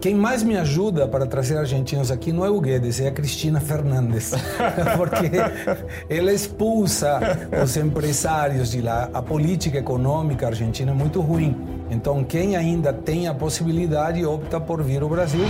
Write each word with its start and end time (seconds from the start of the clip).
quem 0.00 0.14
mais 0.14 0.42
me 0.42 0.56
ajuda 0.56 1.08
para 1.08 1.26
trazer 1.26 1.56
argentinos 1.56 2.10
aqui 2.10 2.32
não 2.32 2.44
é 2.44 2.50
o 2.50 2.60
Guedes, 2.60 3.00
é 3.00 3.08
a 3.08 3.10
Cristina 3.10 3.60
Fernandes, 3.60 4.32
porque 4.96 5.30
ela 6.08 6.32
expulsa 6.32 7.18
os 7.62 7.76
empresários 7.76 8.70
de 8.70 8.82
lá. 8.82 9.08
A 9.14 9.22
política 9.22 9.78
econômica 9.78 10.46
argentina 10.46 10.92
é 10.92 10.94
muito 10.94 11.20
ruim. 11.20 11.56
Então, 11.90 12.22
quem 12.24 12.56
ainda 12.56 12.92
tem 12.92 13.26
a 13.26 13.34
possibilidade 13.34 14.24
opta 14.24 14.60
por 14.60 14.82
vir 14.82 15.02
ao 15.02 15.08
Brasil. 15.08 15.44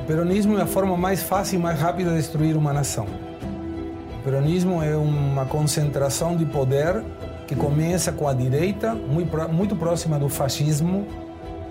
O 0.00 0.06
peronismo 0.06 0.58
é 0.58 0.62
a 0.62 0.66
forma 0.66 0.96
mais 0.96 1.22
fácil 1.22 1.58
e 1.58 1.62
mais 1.62 1.78
rápida 1.78 2.10
de 2.10 2.16
destruir 2.16 2.56
uma 2.56 2.72
nação. 2.72 3.06
O 4.20 4.24
peronismo 4.24 4.82
é 4.82 4.96
uma 4.96 5.44
concentração 5.44 6.36
de 6.36 6.46
poder 6.46 7.02
que 7.46 7.54
começa 7.54 8.10
com 8.10 8.26
a 8.26 8.32
direita, 8.32 8.94
muito 8.94 9.76
próxima 9.76 10.18
do 10.18 10.28
fascismo, 10.28 11.06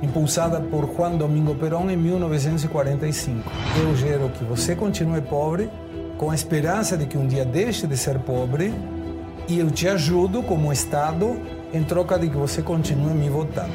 impulsada 0.02 0.60
por 0.60 0.90
Juan 0.96 1.12
Domingo 1.12 1.56
Perón 1.56 1.90
em 1.90 1.98
1945. 1.98 3.52
Eu 3.82 3.96
gero 3.96 4.30
que 4.30 4.44
você 4.44 4.76
continue 4.76 5.22
pobre, 5.22 5.70
com 6.18 6.32
a 6.32 6.36
esperança 6.36 6.98
de 6.98 7.06
que 7.06 7.18
um 7.18 7.28
dia 7.28 7.46
deixe 7.46 7.88
de 7.88 7.98
ser 7.98 8.20
pobre, 8.20 8.74
e 9.48 9.60
eu 9.60 9.70
te 9.70 9.88
ajudo 9.88 10.42
como 10.42 10.72
Estado 10.72 11.40
em 11.74 11.84
troca 11.84 12.18
de 12.18 12.30
que 12.30 12.38
você 12.38 12.62
continue 12.62 13.14
me 13.14 13.30
votando. 13.30 13.74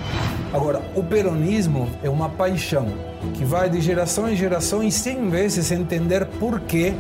Agora, 0.53 0.81
o 0.95 1.03
peronismo 1.03 1.89
é 2.03 2.09
uma 2.09 2.29
paixão 2.29 2.89
que 3.35 3.45
vai 3.45 3.69
de 3.69 3.81
geração 3.81 4.29
em 4.29 4.35
geração 4.35 4.83
e 4.83 4.91
sem 4.91 5.29
vezes 5.29 5.71
entender 5.71 6.27
por 6.27 6.61
que 6.61 6.95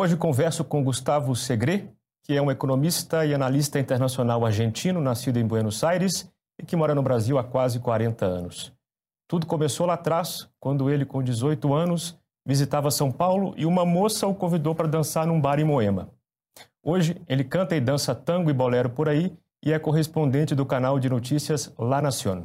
Hoje 0.00 0.16
converso 0.16 0.62
com 0.62 0.84
Gustavo 0.84 1.34
Segre, 1.34 1.90
que 2.22 2.32
é 2.32 2.40
um 2.40 2.52
economista 2.52 3.26
e 3.26 3.34
analista 3.34 3.80
internacional 3.80 4.46
argentino, 4.46 5.00
nascido 5.00 5.38
em 5.38 5.44
Buenos 5.44 5.82
Aires 5.82 6.32
e 6.56 6.64
que 6.64 6.76
mora 6.76 6.94
no 6.94 7.02
Brasil 7.02 7.36
há 7.36 7.42
quase 7.42 7.80
40 7.80 8.24
anos. 8.24 8.72
Tudo 9.26 9.44
começou 9.44 9.86
lá 9.86 9.94
atrás, 9.94 10.48
quando 10.60 10.88
ele, 10.88 11.04
com 11.04 11.20
18 11.20 11.74
anos, 11.74 12.16
visitava 12.46 12.92
São 12.92 13.10
Paulo 13.10 13.54
e 13.56 13.66
uma 13.66 13.84
moça 13.84 14.24
o 14.28 14.36
convidou 14.36 14.72
para 14.72 14.86
dançar 14.86 15.26
num 15.26 15.40
bar 15.40 15.58
em 15.58 15.64
Moema. 15.64 16.08
Hoje, 16.80 17.20
ele 17.26 17.42
canta 17.42 17.74
e 17.74 17.80
dança 17.80 18.14
tango 18.14 18.50
e 18.50 18.52
bolero 18.52 18.90
por 18.90 19.08
aí 19.08 19.36
e 19.64 19.72
é 19.72 19.80
correspondente 19.80 20.54
do 20.54 20.64
canal 20.64 21.00
de 21.00 21.10
notícias 21.10 21.74
La 21.76 22.00
Nación. 22.00 22.44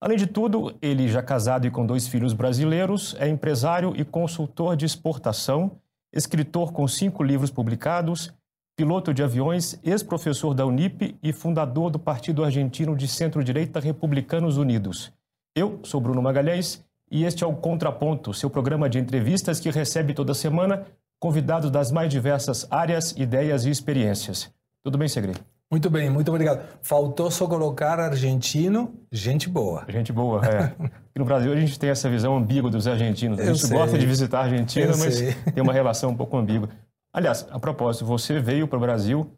Além 0.00 0.16
de 0.16 0.26
tudo, 0.26 0.74
ele, 0.80 1.08
já 1.08 1.22
casado 1.22 1.66
e 1.66 1.70
com 1.70 1.84
dois 1.84 2.08
filhos 2.08 2.32
brasileiros, 2.32 3.14
é 3.18 3.28
empresário 3.28 3.92
e 3.94 4.02
consultor 4.02 4.74
de 4.74 4.86
exportação 4.86 5.78
escritor 6.16 6.72
com 6.72 6.88
cinco 6.88 7.22
livros 7.22 7.50
publicados, 7.50 8.32
piloto 8.74 9.12
de 9.12 9.22
aviões, 9.22 9.78
ex-professor 9.84 10.54
da 10.54 10.64
Unip 10.64 11.16
e 11.22 11.32
fundador 11.32 11.90
do 11.90 11.98
Partido 11.98 12.42
Argentino 12.42 12.96
de 12.96 13.06
Centro-Direita 13.06 13.78
Republicanos 13.78 14.56
Unidos. 14.56 15.12
Eu 15.54 15.80
sou 15.84 16.00
Bruno 16.00 16.22
Magalhães 16.22 16.84
e 17.10 17.24
este 17.24 17.44
é 17.44 17.46
o 17.46 17.54
Contraponto, 17.54 18.34
seu 18.34 18.48
programa 18.48 18.88
de 18.88 18.98
entrevistas 18.98 19.60
que 19.60 19.70
recebe 19.70 20.14
toda 20.14 20.34
semana 20.34 20.86
convidados 21.20 21.70
das 21.70 21.92
mais 21.92 22.10
diversas 22.10 22.66
áreas, 22.70 23.12
ideias 23.12 23.64
e 23.64 23.70
experiências. 23.70 24.50
Tudo 24.82 24.98
bem, 24.98 25.08
Segredo? 25.08 25.40
Muito 25.70 25.90
bem, 25.90 26.08
muito 26.08 26.28
obrigado. 26.30 26.66
Faltou 26.82 27.30
só 27.30 27.46
colocar 27.46 27.98
argentino, 27.98 28.94
gente 29.10 29.48
boa. 29.48 29.84
Gente 29.88 30.12
boa, 30.12 30.42
é. 30.46 30.74
no 31.18 31.24
Brasil 31.24 31.52
a 31.52 31.56
gente 31.56 31.78
tem 31.78 31.90
essa 31.90 32.10
visão 32.10 32.36
ambígua 32.36 32.70
dos 32.70 32.86
argentinos. 32.86 33.38
A 33.40 33.44
gente 33.46 33.66
sei. 33.66 33.76
gosta 33.76 33.98
de 33.98 34.06
visitar 34.06 34.40
a 34.40 34.42
Argentina, 34.44 34.92
Eu 34.92 34.98
mas 34.98 35.14
sei. 35.14 35.34
tem 35.54 35.62
uma 35.62 35.72
relação 35.72 36.10
um 36.10 36.16
pouco 36.16 36.36
ambígua. 36.36 36.68
Aliás, 37.12 37.46
a 37.50 37.58
propósito, 37.58 38.04
você 38.04 38.38
veio 38.38 38.68
para 38.68 38.76
o 38.76 38.80
Brasil, 38.80 39.30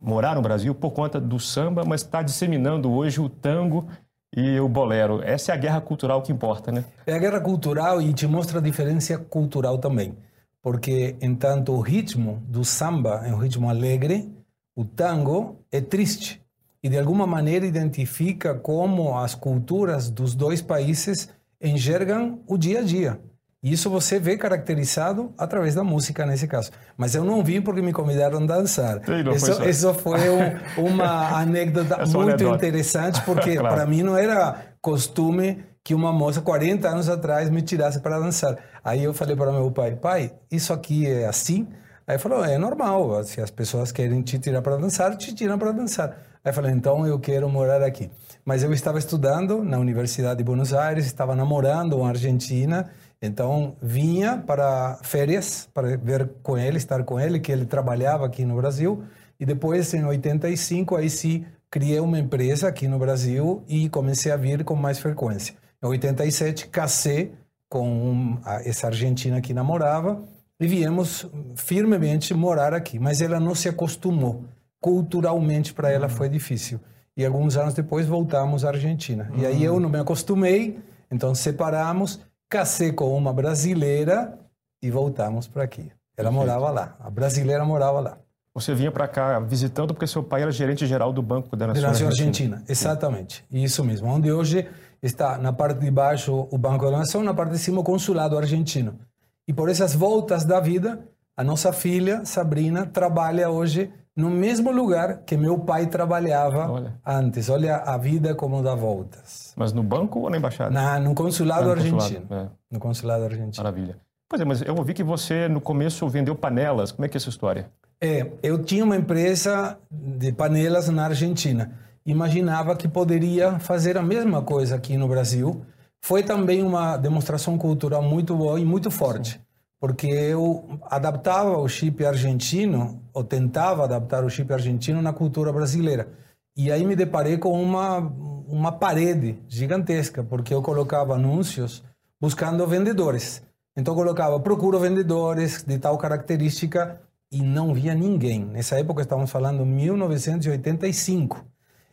morar 0.00 0.36
no 0.36 0.42
Brasil 0.42 0.74
por 0.74 0.92
conta 0.92 1.20
do 1.20 1.40
samba, 1.40 1.84
mas 1.84 2.02
está 2.02 2.22
disseminando 2.22 2.92
hoje 2.92 3.20
o 3.20 3.28
tango 3.28 3.88
e 4.36 4.60
o 4.60 4.68
bolero. 4.68 5.20
Essa 5.22 5.52
é 5.52 5.54
a 5.54 5.58
guerra 5.58 5.80
cultural 5.80 6.22
que 6.22 6.30
importa, 6.30 6.70
né? 6.70 6.84
É 7.06 7.14
a 7.14 7.18
guerra 7.18 7.40
cultural 7.40 8.00
e 8.00 8.12
te 8.12 8.26
mostra 8.26 8.58
a 8.58 8.62
diferença 8.62 9.18
cultural 9.18 9.78
também. 9.78 10.16
Porque, 10.62 11.16
entanto, 11.20 11.72
o 11.72 11.80
ritmo 11.80 12.42
do 12.46 12.64
samba 12.64 13.22
é 13.26 13.32
um 13.32 13.38
ritmo 13.38 13.68
alegre, 13.68 14.30
o 14.76 14.84
tango 14.84 15.58
é 15.72 15.80
triste 15.80 16.40
e 16.82 16.88
de 16.88 16.98
alguma 16.98 17.26
maneira 17.26 17.66
identifica 17.66 18.54
como 18.54 19.18
as 19.18 19.34
culturas 19.34 20.10
dos 20.10 20.34
dois 20.34 20.62
países 20.62 21.28
enxergam 21.60 22.40
o 22.46 22.56
dia 22.56 22.80
a 22.80 22.82
dia. 22.82 23.20
Isso 23.60 23.90
você 23.90 24.20
vê 24.20 24.36
caracterizado 24.36 25.34
através 25.36 25.74
da 25.74 25.82
música 25.82 26.24
nesse 26.24 26.46
caso. 26.46 26.70
Mas 26.96 27.16
eu 27.16 27.24
não 27.24 27.42
vim 27.42 27.60
porque 27.60 27.82
me 27.82 27.92
convidaram 27.92 28.38
a 28.38 28.46
dançar. 28.46 29.00
Isso, 29.34 29.52
foi 29.52 29.68
isso 29.68 29.94
foi 29.94 30.30
um, 30.30 30.90
uma 30.90 31.40
anedota 31.40 31.96
é 32.02 32.06
muito 32.06 32.20
anedota. 32.20 32.54
interessante, 32.54 33.20
porque 33.22 33.56
claro. 33.58 33.74
para 33.74 33.84
mim 33.84 34.04
não 34.04 34.16
era 34.16 34.74
costume 34.80 35.64
que 35.82 35.92
uma 35.92 36.12
moça 36.12 36.40
40 36.40 36.88
anos 36.88 37.08
atrás 37.08 37.50
me 37.50 37.60
tirasse 37.60 37.98
para 37.98 38.20
dançar. 38.20 38.56
Aí 38.84 39.02
eu 39.02 39.12
falei 39.12 39.34
para 39.34 39.50
meu 39.50 39.72
pai, 39.72 39.96
pai, 39.96 40.32
isso 40.52 40.72
aqui 40.72 41.06
é 41.06 41.26
assim? 41.26 41.66
Aí 42.06 42.14
ele 42.14 42.18
falou, 42.18 42.44
é 42.44 42.58
normal, 42.58 43.24
se 43.24 43.40
as 43.40 43.50
pessoas 43.50 43.90
querem 43.90 44.22
te 44.22 44.38
tirar 44.38 44.62
para 44.62 44.76
dançar, 44.76 45.16
te 45.16 45.34
tiram 45.34 45.58
para 45.58 45.72
dançar. 45.72 46.27
Aí 46.48 46.54
falei, 46.54 46.72
então 46.72 47.06
eu 47.06 47.18
quero 47.18 47.46
morar 47.46 47.82
aqui. 47.82 48.10
Mas 48.42 48.62
eu 48.62 48.72
estava 48.72 48.98
estudando 48.98 49.62
na 49.62 49.78
Universidade 49.78 50.38
de 50.38 50.44
Buenos 50.44 50.72
Aires, 50.72 51.04
estava 51.04 51.36
namorando 51.36 51.98
uma 51.98 52.08
argentina, 52.08 52.88
então 53.20 53.76
vinha 53.82 54.38
para 54.38 54.98
férias, 55.02 55.68
para 55.74 55.98
ver 55.98 56.30
com 56.42 56.56
ele, 56.56 56.78
estar 56.78 57.04
com 57.04 57.20
ele, 57.20 57.38
que 57.38 57.52
ele 57.52 57.66
trabalhava 57.66 58.24
aqui 58.24 58.46
no 58.46 58.56
Brasil. 58.56 59.04
E 59.38 59.44
depois, 59.44 59.92
em 59.92 60.02
85, 60.06 60.96
aí 60.96 61.10
sim, 61.10 61.44
criei 61.70 62.00
uma 62.00 62.18
empresa 62.18 62.66
aqui 62.66 62.88
no 62.88 62.98
Brasil 62.98 63.62
e 63.68 63.90
comecei 63.90 64.32
a 64.32 64.36
vir 64.38 64.64
com 64.64 64.74
mais 64.74 64.98
frequência. 64.98 65.54
Em 65.82 65.86
87, 65.86 66.68
casei 66.68 67.34
com 67.68 68.38
essa 68.64 68.86
argentina 68.86 69.38
que 69.42 69.52
namorava 69.52 70.24
e 70.58 70.66
viemos 70.66 71.26
firmemente 71.56 72.32
morar 72.32 72.72
aqui. 72.72 72.98
Mas 72.98 73.20
ela 73.20 73.38
não 73.38 73.54
se 73.54 73.68
acostumou. 73.68 74.44
Culturalmente, 74.80 75.74
para 75.74 75.90
ela 75.90 76.08
foi 76.08 76.28
difícil. 76.28 76.80
E 77.16 77.24
alguns 77.24 77.56
anos 77.56 77.74
depois 77.74 78.06
voltamos 78.06 78.64
à 78.64 78.68
Argentina. 78.68 79.28
Uhum. 79.32 79.40
E 79.40 79.46
aí 79.46 79.64
eu 79.64 79.80
não 79.80 79.88
me 79.88 79.98
acostumei, 79.98 80.78
então 81.10 81.34
separamos, 81.34 82.20
casei 82.48 82.92
com 82.92 83.16
uma 83.16 83.32
brasileira 83.32 84.38
e 84.80 84.90
voltamos 84.90 85.48
para 85.48 85.64
aqui. 85.64 85.90
Ela 86.16 86.30
Perfeito. 86.30 86.32
morava 86.32 86.70
lá, 86.70 86.96
a 87.00 87.10
brasileira 87.10 87.64
morava 87.64 88.00
lá. 88.00 88.18
Você 88.54 88.74
vinha 88.74 88.90
para 88.90 89.06
cá 89.06 89.38
visitando 89.38 89.94
porque 89.94 90.06
seu 90.06 90.22
pai 90.22 90.42
era 90.42 90.50
gerente 90.50 90.86
geral 90.86 91.12
do 91.12 91.22
Banco 91.22 91.56
da 91.56 91.68
Nação, 91.68 91.82
da 91.82 91.88
Nação 91.88 92.06
Argentina. 92.08 92.56
Argentina. 92.56 92.72
Exatamente, 92.72 93.44
isso 93.52 93.84
mesmo. 93.84 94.08
Onde 94.08 94.32
hoje 94.32 94.68
está 95.02 95.38
na 95.38 95.52
parte 95.52 95.78
de 95.78 95.90
baixo 95.90 96.48
o 96.50 96.58
Banco 96.58 96.84
da 96.90 96.98
Nação, 96.98 97.22
na 97.22 97.34
parte 97.34 97.52
de 97.52 97.58
cima 97.58 97.80
o 97.80 97.84
consulado 97.84 98.36
argentino. 98.36 98.98
E 99.46 99.52
por 99.52 99.68
essas 99.68 99.94
voltas 99.94 100.44
da 100.44 100.60
vida, 100.60 101.00
a 101.36 101.44
nossa 101.44 101.72
filha, 101.72 102.24
Sabrina, 102.24 102.84
trabalha 102.84 103.48
hoje 103.48 103.92
no 104.18 104.28
mesmo 104.28 104.72
lugar 104.72 105.18
que 105.18 105.36
meu 105.36 105.60
pai 105.60 105.86
trabalhava 105.86 106.68
Olha. 106.68 106.94
antes. 107.06 107.48
Olha 107.48 107.76
a 107.76 107.96
vida 107.96 108.34
como 108.34 108.60
dá 108.60 108.74
voltas. 108.74 109.54
Mas 109.56 109.72
no 109.72 109.80
banco 109.80 110.18
ou 110.18 110.28
na 110.28 110.36
embaixada? 110.36 110.70
Na, 110.70 110.98
no 110.98 111.14
consulado 111.14 111.62
ah, 111.62 111.66
no 111.66 111.70
argentino. 111.70 112.20
Consulado, 112.22 112.34
é. 112.34 112.74
No 112.74 112.80
consulado 112.80 113.24
argentino. 113.24 113.64
Maravilha. 113.64 113.96
Pois 114.28 114.42
é, 114.42 114.44
mas 114.44 114.60
eu 114.60 114.74
ouvi 114.74 114.92
que 114.92 115.04
você 115.04 115.46
no 115.46 115.60
começo 115.60 116.08
vendeu 116.08 116.34
panelas. 116.34 116.90
Como 116.90 117.06
é 117.06 117.08
que 117.08 117.16
é 117.16 117.18
essa 117.18 117.28
história? 117.28 117.70
É, 118.00 118.26
eu 118.42 118.60
tinha 118.64 118.84
uma 118.84 118.96
empresa 118.96 119.78
de 119.88 120.32
panelas 120.32 120.88
na 120.88 121.04
Argentina. 121.04 121.70
Imaginava 122.04 122.74
que 122.74 122.88
poderia 122.88 123.60
fazer 123.60 123.96
a 123.96 124.02
mesma 124.02 124.42
coisa 124.42 124.74
aqui 124.74 124.96
no 124.96 125.06
Brasil 125.06 125.62
foi 126.00 126.24
também 126.24 126.62
uma 126.62 126.96
demonstração 126.96 127.56
cultural 127.56 128.02
muito 128.02 128.34
boa 128.34 128.58
e 128.58 128.64
muito 128.64 128.90
forte, 128.90 129.32
Sim. 129.32 129.38
Porque 129.80 130.06
eu 130.06 130.80
adaptava 130.82 131.56
o 131.56 131.68
chip 131.68 132.04
argentino, 132.04 133.02
ou 133.12 133.22
tentava 133.22 133.84
adaptar 133.84 134.24
o 134.24 134.30
chip 134.30 134.52
argentino 134.52 135.00
na 135.00 135.12
cultura 135.12 135.52
brasileira. 135.52 136.08
E 136.56 136.72
aí 136.72 136.84
me 136.84 136.96
deparei 136.96 137.38
com 137.38 137.62
uma, 137.62 137.98
uma 137.98 138.72
parede 138.72 139.38
gigantesca, 139.46 140.24
porque 140.24 140.52
eu 140.52 140.60
colocava 140.60 141.14
anúncios 141.14 141.84
buscando 142.20 142.66
vendedores. 142.66 143.42
Então 143.76 143.94
colocava, 143.94 144.40
procuro 144.40 144.80
vendedores 144.80 145.62
de 145.62 145.78
tal 145.78 145.96
característica 145.96 147.00
e 147.30 147.42
não 147.42 147.72
via 147.72 147.94
ninguém. 147.94 148.44
Nessa 148.44 148.78
época 148.78 149.02
estávamos 149.02 149.30
falando 149.30 149.64
1985. 149.64 151.44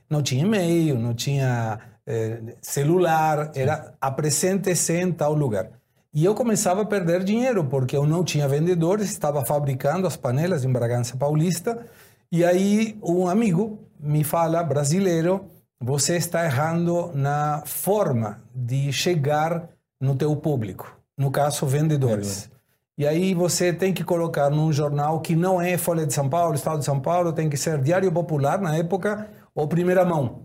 Não 0.10 0.24
tinha 0.24 0.44
e-mail, 0.44 0.98
não 0.98 1.14
tinha 1.14 1.80
eh, 2.08 2.56
celular, 2.62 3.52
era 3.56 3.94
apresente-se 4.02 4.94
em 4.94 5.12
tal 5.12 5.34
lugar. 5.36 5.70
E 6.16 6.24
eu 6.24 6.34
começava 6.34 6.84
a 6.84 6.86
perder 6.86 7.26
dinheiro, 7.26 7.66
porque 7.66 7.98
eu 7.98 8.08
não 8.08 8.24
tinha 8.24 8.48
vendedores, 8.48 9.10
estava 9.10 9.44
fabricando 9.44 10.08
as 10.08 10.16
panelas 10.16 10.64
em 10.64 10.72
Bragança 10.72 11.18
Paulista. 11.18 11.86
E 12.32 12.46
aí 12.46 12.98
um 13.04 13.28
amigo 13.28 13.80
me 14.00 14.24
fala, 14.24 14.64
brasileiro, 14.64 15.46
você 15.78 16.16
está 16.16 16.46
errando 16.46 17.12
na 17.14 17.64
forma 17.66 18.42
de 18.56 18.94
chegar 18.94 19.68
no 20.00 20.16
teu 20.16 20.34
público, 20.38 20.98
no 21.18 21.30
caso 21.30 21.66
vendedores. 21.66 22.50
E 22.98 23.06
aí 23.06 23.34
você 23.34 23.74
tem 23.74 23.94
que 23.94 24.06
colocar 24.06 24.50
num 24.50 24.72
jornal 24.72 25.20
que 25.20 25.36
não 25.36 25.60
é 25.60 25.78
Folha 25.78 26.06
de 26.06 26.14
São 26.14 26.30
Paulo, 26.30 26.56
Estado 26.56 26.80
de 26.80 26.86
São 26.86 27.02
Paulo, 27.02 27.34
tem 27.34 27.50
que 27.50 27.58
ser 27.58 27.82
Diário 27.82 28.10
Popular 28.10 28.62
na 28.62 28.78
época 28.78 29.28
ou 29.54 29.68
Primeira 29.68 30.06
Mão. 30.06 30.44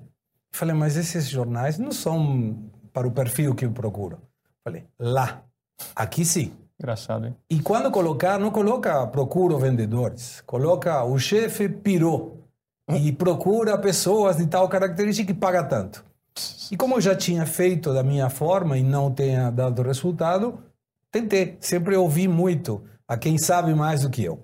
Falei, 0.51 0.75
mas 0.75 0.97
esses 0.97 1.29
jornais 1.29 1.79
não 1.79 1.93
são 1.93 2.59
para 2.93 3.07
o 3.07 3.13
perfil 3.13 3.55
que 3.55 3.65
eu 3.65 3.71
procuro. 3.71 4.19
Falei, 4.65 4.85
lá, 4.99 5.45
aqui 5.95 6.25
sim. 6.25 6.53
Engraçado, 6.79 7.27
hein? 7.27 7.37
E 7.49 7.61
quando 7.61 7.91
colocar, 7.91 8.39
não 8.39 8.51
coloca 8.51 9.07
procuro 9.09 9.59
vendedores, 9.59 10.43
coloca 10.47 11.05
o 11.05 11.19
chefe 11.19 11.69
pirou 11.69 12.39
e 12.89 13.13
procura 13.13 13.77
pessoas 13.77 14.37
de 14.37 14.47
tal 14.47 14.69
característica 14.69 15.33
que 15.33 15.39
paga 15.39 15.63
tanto. 15.63 16.03
E 16.71 16.77
como 16.77 16.97
eu 16.97 17.01
já 17.01 17.15
tinha 17.15 17.45
feito 17.45 17.93
da 17.93 18.03
minha 18.03 18.31
forma 18.31 18.79
e 18.79 18.83
não 18.83 19.11
tenha 19.11 19.51
dado 19.51 19.83
resultado, 19.83 20.59
tentei. 21.11 21.59
Sempre 21.61 21.97
ouvi 21.97 22.29
muito 22.29 22.83
a 23.07 23.17
quem 23.17 23.37
sabe 23.37 23.75
mais 23.75 24.03
do 24.03 24.11
que 24.11 24.25
eu. 24.25 24.41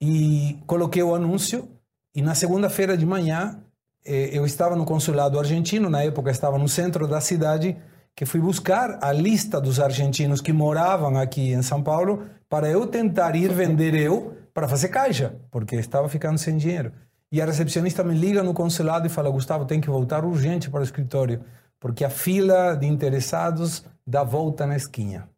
E 0.00 0.58
coloquei 0.66 1.02
o 1.02 1.14
anúncio 1.14 1.68
e 2.14 2.22
na 2.22 2.34
segunda-feira 2.34 2.96
de 2.96 3.04
manhã 3.04 3.58
eh, 4.04 4.30
eu 4.32 4.46
estava 4.46 4.76
no 4.76 4.84
consulado 4.84 5.38
argentino, 5.38 5.90
na 5.90 6.02
época 6.02 6.30
estava 6.30 6.58
no 6.58 6.68
centro 6.68 7.08
da 7.08 7.20
cidade, 7.20 7.76
que 8.16 8.24
fui 8.24 8.40
buscar 8.40 8.98
a 9.02 9.12
lista 9.12 9.60
dos 9.60 9.78
argentinos 9.78 10.40
que 10.40 10.50
moravam 10.50 11.18
aqui 11.18 11.52
em 11.52 11.60
São 11.60 11.82
Paulo 11.82 12.24
para 12.48 12.66
eu 12.66 12.86
tentar 12.86 13.36
ir 13.36 13.52
vender 13.52 13.94
eu 13.94 14.38
para 14.54 14.66
fazer 14.66 14.88
caixa, 14.88 15.36
porque 15.50 15.76
estava 15.76 16.08
ficando 16.08 16.38
sem 16.38 16.56
dinheiro. 16.56 16.90
E 17.30 17.42
a 17.42 17.44
recepcionista 17.44 18.02
me 18.02 18.14
liga 18.14 18.42
no 18.42 18.54
consulado 18.54 19.06
e 19.06 19.10
fala: 19.10 19.28
Gustavo, 19.28 19.66
tem 19.66 19.82
que 19.82 19.90
voltar 19.90 20.24
urgente 20.24 20.70
para 20.70 20.80
o 20.80 20.84
escritório, 20.84 21.44
porque 21.78 22.04
a 22.04 22.08
fila 22.10 22.74
de 22.74 22.86
interessados 22.86 23.84
dá 24.06 24.24
volta 24.24 24.66
na 24.66 24.76
esquina. 24.76 25.28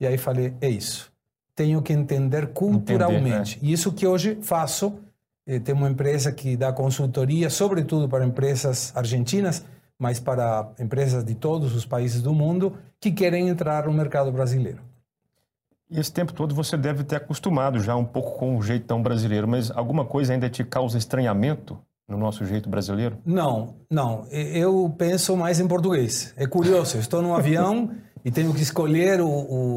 E 0.00 0.06
aí 0.06 0.16
falei: 0.16 0.54
é 0.60 0.68
isso. 0.68 1.12
Tenho 1.56 1.82
que 1.82 1.92
entender 1.92 2.48
culturalmente. 2.48 3.56
Entender, 3.56 3.62
né? 3.62 3.68
E 3.68 3.72
isso 3.72 3.92
que 3.92 4.06
hoje 4.06 4.38
faço. 4.40 5.00
Eh, 5.46 5.58
tem 5.58 5.74
uma 5.74 5.90
empresa 5.90 6.30
que 6.30 6.56
dá 6.56 6.72
consultoria, 6.72 7.50
sobretudo 7.50 8.08
para 8.08 8.24
empresas 8.24 8.92
argentinas, 8.94 9.64
mas 9.98 10.20
para 10.20 10.72
empresas 10.78 11.24
de 11.24 11.34
todos 11.34 11.74
os 11.74 11.86
países 11.86 12.22
do 12.22 12.32
mundo 12.32 12.76
que 13.00 13.12
querem 13.12 13.48
entrar 13.48 13.86
no 13.86 13.92
mercado 13.92 14.30
brasileiro. 14.32 14.80
E 15.90 16.00
esse 16.00 16.12
tempo 16.12 16.32
todo 16.32 16.54
você 16.54 16.76
deve 16.76 17.04
ter 17.04 17.16
acostumado 17.16 17.78
já 17.78 17.94
um 17.94 18.04
pouco 18.04 18.38
com 18.38 18.56
o 18.56 18.62
jeitão 18.62 19.02
brasileiro, 19.02 19.46
mas 19.46 19.70
alguma 19.70 20.04
coisa 20.04 20.32
ainda 20.32 20.48
te 20.48 20.64
causa 20.64 20.98
estranhamento 20.98 21.78
no 22.08 22.16
nosso 22.16 22.44
jeito 22.44 22.68
brasileiro? 22.68 23.18
Não, 23.24 23.76
não. 23.90 24.26
Eu 24.30 24.94
penso 24.96 25.36
mais 25.36 25.60
em 25.60 25.68
português. 25.68 26.34
É 26.36 26.46
curioso, 26.46 26.98
estou 26.98 27.22
num 27.22 27.34
avião 27.34 27.90
e 28.24 28.30
tenho 28.30 28.52
que 28.54 28.62
escolher 28.62 29.20
o, 29.20 29.28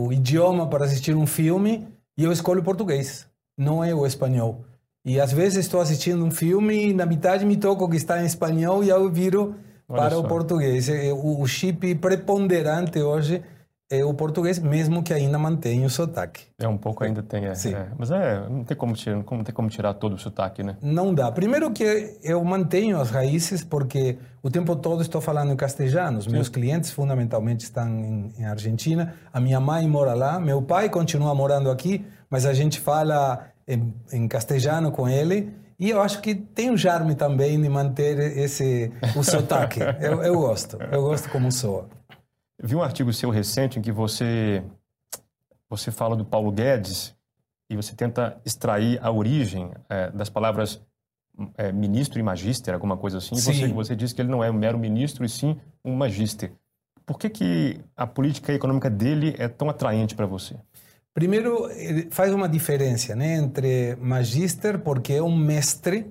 o, 0.06 0.14
idioma 0.14 0.68
para 0.68 0.86
assistir 0.86 1.16
um 1.16 1.28
filme 1.28 1.88
e 2.18 2.24
eu 2.24 2.32
escolho 2.32 2.64
português, 2.64 3.28
não 3.58 3.84
é 3.84 3.94
o 3.94 4.06
espanhol. 4.06 4.64
E 5.06 5.20
às 5.20 5.32
vezes 5.32 5.60
estou 5.60 5.80
assistindo 5.80 6.24
um 6.24 6.32
filme 6.32 6.90
e 6.90 6.94
na 6.94 7.06
metade 7.06 7.46
me 7.46 7.56
toco 7.56 7.90
que 7.90 7.96
está 7.96 8.22
em 8.22 8.26
espanhol 8.26 8.84
e 8.84 8.90
eu 8.90 9.10
viro 9.10 9.56
para 9.88 10.18
o 10.18 10.24
português. 10.24 10.90
É, 10.90 11.12
o 11.14 11.46
chip 11.48 11.96
preponderante 11.96 13.00
hoje 13.00 13.44
é 13.90 14.04
o 14.04 14.14
português, 14.14 14.60
mesmo 14.60 15.02
que 15.02 15.14
ainda 15.14 15.40
mantenha 15.40 15.88
o 15.88 15.90
sotaque. 15.90 16.44
É 16.60 16.68
um 16.68 16.78
pouco 16.78 17.06
ainda 17.06 17.24
tem, 17.24 17.46
é. 17.46 17.56
Sim. 17.56 17.74
É. 17.74 17.88
Mas 17.98 18.12
é, 18.12 18.46
não 18.50 18.64
tem 18.66 18.76
como 18.76 18.94
tirar, 18.94 19.16
não 19.16 19.44
tem 19.44 19.56
como 19.56 19.70
tirar 19.70 19.94
todo 19.94 20.14
o 20.14 20.18
sotaque, 20.18 20.62
né? 20.62 20.76
Não 20.82 21.14
dá. 21.14 21.32
Primeiro 21.32 21.72
que 21.72 22.18
eu 22.22 22.44
mantenho 22.44 23.00
as 23.00 23.10
raízes 23.10 23.64
porque 23.64 24.18
o 24.44 24.50
tempo 24.50 24.76
todo 24.76 25.02
estou 25.02 25.22
falando 25.22 25.54
em 25.54 25.56
castelhano. 25.56 26.20
Os 26.20 26.28
meus 26.28 26.50
clientes 26.50 26.92
fundamentalmente 26.92 27.64
estão 27.64 27.88
em, 27.88 28.34
em, 28.38 28.46
Argentina. 28.46 29.14
A 29.32 29.40
minha 29.40 29.60
mãe 29.60 29.88
mora 29.88 30.14
lá, 30.14 30.38
meu 30.38 30.62
pai 30.62 30.90
continua 30.90 31.34
morando 31.34 31.72
aqui, 31.72 32.06
mas 32.30 32.46
a 32.46 32.54
gente 32.54 32.82
fala 32.82 33.48
em, 33.66 33.94
em 34.12 34.28
castelhano 34.28 34.92
com 34.92 35.08
ele. 35.08 35.54
E 35.80 35.90
eu 35.90 36.02
acho 36.02 36.22
que 36.22 36.34
tem 36.34 36.72
um 36.72 36.78
charme 36.78 37.14
também 37.14 37.62
de 37.62 37.70
manter 37.70 38.18
esse 38.38 38.92
o 39.16 39.24
sotaque. 39.24 39.80
eu, 40.02 40.24
eu 40.24 40.36
gosto, 40.36 40.78
eu 40.92 41.02
gosto 41.04 41.30
como 41.30 41.52
soa. 41.52 41.88
Vi 42.62 42.76
um 42.76 42.82
artigo 42.82 43.14
seu 43.14 43.30
recente 43.30 43.78
em 43.78 43.82
que 43.82 43.92
você 43.92 44.64
você 45.70 45.92
fala 45.92 46.16
do 46.16 46.26
Paulo 46.26 46.52
Guedes 46.52 47.16
e 47.70 47.76
você 47.76 47.94
tenta 47.96 48.40
extrair 48.46 48.98
a 49.04 49.12
origem 49.12 49.72
é, 49.90 50.10
das 50.12 50.30
palavras 50.30 50.82
é, 51.58 51.72
ministro 51.72 52.20
e 52.20 52.24
magíster, 52.24 52.74
alguma 52.74 52.98
coisa 52.98 53.18
assim. 53.20 53.36
Sim. 53.36 53.54
Você, 53.54 53.68
você 53.68 53.96
diz 53.96 54.14
que 54.14 54.22
ele 54.22 54.30
não 54.30 54.44
é 54.44 54.50
um 54.50 54.54
mero 54.54 54.80
ministro 54.80 55.24
e 55.26 55.30
sim 55.30 55.60
um 55.84 55.94
magíster. 55.96 56.52
Por 57.06 57.20
que, 57.20 57.30
que 57.30 57.80
a 57.96 58.08
política 58.08 58.52
econômica 58.52 58.90
dele 58.90 59.36
é 59.38 59.48
tão 59.48 59.70
atraente 59.70 60.16
para 60.16 60.26
você? 60.26 60.56
Primeiro, 61.18 61.68
faz 62.12 62.32
uma 62.32 62.48
diferença 62.48 63.16
né, 63.16 63.38
entre 63.38 63.96
magíster, 64.00 64.78
porque 64.78 65.14
é 65.14 65.24
um 65.24 65.36
mestre, 65.36 66.06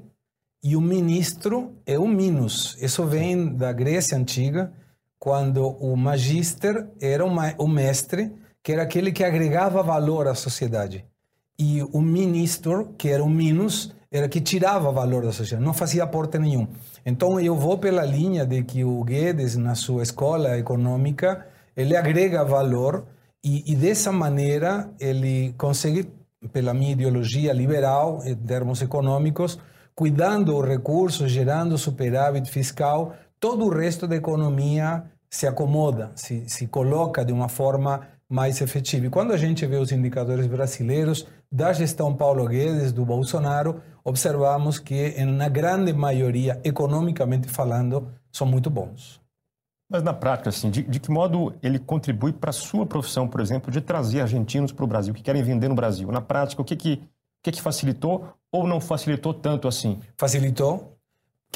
e 0.64 0.74
o 0.74 0.80
ministro 0.80 1.76
é 1.86 1.96
um 1.96 2.08
minus. 2.08 2.76
Isso 2.82 3.04
vem 3.04 3.54
da 3.54 3.72
Grécia 3.72 4.18
Antiga 4.18 4.72
quando 5.16 5.64
o 5.64 5.96
magister 5.96 6.88
era 7.00 7.24
o 7.24 7.68
mestre, 7.68 8.32
que 8.64 8.72
era 8.72 8.82
aquele 8.82 9.12
que 9.12 9.22
agregava 9.22 9.80
valor 9.80 10.26
à 10.26 10.34
sociedade. 10.34 11.04
E 11.56 11.84
o 11.92 12.00
ministro, 12.00 12.92
que 12.98 13.08
era 13.08 13.22
o 13.22 13.30
minus, 13.30 13.94
era 14.10 14.28
que 14.28 14.40
tirava 14.40 14.90
valor 14.90 15.24
da 15.24 15.30
sociedade, 15.30 15.64
não 15.64 15.72
fazia 15.72 16.02
aporte 16.02 16.36
nenhum. 16.36 16.66
Então 17.04 17.38
eu 17.38 17.54
vou 17.54 17.78
pela 17.78 18.04
linha 18.04 18.44
de 18.44 18.60
que 18.64 18.82
o 18.82 19.04
Guedes, 19.04 19.54
na 19.54 19.76
sua 19.76 20.02
escola 20.02 20.58
econômica, 20.58 21.46
ele 21.76 21.94
agrega 21.94 22.44
valor 22.44 23.06
e, 23.46 23.62
e 23.64 23.76
dessa 23.76 24.10
maneira 24.10 24.90
ele 24.98 25.54
consegue, 25.56 26.10
pela 26.52 26.75
minha 26.75 26.90
ideologia 26.90 27.52
liberal, 27.52 28.20
em 28.25 28.34
termos 28.34 28.82
econômicos, 28.82 29.56
cuidando 29.94 30.56
os 30.56 30.66
recursos, 30.66 31.31
gerando 31.31 31.78
superávit 31.78 32.50
fiscal, 32.50 33.14
todo 33.38 33.64
o 33.64 33.68
resto 33.68 34.09
da 34.09 34.16
economia 34.16 35.04
se 35.30 35.47
acomoda, 35.47 36.11
se, 36.16 36.42
se 36.49 36.66
coloca 36.66 37.25
de 37.25 37.32
uma 37.32 37.49
forma 37.49 38.09
mais 38.28 38.61
efetiva. 38.61 39.06
E 39.06 39.11
quando 39.11 39.32
a 39.32 39.37
gente 39.37 39.64
vê 39.64 39.76
os 39.76 39.92
indicadores 39.92 40.49
brasileiros 40.49 41.25
da 41.50 41.73
gestão 41.73 42.16
Paulo 42.16 42.49
Guedes, 42.49 42.90
do 42.90 43.04
Bolsonaro, 43.04 43.80
observamos 44.02 44.80
que, 44.80 45.25
na 45.25 45.49
grande 45.49 45.92
maioria, 45.92 46.61
economicamente 46.64 47.49
falando, 47.49 48.09
são 48.32 48.44
muito 48.44 48.68
bons. 48.68 49.25
Mas 49.88 50.02
na 50.02 50.12
prática, 50.12 50.49
assim, 50.49 50.71
de, 50.71 50.83
de 50.83 50.99
que 50.99 51.11
modo 51.11 51.55
ele 51.62 51.78
contribui 51.78 52.33
para 52.33 52.50
a 52.50 52.52
sua 52.52 52.85
profissão, 52.85 53.28
por 53.28 53.40
exemplo, 53.40 53.71
de 53.71 53.81
trazer 53.81 54.21
argentinos 54.21 54.73
para 54.73 54.85
o 54.85 54.88
Brasil, 54.88 55.14
que 55.14 55.23
querem 55.23 55.43
vender 55.43 55.69
no 55.69 55.75
Brasil? 55.75 56.11
Na 56.11 56.21
prática, 56.21 56.61
o 56.61 56.64
que, 56.64 56.75
que, 56.75 56.95
o 56.95 57.00
que, 57.43 57.52
que 57.52 57.62
facilitou 57.62 58.28
ou 58.50 58.66
não 58.66 58.81
facilitou 58.81 59.33
tanto 59.33 59.69
assim? 59.69 60.00
Facilitou 60.16 60.97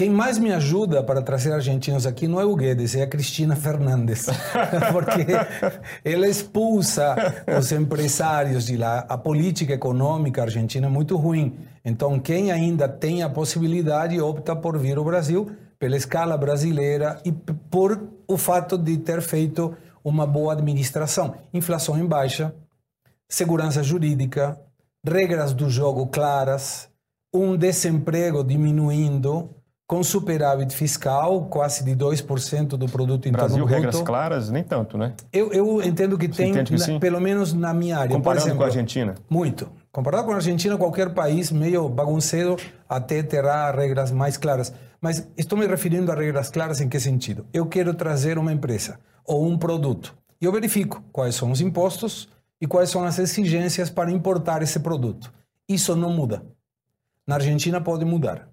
quem 0.00 0.08
mais 0.08 0.38
me 0.38 0.50
ajuda 0.50 1.02
para 1.02 1.20
trazer 1.20 1.52
argentinos 1.52 2.06
aqui 2.06 2.26
não 2.26 2.40
é 2.40 2.44
o 2.44 2.56
Guedes, 2.56 2.94
é 2.94 3.02
a 3.02 3.06
Cristina 3.06 3.54
Fernandes, 3.54 4.28
porque 4.92 5.26
ela 6.02 6.26
expulsa 6.26 7.14
os 7.58 7.70
empresários 7.70 8.64
de 8.64 8.78
lá. 8.78 9.04
A 9.08 9.18
política 9.18 9.74
econômica 9.74 10.40
argentina 10.40 10.86
é 10.86 10.88
muito 10.88 11.16
ruim. 11.16 11.58
Então, 11.84 12.18
quem 12.18 12.50
ainda 12.50 12.88
tem 12.88 13.22
a 13.22 13.28
possibilidade 13.28 14.18
opta 14.18 14.56
por 14.56 14.78
vir 14.78 14.96
ao 14.96 15.04
Brasil 15.04 15.50
pela 15.78 15.96
escala 15.96 16.36
brasileira 16.36 17.20
e 17.24 17.32
por 17.32 18.00
o 18.30 18.36
fato 18.36 18.78
de 18.78 18.96
ter 18.96 19.20
feito 19.20 19.76
uma 20.04 20.24
boa 20.26 20.52
administração. 20.52 21.34
Inflação 21.52 21.98
em 21.98 22.06
baixa, 22.06 22.54
segurança 23.28 23.82
jurídica, 23.82 24.58
regras 25.04 25.52
do 25.52 25.68
jogo 25.68 26.06
claras, 26.06 26.88
um 27.34 27.56
desemprego 27.56 28.44
diminuindo 28.44 29.50
com 29.84 30.04
superávit 30.04 30.72
fiscal, 30.72 31.46
quase 31.46 31.82
de 31.82 31.96
2% 31.96 32.68
do 32.76 32.88
produto 32.88 33.26
interno 33.26 33.38
Brasil, 33.38 33.64
bruto. 33.64 33.74
regras 33.74 34.02
claras, 34.02 34.48
nem 34.48 34.62
tanto, 34.62 34.96
né? 34.96 35.14
Eu, 35.32 35.52
eu 35.52 35.82
entendo 35.82 36.16
que 36.16 36.28
Você 36.28 36.44
tem, 36.44 36.62
que 36.62 36.92
na, 36.92 37.00
pelo 37.00 37.20
menos 37.20 37.52
na 37.52 37.74
minha 37.74 37.98
área. 37.98 38.14
Comparado 38.14 38.44
exemplo, 38.44 38.58
com 38.58 38.62
a 38.62 38.66
Argentina? 38.66 39.16
Muito. 39.28 39.68
Comparado 39.90 40.24
com 40.26 40.32
a 40.32 40.36
Argentina, 40.36 40.78
qualquer 40.78 41.12
país 41.12 41.50
meio 41.50 41.88
bagunceiro 41.88 42.54
até 42.88 43.20
terá 43.24 43.72
regras 43.72 44.12
mais 44.12 44.36
claras. 44.36 44.72
Mas 45.00 45.26
estou 45.36 45.58
me 45.58 45.66
referindo 45.66 46.12
a 46.12 46.14
regras 46.14 46.50
claras 46.50 46.80
em 46.80 46.88
que 46.88 47.00
sentido? 47.00 47.46
Eu 47.52 47.66
quero 47.66 47.94
trazer 47.94 48.38
uma 48.38 48.52
empresa 48.52 49.00
ou 49.24 49.46
um 49.46 49.56
produto. 49.56 50.16
E 50.40 50.44
eu 50.44 50.52
verifico 50.52 51.02
quais 51.12 51.34
são 51.34 51.50
os 51.50 51.60
impostos 51.60 52.28
e 52.60 52.66
quais 52.66 52.90
são 52.90 53.04
as 53.04 53.18
exigências 53.18 53.88
para 53.88 54.10
importar 54.10 54.62
esse 54.62 54.80
produto. 54.80 55.32
Isso 55.68 55.96
não 55.96 56.12
muda. 56.12 56.44
Na 57.26 57.36
Argentina 57.36 57.80
pode 57.80 58.04
mudar. 58.04 58.48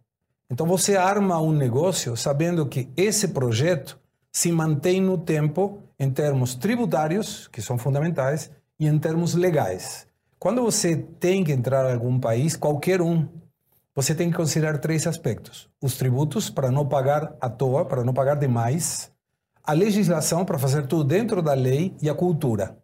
Então 0.50 0.66
você 0.66 0.96
arma 0.96 1.42
um 1.42 1.51
negócio 1.51 2.16
sabendo 2.16 2.66
que 2.66 2.89
esse 2.96 3.30
projeto 3.30 4.00
se 4.32 4.51
mantém 4.51 5.01
no 5.01 5.18
tempo 5.18 5.82
em 6.00 6.10
termos 6.12 6.56
tributários, 6.56 7.48
que 7.48 7.62
são 7.62 7.77
fundamentais, 7.77 8.51
e 8.80 8.88
em 8.88 9.00
termos 9.00 9.34
legais. 9.34 10.06
Quando 10.39 10.62
você 10.62 10.96
tem 10.96 11.44
que 11.44 11.51
entrar 11.51 11.89
em 11.89 11.94
algum 11.94 12.20
país, 12.20 12.56
qualquer 12.56 13.01
um, 13.01 13.27
você 13.98 14.13
tem 14.13 14.30
que 14.30 14.38
considerar 14.38 14.77
três 14.77 15.08
aspectos: 15.08 15.68
os 15.82 15.98
tributos, 15.98 16.51
para 16.51 16.70
não 16.70 16.86
pagar 16.86 17.36
à 17.42 17.50
toa, 17.50 17.84
para 17.84 18.04
não 18.04 18.13
pagar 18.13 18.36
demais, 18.36 19.12
a 19.63 19.74
legislação, 19.74 20.46
para 20.46 20.60
fazer 20.60 20.86
tudo 20.86 21.04
dentro 21.04 21.42
da 21.42 21.56
lei, 21.56 21.96
e 22.00 22.08
a 22.08 22.13
cultura. 22.13 22.77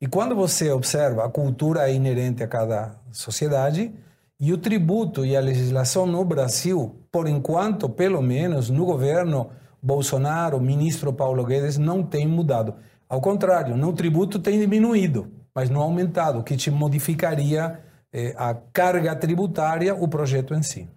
E 0.00 0.06
quando 0.06 0.36
você 0.36 0.70
observa, 0.70 1.24
a 1.24 1.28
cultura 1.28 1.90
é 1.90 1.94
inerente 1.94 2.44
a 2.44 2.46
cada 2.46 2.94
sociedade, 3.10 3.92
e 4.38 4.52
o 4.52 4.58
tributo 4.58 5.26
e 5.26 5.36
a 5.36 5.40
legislação 5.40 6.06
no 6.06 6.24
Brasil, 6.24 6.94
por 7.10 7.26
enquanto, 7.26 7.88
pelo 7.88 8.22
menos 8.22 8.70
no 8.70 8.86
governo 8.86 9.50
Bolsonaro, 9.82 10.60
ministro 10.60 11.12
Paulo 11.12 11.44
Guedes, 11.44 11.76
não 11.76 12.04
tem 12.04 12.24
mudado. 12.24 12.76
Ao 13.08 13.20
contrário, 13.20 13.76
no 13.76 13.92
tributo 13.92 14.38
tem 14.38 14.60
diminuído, 14.60 15.28
mas 15.52 15.68
não 15.68 15.80
aumentado, 15.80 16.38
o 16.38 16.44
que 16.44 16.56
te 16.56 16.70
modificaria 16.70 17.80
eh, 18.12 18.34
a 18.36 18.54
carga 18.54 19.14
tributária, 19.16 19.94
o 19.94 20.06
projeto 20.06 20.54
em 20.54 20.62
si. 20.62 20.88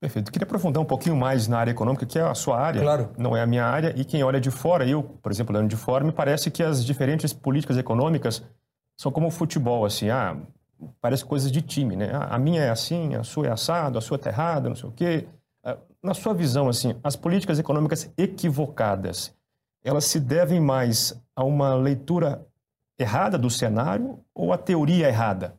Perfeito. 0.00 0.30
Queria 0.30 0.44
aprofundar 0.44 0.82
um 0.82 0.86
pouquinho 0.86 1.16
mais 1.16 1.48
na 1.48 1.58
área 1.58 1.70
econômica, 1.70 2.04
que 2.04 2.18
é 2.18 2.22
a 2.22 2.34
sua 2.34 2.60
área, 2.60 2.82
claro. 2.82 3.10
não 3.16 3.34
é 3.34 3.40
a 3.40 3.46
minha 3.46 3.64
área, 3.64 3.94
e 3.96 4.04
quem 4.04 4.22
olha 4.22 4.38
de 4.38 4.50
fora, 4.50 4.86
eu, 4.86 5.02
por 5.02 5.32
exemplo, 5.32 5.54
olhando 5.54 5.70
de 5.70 5.76
fora, 5.76 6.04
me 6.04 6.12
parece 6.12 6.50
que 6.50 6.62
as 6.62 6.84
diferentes 6.84 7.32
políticas 7.32 7.78
econômicas 7.78 8.42
são 8.98 9.10
como 9.10 9.28
o 9.28 9.30
futebol, 9.30 9.86
assim, 9.86 10.10
ah, 10.10 10.36
parece 11.00 11.24
coisas 11.24 11.50
de 11.50 11.62
time, 11.62 11.96
né? 11.96 12.10
Ah, 12.12 12.34
a 12.34 12.38
minha 12.38 12.60
é 12.60 12.68
assim, 12.68 13.14
a 13.14 13.22
sua 13.22 13.46
é 13.46 13.50
assado, 13.50 13.96
a 13.96 14.00
sua 14.02 14.16
está 14.16 14.28
errada, 14.28 14.68
não 14.68 14.76
sei 14.76 14.88
o 14.90 14.92
quê. 14.92 15.26
Ah, 15.64 15.78
na 16.02 16.12
sua 16.12 16.34
visão, 16.34 16.68
assim, 16.68 16.94
as 17.02 17.16
políticas 17.16 17.58
econômicas 17.58 18.12
equivocadas, 18.18 19.34
elas 19.82 20.04
se 20.04 20.20
devem 20.20 20.60
mais 20.60 21.18
a 21.34 21.44
uma 21.44 21.74
leitura 21.74 22.46
errada 22.98 23.38
do 23.38 23.48
cenário 23.48 24.18
ou 24.34 24.52
a 24.52 24.58
teoria 24.58 25.08
errada? 25.08 25.54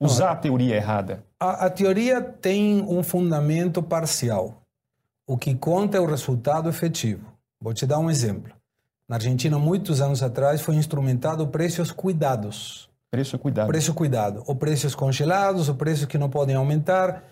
Usar 0.00 0.30
a 0.30 0.36
teoria 0.36 0.76
errada? 0.76 1.24
A, 1.40 1.66
a 1.66 1.70
teoria 1.70 2.20
tem 2.20 2.82
um 2.82 3.02
fundamento 3.02 3.82
parcial. 3.82 4.62
O 5.26 5.36
que 5.36 5.54
conta 5.54 5.98
é 5.98 6.00
o 6.00 6.06
resultado 6.06 6.68
efetivo. 6.68 7.26
Vou 7.60 7.74
te 7.74 7.84
dar 7.84 7.98
um 7.98 8.10
exemplo. 8.10 8.52
Na 9.08 9.16
Argentina, 9.16 9.58
muitos 9.58 10.00
anos 10.00 10.22
atrás, 10.22 10.60
foi 10.60 10.76
instrumentado 10.76 11.46
preços 11.48 11.90
cuidados. 11.90 12.88
Preço 13.10 13.38
cuidado. 13.38 13.66
Preço 13.66 13.94
cuidado. 13.94 14.44
Ou 14.46 14.54
preços 14.54 14.94
congelados, 14.94 15.68
ou 15.68 15.74
preços 15.74 16.04
que 16.04 16.18
não 16.18 16.28
podem 16.28 16.54
aumentar 16.54 17.24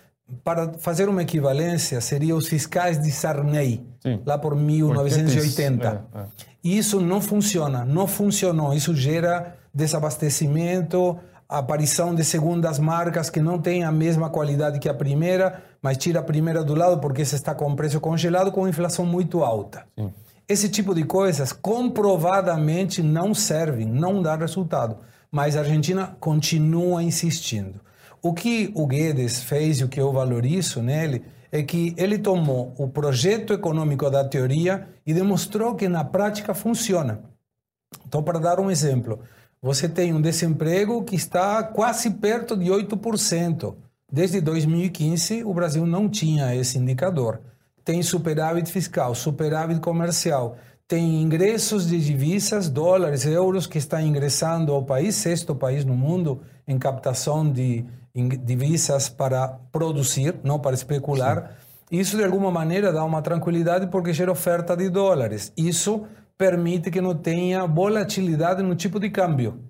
para 0.42 0.72
fazer 0.78 1.08
uma 1.08 1.22
equivalência, 1.22 2.00
seria 2.00 2.34
os 2.34 2.48
fiscais 2.48 3.00
de 3.00 3.12
Sarney, 3.12 3.86
Sim. 4.00 4.20
lá 4.26 4.36
por 4.36 4.56
1980. 4.56 6.04
É, 6.14 6.18
é. 6.18 6.24
E 6.64 6.78
isso 6.78 7.00
não 7.00 7.20
funciona, 7.20 7.84
não 7.84 8.08
funcionou. 8.08 8.74
Isso 8.74 8.94
gera 8.94 9.56
desabastecimento, 9.72 11.16
aparição 11.48 12.14
de 12.14 12.24
segundas 12.24 12.78
marcas 12.78 13.30
que 13.30 13.40
não 13.40 13.58
têm 13.58 13.84
a 13.84 13.92
mesma 13.92 14.28
qualidade 14.30 14.78
que 14.78 14.88
a 14.88 14.94
primeira, 14.94 15.62
mas 15.80 15.96
tira 15.96 16.20
a 16.20 16.22
primeira 16.22 16.64
do 16.64 16.74
lado 16.74 17.00
porque 17.00 17.24
você 17.24 17.36
está 17.36 17.54
com 17.54 17.74
preço 17.76 18.00
congelado 18.00 18.50
com 18.50 18.68
inflação 18.68 19.06
muito 19.06 19.44
alta. 19.44 19.86
Sim. 19.98 20.12
Esse 20.48 20.68
tipo 20.68 20.94
de 20.94 21.04
coisas 21.04 21.52
comprovadamente 21.52 23.02
não 23.02 23.34
servem, 23.34 23.86
não 23.86 24.22
dá 24.22 24.36
resultado. 24.36 24.98
Mas 25.30 25.56
a 25.56 25.60
Argentina 25.60 26.16
continua 26.20 27.02
insistindo. 27.02 27.80
O 28.22 28.32
que 28.32 28.70
o 28.74 28.86
Guedes 28.86 29.42
fez 29.42 29.80
e 29.80 29.84
o 29.84 29.88
que 29.88 30.00
eu 30.00 30.12
valorizo 30.12 30.82
nele 30.82 31.24
é 31.50 31.62
que 31.62 31.94
ele 31.96 32.18
tomou 32.18 32.74
o 32.78 32.88
projeto 32.88 33.52
econômico 33.52 34.08
da 34.08 34.24
teoria 34.24 34.88
e 35.04 35.12
demonstrou 35.12 35.74
que 35.74 35.88
na 35.88 36.04
prática 36.04 36.54
funciona. 36.54 37.20
Então, 38.06 38.22
para 38.22 38.38
dar 38.38 38.60
um 38.60 38.70
exemplo, 38.70 39.20
você 39.66 39.88
tem 39.88 40.14
um 40.14 40.20
desemprego 40.20 41.02
que 41.02 41.16
está 41.16 41.60
quase 41.60 42.08
perto 42.08 42.56
de 42.56 42.66
8%. 42.66 43.74
Desde 44.10 44.40
2015, 44.40 45.42
o 45.42 45.52
Brasil 45.52 45.84
não 45.84 46.08
tinha 46.08 46.54
esse 46.54 46.78
indicador. 46.78 47.40
Tem 47.84 48.00
superávit 48.00 48.70
fiscal, 48.70 49.12
superávit 49.12 49.80
comercial, 49.80 50.56
tem 50.86 51.20
ingressos 51.20 51.88
de 51.88 51.98
divisas, 51.98 52.68
dólares, 52.68 53.26
euros, 53.26 53.66
que 53.66 53.76
está 53.76 54.00
ingressando 54.00 54.72
ao 54.72 54.84
país, 54.84 55.16
sexto 55.16 55.52
país 55.52 55.84
no 55.84 55.96
mundo 55.96 56.42
em 56.68 56.78
captação 56.78 57.50
de 57.50 57.84
divisas 58.44 59.08
para 59.08 59.48
produzir, 59.72 60.36
não 60.44 60.60
para 60.60 60.76
especular. 60.76 61.56
Sim. 61.90 61.98
Isso, 61.98 62.16
de 62.16 62.22
alguma 62.22 62.52
maneira, 62.52 62.92
dá 62.92 63.04
uma 63.04 63.20
tranquilidade 63.20 63.88
porque 63.88 64.12
gera 64.12 64.30
oferta 64.30 64.76
de 64.76 64.88
dólares. 64.88 65.52
Isso 65.56 66.06
permite 66.36 66.90
que 66.90 67.00
não 67.00 67.14
tenha 67.14 67.66
volatilidade 67.66 68.62
no 68.62 68.74
tipo 68.74 69.00
de 69.00 69.10
câmbio. 69.10 69.64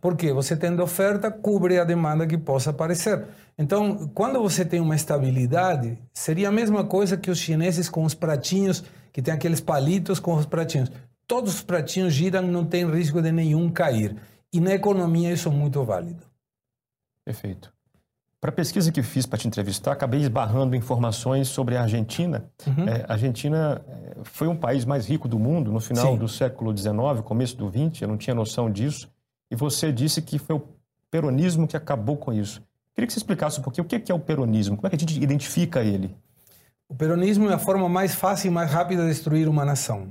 Porque 0.00 0.32
você 0.32 0.56
tendo 0.56 0.82
oferta, 0.82 1.30
cobre 1.30 1.78
a 1.78 1.84
demanda 1.84 2.26
que 2.26 2.36
possa 2.36 2.70
aparecer. 2.70 3.24
Então, 3.56 4.08
quando 4.08 4.40
você 4.40 4.64
tem 4.64 4.80
uma 4.80 4.96
estabilidade, 4.96 5.96
seria 6.12 6.48
a 6.48 6.52
mesma 6.52 6.84
coisa 6.84 7.16
que 7.16 7.30
os 7.30 7.38
chineses 7.38 7.88
com 7.88 8.04
os 8.04 8.14
pratinhos, 8.14 8.82
que 9.12 9.22
tem 9.22 9.32
aqueles 9.32 9.60
palitos 9.60 10.18
com 10.18 10.34
os 10.34 10.46
pratinhos. 10.46 10.90
Todos 11.26 11.54
os 11.54 11.62
pratinhos 11.62 12.12
giram, 12.12 12.42
não 12.42 12.64
tem 12.64 12.84
risco 12.90 13.22
de 13.22 13.30
nenhum 13.30 13.70
cair. 13.70 14.16
E 14.52 14.60
na 14.60 14.74
economia 14.74 15.32
isso 15.32 15.48
é 15.48 15.52
muito 15.52 15.84
válido. 15.84 16.26
Perfeito. 17.24 17.71
Para 18.42 18.50
a 18.50 18.52
pesquisa 18.52 18.90
que 18.90 19.04
fiz 19.04 19.24
para 19.24 19.38
te 19.38 19.46
entrevistar, 19.46 19.92
acabei 19.92 20.20
esbarrando 20.20 20.74
informações 20.74 21.46
sobre 21.46 21.76
a 21.76 21.82
Argentina. 21.82 22.50
Uhum. 22.66 22.88
É, 22.88 23.04
a 23.08 23.12
Argentina 23.12 23.80
é, 23.86 24.16
foi 24.24 24.48
um 24.48 24.56
país 24.56 24.84
mais 24.84 25.06
rico 25.06 25.28
do 25.28 25.38
mundo 25.38 25.70
no 25.70 25.78
final 25.78 26.14
Sim. 26.14 26.18
do 26.18 26.26
século 26.26 26.76
XIX, 26.76 26.92
começo 27.22 27.56
do 27.56 27.68
XX, 27.68 28.02
eu 28.02 28.08
não 28.08 28.16
tinha 28.16 28.34
noção 28.34 28.68
disso. 28.68 29.08
E 29.48 29.54
você 29.54 29.92
disse 29.92 30.20
que 30.20 30.40
foi 30.40 30.56
o 30.56 30.62
peronismo 31.08 31.68
que 31.68 31.76
acabou 31.76 32.16
com 32.16 32.32
isso. 32.32 32.60
Queria 32.92 33.06
que 33.06 33.12
você 33.12 33.20
explicasse 33.20 33.60
um 33.60 33.62
pouquinho 33.62 33.84
o 33.84 33.88
que 33.88 34.10
é 34.10 34.14
o 34.14 34.18
peronismo, 34.18 34.74
como 34.76 34.88
é 34.88 34.90
que 34.90 34.96
a 34.96 34.98
gente 34.98 35.22
identifica 35.22 35.80
ele? 35.80 36.12
O 36.88 36.96
peronismo 36.96 37.48
é 37.48 37.54
a 37.54 37.60
forma 37.60 37.88
mais 37.88 38.12
fácil 38.12 38.48
e 38.48 38.50
mais 38.50 38.68
rápida 38.68 39.02
de 39.02 39.10
destruir 39.10 39.48
uma 39.48 39.64
nação. 39.64 40.10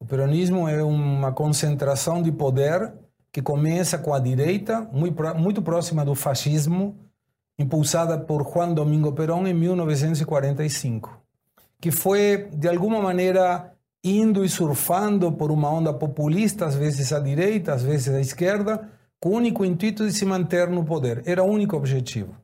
O 0.00 0.06
peronismo 0.06 0.66
é 0.66 0.82
uma 0.82 1.30
concentração 1.32 2.22
de 2.22 2.32
poder 2.32 2.94
que 3.30 3.42
começa 3.42 3.98
com 3.98 4.14
a 4.14 4.18
direita, 4.18 4.88
muito, 4.90 5.22
muito 5.36 5.60
próxima 5.60 6.02
do 6.02 6.14
fascismo, 6.14 6.96
impulsada 7.58 8.18
por 8.18 8.46
Juan 8.50 8.72
Domingo 8.72 9.12
Perón 9.12 9.46
em 9.46 9.54
1945, 9.54 11.20
que 11.80 11.90
foi, 11.90 12.48
de 12.52 12.68
alguma 12.68 13.00
maneira, 13.00 13.72
indo 14.04 14.44
e 14.44 14.48
surfando 14.48 15.32
por 15.32 15.50
uma 15.50 15.70
onda 15.70 15.92
populista, 15.92 16.66
às 16.66 16.74
vezes 16.74 17.12
à 17.12 17.18
direita, 17.18 17.74
às 17.74 17.82
vezes 17.82 18.14
à 18.14 18.20
esquerda, 18.20 18.88
com 19.18 19.30
o 19.30 19.36
único 19.36 19.64
intuito 19.64 20.06
de 20.06 20.12
se 20.12 20.24
manter 20.24 20.68
no 20.68 20.84
poder. 20.84 21.22
Era 21.26 21.42
o 21.42 21.50
único 21.50 21.76
objetivo. 21.76 22.34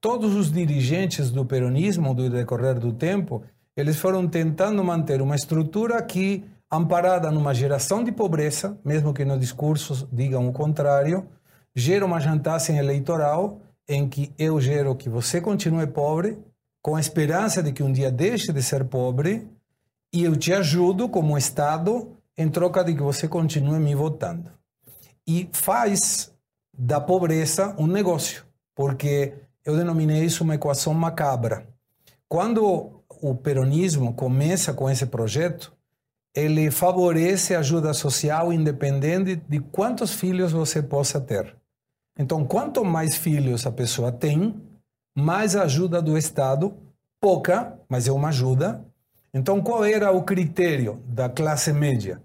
Todos 0.00 0.34
os 0.34 0.52
dirigentes 0.52 1.30
do 1.30 1.44
peronismo, 1.44 2.14
do 2.14 2.28
decorrer 2.28 2.78
do 2.78 2.92
tempo, 2.92 3.42
eles 3.76 3.96
foram 3.96 4.26
tentando 4.26 4.82
manter 4.84 5.22
uma 5.22 5.34
estrutura 5.34 6.02
que, 6.02 6.44
amparada 6.70 7.30
numa 7.30 7.54
geração 7.54 8.02
de 8.02 8.12
pobreza, 8.12 8.78
mesmo 8.84 9.14
que 9.14 9.24
nos 9.24 9.40
discursos 9.40 10.06
digam 10.12 10.48
o 10.48 10.52
contrário, 10.52 11.26
gera 11.74 12.04
uma 12.04 12.20
chantagem 12.20 12.78
eleitoral 12.78 13.60
em 13.88 14.08
que 14.08 14.32
eu 14.38 14.60
gero 14.60 14.94
que 14.96 15.08
você 15.08 15.40
continue 15.40 15.86
pobre, 15.86 16.38
com 16.82 16.96
a 16.96 17.00
esperança 17.00 17.62
de 17.62 17.72
que 17.72 17.82
um 17.82 17.92
dia 17.92 18.10
deixe 18.10 18.52
de 18.52 18.62
ser 18.62 18.84
pobre, 18.84 19.48
e 20.12 20.24
eu 20.24 20.36
te 20.36 20.52
ajudo 20.52 21.08
como 21.08 21.36
Estado 21.36 22.16
em 22.36 22.48
troca 22.48 22.84
de 22.84 22.94
que 22.94 23.02
você 23.02 23.26
continue 23.26 23.78
me 23.78 23.94
votando. 23.94 24.50
E 25.26 25.48
faz 25.52 26.32
da 26.76 27.00
pobreza 27.00 27.74
um 27.78 27.86
negócio, 27.86 28.44
porque 28.74 29.34
eu 29.64 29.76
denominei 29.76 30.24
isso 30.24 30.44
uma 30.44 30.54
equação 30.54 30.94
macabra. 30.94 31.66
Quando 32.28 33.02
o 33.08 33.34
peronismo 33.34 34.12
começa 34.14 34.72
com 34.72 34.88
esse 34.90 35.06
projeto, 35.06 35.72
ele 36.34 36.70
favorece 36.70 37.54
a 37.54 37.60
ajuda 37.60 37.94
social 37.94 38.52
independente 38.52 39.36
de 39.48 39.58
quantos 39.58 40.12
filhos 40.12 40.52
você 40.52 40.82
possa 40.82 41.20
ter. 41.20 41.56
Então, 42.18 42.44
quanto 42.44 42.84
mais 42.84 43.14
filhos 43.14 43.66
a 43.66 43.70
pessoa 43.70 44.10
tem, 44.10 44.54
mais 45.14 45.54
ajuda 45.54 46.00
do 46.00 46.16
Estado, 46.16 46.74
pouca, 47.20 47.78
mas 47.88 48.08
é 48.08 48.12
uma 48.12 48.28
ajuda. 48.28 48.84
Então, 49.34 49.60
qual 49.60 49.84
era 49.84 50.10
o 50.10 50.22
critério 50.22 51.02
da 51.06 51.28
classe 51.28 51.72
média? 51.72 52.22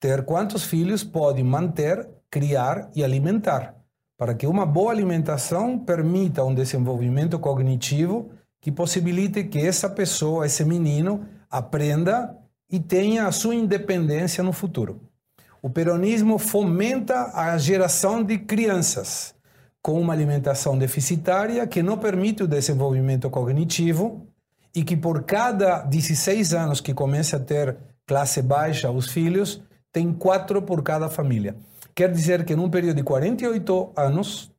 Ter 0.00 0.24
quantos 0.24 0.64
filhos 0.64 1.02
pode 1.02 1.42
manter, 1.42 2.08
criar 2.30 2.88
e 2.94 3.02
alimentar, 3.02 3.74
para 4.16 4.34
que 4.34 4.46
uma 4.46 4.64
boa 4.64 4.92
alimentação 4.92 5.78
permita 5.78 6.44
um 6.44 6.54
desenvolvimento 6.54 7.38
cognitivo 7.38 8.30
que 8.60 8.70
possibilite 8.70 9.42
que 9.44 9.58
essa 9.58 9.90
pessoa, 9.90 10.46
esse 10.46 10.64
menino, 10.64 11.26
aprenda 11.50 12.36
e 12.70 12.78
tenha 12.78 13.26
a 13.26 13.32
sua 13.32 13.56
independência 13.56 14.42
no 14.42 14.52
futuro. 14.52 15.00
O 15.60 15.68
peronismo 15.68 16.38
fomenta 16.38 17.32
a 17.34 17.56
geração 17.58 18.22
de 18.22 18.38
crianças 18.38 19.31
com 19.82 20.00
uma 20.00 20.12
alimentação 20.12 20.78
deficitária 20.78 21.66
que 21.66 21.82
não 21.82 21.98
permite 21.98 22.44
o 22.44 22.48
desenvolvimento 22.48 23.28
cognitivo 23.28 24.26
e 24.74 24.84
que 24.84 24.96
por 24.96 25.24
cada 25.24 25.82
16 25.82 26.54
anos 26.54 26.80
que 26.80 26.94
começa 26.94 27.36
a 27.36 27.40
ter 27.40 27.76
classe 28.06 28.40
baixa 28.40 28.90
os 28.90 29.08
filhos, 29.08 29.60
tem 29.92 30.12
quatro 30.12 30.62
por 30.62 30.82
cada 30.82 31.08
família. 31.08 31.56
Quer 31.94 32.10
dizer 32.10 32.44
que 32.44 32.56
num 32.56 32.70
período 32.70 32.96
de 32.96 33.02
48 33.02 33.92
anos, 33.96 34.50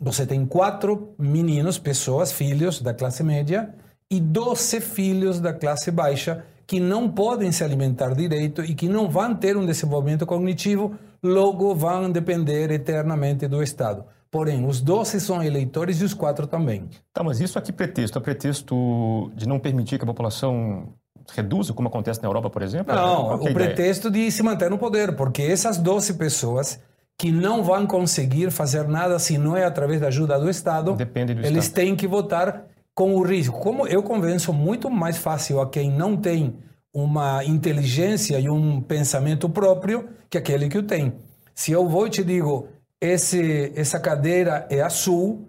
você 0.00 0.26
tem 0.26 0.44
quatro 0.44 1.14
meninos, 1.18 1.78
pessoas, 1.78 2.32
filhos 2.32 2.80
da 2.80 2.92
classe 2.92 3.22
média 3.22 3.72
e 4.10 4.20
12 4.20 4.80
filhos 4.80 5.38
da 5.38 5.52
classe 5.52 5.90
baixa 5.90 6.44
que 6.66 6.80
não 6.80 7.08
podem 7.08 7.52
se 7.52 7.62
alimentar 7.62 8.14
direito 8.14 8.64
e 8.64 8.74
que 8.74 8.88
não 8.88 9.08
vão 9.08 9.34
ter 9.34 9.56
um 9.56 9.66
desenvolvimento 9.66 10.26
cognitivo, 10.26 10.96
logo 11.22 11.74
vão 11.74 12.10
depender 12.10 12.70
eternamente 12.70 13.46
do 13.46 13.62
Estado. 13.62 14.04
Porém, 14.32 14.64
os 14.64 14.80
12 14.80 15.20
são 15.20 15.42
eleitores 15.42 16.00
e 16.00 16.04
os 16.04 16.14
quatro 16.14 16.46
também. 16.46 16.88
Tá, 17.12 17.22
mas 17.22 17.38
isso 17.38 17.58
aqui 17.58 17.70
pretexto? 17.70 18.18
É 18.18 18.22
pretexto 18.22 19.30
de 19.36 19.46
não 19.46 19.60
permitir 19.60 19.98
que 19.98 20.04
a 20.04 20.06
população 20.06 20.94
reduza, 21.34 21.74
como 21.74 21.88
acontece 21.88 22.22
na 22.22 22.28
Europa, 22.30 22.48
por 22.48 22.62
exemplo? 22.62 22.94
Não, 22.94 23.32
é 23.32 23.34
o 23.34 23.52
pretexto 23.52 24.10
de 24.10 24.30
se 24.30 24.42
manter 24.42 24.70
no 24.70 24.78
poder, 24.78 25.14
porque 25.16 25.42
essas 25.42 25.76
12 25.76 26.14
pessoas 26.14 26.80
que 27.18 27.30
não 27.30 27.62
vão 27.62 27.86
conseguir 27.86 28.50
fazer 28.50 28.88
nada 28.88 29.18
se 29.18 29.36
não 29.36 29.54
é 29.54 29.66
através 29.66 30.00
da 30.00 30.08
ajuda 30.08 30.40
do 30.40 30.48
Estado, 30.48 30.94
Depende 30.94 31.34
do 31.34 31.40
eles 31.46 31.64
Estado. 31.66 31.74
têm 31.74 31.94
que 31.94 32.08
votar 32.08 32.64
com 32.94 33.14
o 33.14 33.22
risco. 33.22 33.60
Como 33.60 33.86
eu 33.86 34.02
convenço 34.02 34.50
muito 34.50 34.90
mais 34.90 35.18
fácil 35.18 35.60
a 35.60 35.68
quem 35.68 35.90
não 35.90 36.16
tem 36.16 36.56
uma 36.94 37.44
inteligência 37.44 38.40
e 38.40 38.48
um 38.48 38.80
pensamento 38.80 39.46
próprio 39.46 40.08
que 40.30 40.38
aquele 40.38 40.70
que 40.70 40.78
o 40.78 40.82
tem. 40.82 41.12
Se 41.54 41.70
eu 41.70 41.86
vou 41.86 42.06
e 42.06 42.10
te 42.10 42.24
digo, 42.24 42.68
esse, 43.02 43.72
essa 43.74 43.98
cadeira 43.98 44.64
é 44.70 44.80
azul, 44.80 45.48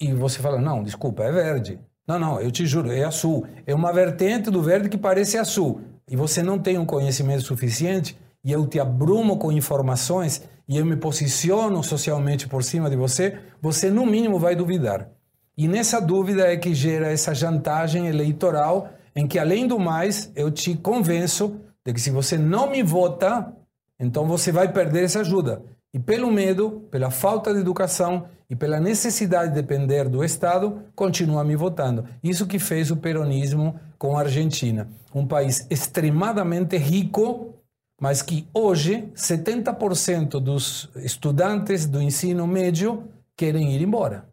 e 0.00 0.14
você 0.14 0.38
fala, 0.38 0.58
não, 0.58 0.82
desculpa, 0.82 1.24
é 1.24 1.30
verde. 1.30 1.78
Não, 2.08 2.18
não, 2.18 2.40
eu 2.40 2.50
te 2.50 2.64
juro, 2.64 2.90
é 2.90 3.04
azul. 3.04 3.46
É 3.66 3.74
uma 3.74 3.92
vertente 3.92 4.50
do 4.50 4.62
verde 4.62 4.88
que 4.88 4.96
parece 4.96 5.36
azul. 5.36 5.82
E 6.08 6.16
você 6.16 6.42
não 6.42 6.58
tem 6.58 6.78
um 6.78 6.86
conhecimento 6.86 7.42
suficiente, 7.42 8.18
e 8.42 8.50
eu 8.50 8.66
te 8.66 8.80
abrumo 8.80 9.36
com 9.36 9.52
informações, 9.52 10.42
e 10.66 10.78
eu 10.78 10.86
me 10.86 10.96
posiciono 10.96 11.82
socialmente 11.84 12.48
por 12.48 12.64
cima 12.64 12.88
de 12.88 12.96
você, 12.96 13.38
você 13.60 13.90
no 13.90 14.06
mínimo 14.06 14.38
vai 14.38 14.56
duvidar. 14.56 15.10
E 15.54 15.68
nessa 15.68 16.00
dúvida 16.00 16.50
é 16.50 16.56
que 16.56 16.74
gera 16.74 17.12
essa 17.12 17.34
jantagem 17.34 18.06
eleitoral, 18.06 18.88
em 19.14 19.26
que 19.26 19.38
além 19.38 19.66
do 19.66 19.78
mais, 19.78 20.32
eu 20.34 20.50
te 20.50 20.74
convenço 20.74 21.60
de 21.84 21.92
que 21.92 22.00
se 22.00 22.10
você 22.10 22.38
não 22.38 22.70
me 22.70 22.82
vota, 22.82 23.52
então 24.00 24.26
você 24.26 24.50
vai 24.50 24.72
perder 24.72 25.04
essa 25.04 25.20
ajuda. 25.20 25.62
E 25.96 25.98
pelo 25.98 26.30
medo, 26.30 26.86
pela 26.90 27.10
falta 27.10 27.54
de 27.54 27.60
educação 27.60 28.28
e 28.50 28.54
pela 28.54 28.78
necessidade 28.78 29.48
de 29.48 29.62
depender 29.62 30.10
do 30.10 30.22
Estado, 30.22 30.82
continua 30.94 31.42
me 31.42 31.56
votando. 31.56 32.06
Isso 32.22 32.46
que 32.46 32.58
fez 32.58 32.90
o 32.90 32.98
peronismo 32.98 33.80
com 33.96 34.14
a 34.14 34.20
Argentina. 34.20 34.90
Um 35.14 35.26
país 35.26 35.66
extremadamente 35.70 36.76
rico, 36.76 37.54
mas 37.98 38.20
que 38.20 38.46
hoje 38.52 39.10
70% 39.14 40.38
dos 40.38 40.90
estudantes 40.96 41.86
do 41.86 42.02
ensino 42.02 42.46
médio 42.46 43.08
querem 43.34 43.74
ir 43.74 43.80
embora. 43.80 44.28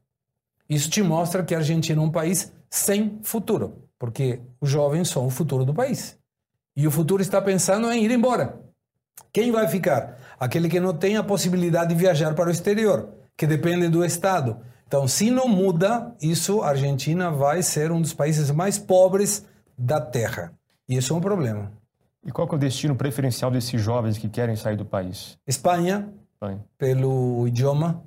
Isso 0.70 0.90
te 0.90 1.02
mostra 1.02 1.46
que 1.46 1.56
a 1.56 1.60
Argentina 1.60 2.02
é 2.02 2.04
um 2.04 2.12
país 2.12 2.52
sem 2.70 3.22
futuro, 3.24 3.88
porque 3.98 4.42
os 4.60 4.70
jovens 4.70 5.08
são 5.08 5.26
o 5.26 5.30
futuro 5.30 5.64
do 5.64 5.74
país. 5.74 6.20
E 6.76 6.86
o 6.86 6.92
futuro 6.92 7.22
está 7.22 7.42
pensando 7.42 7.90
em 7.90 8.04
ir 8.04 8.12
embora. 8.12 8.60
Quem 9.32 9.50
vai 9.50 9.68
ficar? 9.70 10.20
Aquele 10.44 10.68
que 10.68 10.78
não 10.78 10.94
tem 10.94 11.16
a 11.16 11.24
possibilidade 11.24 11.94
de 11.94 11.96
viajar 11.96 12.36
para 12.36 12.50
o 12.50 12.52
exterior, 12.52 13.08
que 13.38 13.48
depende 13.48 13.88
do 13.88 14.04
Estado. 14.04 14.58
Então, 14.86 15.08
se 15.08 15.32
não 15.32 15.48
muda 15.48 16.14
isso, 16.22 16.62
a 16.62 16.68
Argentina 16.72 17.32
vai 17.32 17.64
ser 17.64 17.94
um 17.94 18.02
dos 18.02 18.14
países 18.14 18.52
mais 18.52 18.78
pobres 18.78 19.46
da 19.78 20.02
Terra. 20.02 20.52
E 20.88 20.98
isso 20.98 21.14
é 21.14 21.16
um 21.16 21.22
problema. 21.22 21.72
E 22.26 22.30
qual 22.30 22.46
é 22.52 22.56
o 22.56 22.58
destino 22.58 22.94
preferencial 22.94 23.50
desses 23.50 23.82
jovens 23.82 24.18
que 24.18 24.28
querem 24.28 24.58
sair 24.58 24.76
do 24.76 24.84
país? 24.84 25.38
Espanha, 25.48 26.10
Espanha. 26.34 26.60
pelo 26.78 27.48
idioma. 27.48 28.04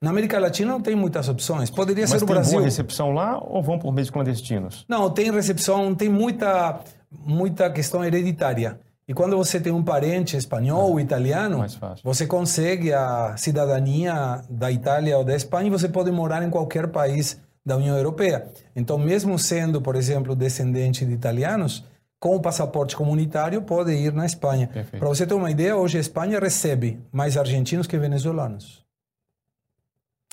Na 0.00 0.10
América 0.10 0.40
Latina 0.40 0.72
não 0.72 0.80
tem 0.80 0.96
muitas 0.96 1.28
opções. 1.28 1.70
Poderia 1.70 2.02
Mas 2.02 2.10
ser 2.10 2.16
o 2.16 2.26
tem 2.26 2.34
Brasil. 2.34 2.52
boa 2.54 2.64
recepção 2.64 3.12
lá 3.12 3.38
ou 3.38 3.62
vão 3.62 3.78
por 3.78 3.92
meios 3.92 4.10
clandestinos? 4.10 4.84
Não, 4.88 5.08
tem 5.08 5.30
recepção, 5.30 5.94
tem 5.94 6.08
muita, 6.08 6.80
muita 7.08 7.70
questão 7.70 8.04
hereditária. 8.04 8.80
E 9.12 9.14
quando 9.14 9.36
você 9.36 9.60
tem 9.60 9.70
um 9.70 9.82
parente 9.82 10.38
espanhol 10.38 10.92
ou 10.92 10.98
italiano, 10.98 11.58
Mais 11.58 11.74
fácil. 11.74 12.02
você 12.02 12.26
consegue 12.26 12.94
a 12.94 13.36
cidadania 13.36 14.42
da 14.48 14.72
Itália 14.72 15.18
ou 15.18 15.22
da 15.22 15.36
Espanha 15.36 15.66
e 15.66 15.70
você 15.70 15.86
pode 15.86 16.10
morar 16.10 16.42
em 16.42 16.48
qualquer 16.48 16.88
país 16.88 17.38
da 17.62 17.76
União 17.76 17.94
Europeia. 17.94 18.46
Então, 18.74 18.96
mesmo 18.96 19.38
sendo, 19.38 19.82
por 19.82 19.96
exemplo, 19.96 20.34
descendente 20.34 21.04
de 21.04 21.12
italianos, 21.12 21.84
com 22.18 22.34
o 22.36 22.40
passaporte 22.40 22.96
comunitário 22.96 23.60
pode 23.60 23.92
ir 23.92 24.14
na 24.14 24.24
Espanha. 24.24 24.70
Para 24.98 25.08
você 25.08 25.26
ter 25.26 25.34
uma 25.34 25.50
ideia, 25.50 25.76
hoje 25.76 25.98
a 25.98 26.00
Espanha 26.00 26.40
recebe 26.40 26.98
mais 27.12 27.36
argentinos 27.36 27.86
que 27.86 27.98
venezuelanos. 27.98 28.82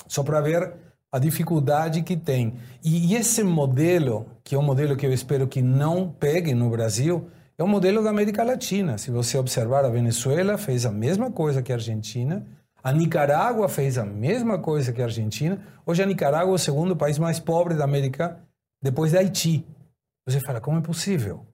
Só 0.08 0.22
para 0.22 0.40
ver 0.40 0.72
a 1.12 1.18
dificuldade 1.18 2.00
que 2.00 2.16
tem. 2.16 2.54
E, 2.82 3.12
e 3.12 3.14
esse 3.14 3.44
modelo, 3.44 4.24
que 4.42 4.54
é 4.54 4.58
um 4.58 4.62
modelo 4.62 4.96
que 4.96 5.04
eu 5.04 5.12
espero 5.12 5.46
que 5.46 5.60
não 5.60 6.08
pegue 6.08 6.54
no 6.54 6.70
Brasil, 6.70 7.28
é 7.60 7.64
um 7.64 7.68
modelo 7.68 8.02
da 8.02 8.08
América 8.08 8.42
Latina. 8.42 8.96
Se 8.96 9.10
você 9.10 9.36
observar, 9.36 9.84
a 9.84 9.90
Venezuela 9.90 10.56
fez 10.56 10.86
a 10.86 10.90
mesma 10.90 11.30
coisa 11.30 11.60
que 11.60 11.70
a 11.70 11.74
Argentina, 11.74 12.46
a 12.82 12.90
Nicarágua 12.90 13.68
fez 13.68 13.98
a 13.98 14.04
mesma 14.06 14.58
coisa 14.58 14.94
que 14.94 15.02
a 15.02 15.04
Argentina. 15.04 15.60
Hoje 15.84 16.02
a 16.02 16.06
Nicarágua 16.06 16.52
é 16.52 16.54
o 16.54 16.58
segundo 16.58 16.96
país 16.96 17.18
mais 17.18 17.38
pobre 17.38 17.74
da 17.74 17.84
América, 17.84 18.40
depois 18.80 19.12
da 19.12 19.18
Haiti. 19.18 19.66
Você 20.26 20.40
fala, 20.40 20.58
como 20.58 20.78
é 20.78 20.80
possível? 20.80 21.44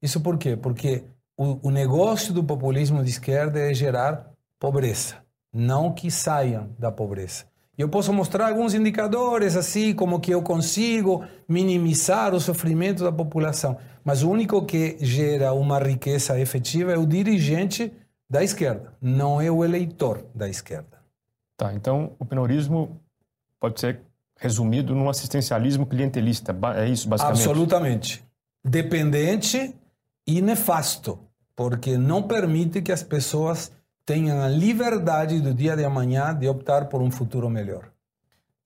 Isso 0.00 0.22
por 0.22 0.38
quê? 0.38 0.56
Porque 0.56 1.04
o, 1.36 1.68
o 1.68 1.70
negócio 1.70 2.32
do 2.32 2.42
populismo 2.42 3.04
de 3.04 3.10
esquerda 3.10 3.60
é 3.60 3.74
gerar 3.74 4.32
pobreza, 4.58 5.16
não 5.52 5.92
que 5.92 6.10
saiam 6.10 6.70
da 6.78 6.90
pobreza. 6.90 7.44
Eu 7.80 7.88
posso 7.88 8.12
mostrar 8.12 8.48
alguns 8.48 8.74
indicadores, 8.74 9.56
assim, 9.56 9.94
como 9.94 10.20
que 10.20 10.30
eu 10.30 10.42
consigo 10.42 11.24
minimizar 11.48 12.34
o 12.34 12.40
sofrimento 12.40 13.02
da 13.02 13.10
população. 13.10 13.78
Mas 14.04 14.22
o 14.22 14.30
único 14.30 14.66
que 14.66 14.98
gera 15.00 15.54
uma 15.54 15.78
riqueza 15.78 16.38
efetiva 16.38 16.92
é 16.92 16.98
o 16.98 17.06
dirigente 17.06 17.90
da 18.28 18.44
esquerda, 18.44 18.92
não 19.00 19.40
é 19.40 19.50
o 19.50 19.64
eleitor 19.64 20.26
da 20.34 20.46
esquerda. 20.46 21.00
Tá, 21.56 21.72
então 21.72 22.12
o 22.18 22.24
penorismo 22.26 23.00
pode 23.58 23.80
ser 23.80 24.00
resumido 24.36 24.94
num 24.94 25.08
assistencialismo 25.08 25.86
clientelista. 25.86 26.54
É 26.76 26.86
isso, 26.86 27.08
basicamente? 27.08 27.38
Absolutamente. 27.40 28.24
Dependente 28.62 29.74
e 30.26 30.42
nefasto, 30.42 31.18
porque 31.56 31.96
não 31.96 32.22
permite 32.22 32.82
que 32.82 32.92
as 32.92 33.02
pessoas 33.02 33.72
tenham 34.10 34.42
a 34.42 34.48
liberdade 34.48 35.40
do 35.40 35.54
dia 35.54 35.76
de 35.76 35.84
amanhã 35.84 36.34
de 36.34 36.48
optar 36.48 36.86
por 36.86 37.00
um 37.00 37.12
futuro 37.12 37.48
melhor. 37.48 37.84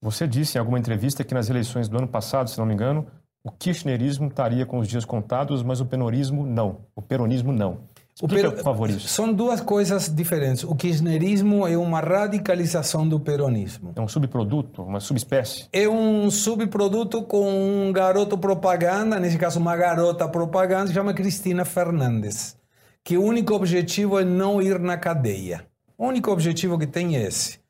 Você 0.01 0.27
disse 0.27 0.57
em 0.57 0.59
alguma 0.59 0.79
entrevista 0.79 1.23
que 1.23 1.35
nas 1.35 1.51
eleições 1.51 1.87
do 1.87 1.99
ano 1.99 2.09
passado, 2.09 2.49
se 2.49 2.59
não 2.59 2.65
me 2.65 2.73
engano, 2.73 3.07
o 3.43 3.51
kirchnerismo 3.51 4.29
estaria 4.29 4.65
com 4.65 4.79
os 4.79 4.89
dias 4.89 5.05
contados, 5.05 5.63
mas 5.63 5.83
o 5.83 5.85
penorismo 5.85 6.47
não. 6.47 6.79
O 6.97 7.03
peronismo 7.03 7.53
não. 7.53 7.81
Explica, 8.15 8.35
pero- 8.49 8.53
por 8.53 8.65
favor, 8.65 8.89
isso. 8.89 9.07
São 9.07 9.35
duas 9.35 9.61
coisas 9.61 10.09
diferentes. 10.09 10.65
O 10.65 10.75
kirchnerismo 10.75 11.67
é 11.69 11.77
uma 11.77 12.01
radicalização 12.01 13.07
do 13.07 13.21
peronismo. 13.21 13.93
É 13.97 14.01
um 14.01 14.09
subproduto, 14.09 14.83
uma 14.83 14.99
subespécie. 15.01 15.67
É 15.75 15.87
um 15.87 16.31
subproduto 16.31 17.23
com 17.23 17.51
um 17.89 17.93
garoto 17.93 18.39
propaganda, 18.39 19.21
nesse 19.21 19.37
caso 19.37 19.61
uma 19.61 19.77
garota 19.77 20.27
propaganda, 20.27 20.87
que 20.87 20.95
chama 20.95 21.13
Cristina 21.13 21.67
Fernandes, 21.67 22.57
que 23.05 23.19
o 23.19 23.23
único 23.23 23.55
objetivo 23.55 24.19
é 24.19 24.25
não 24.25 24.63
ir 24.63 24.81
na 24.81 24.97
cadeia. 24.97 25.67
O 25.99 26.07
único 26.07 26.31
objetivo 26.31 26.79
que 26.79 26.87
tem 26.87 27.17
é 27.17 27.27
esse. 27.27 27.61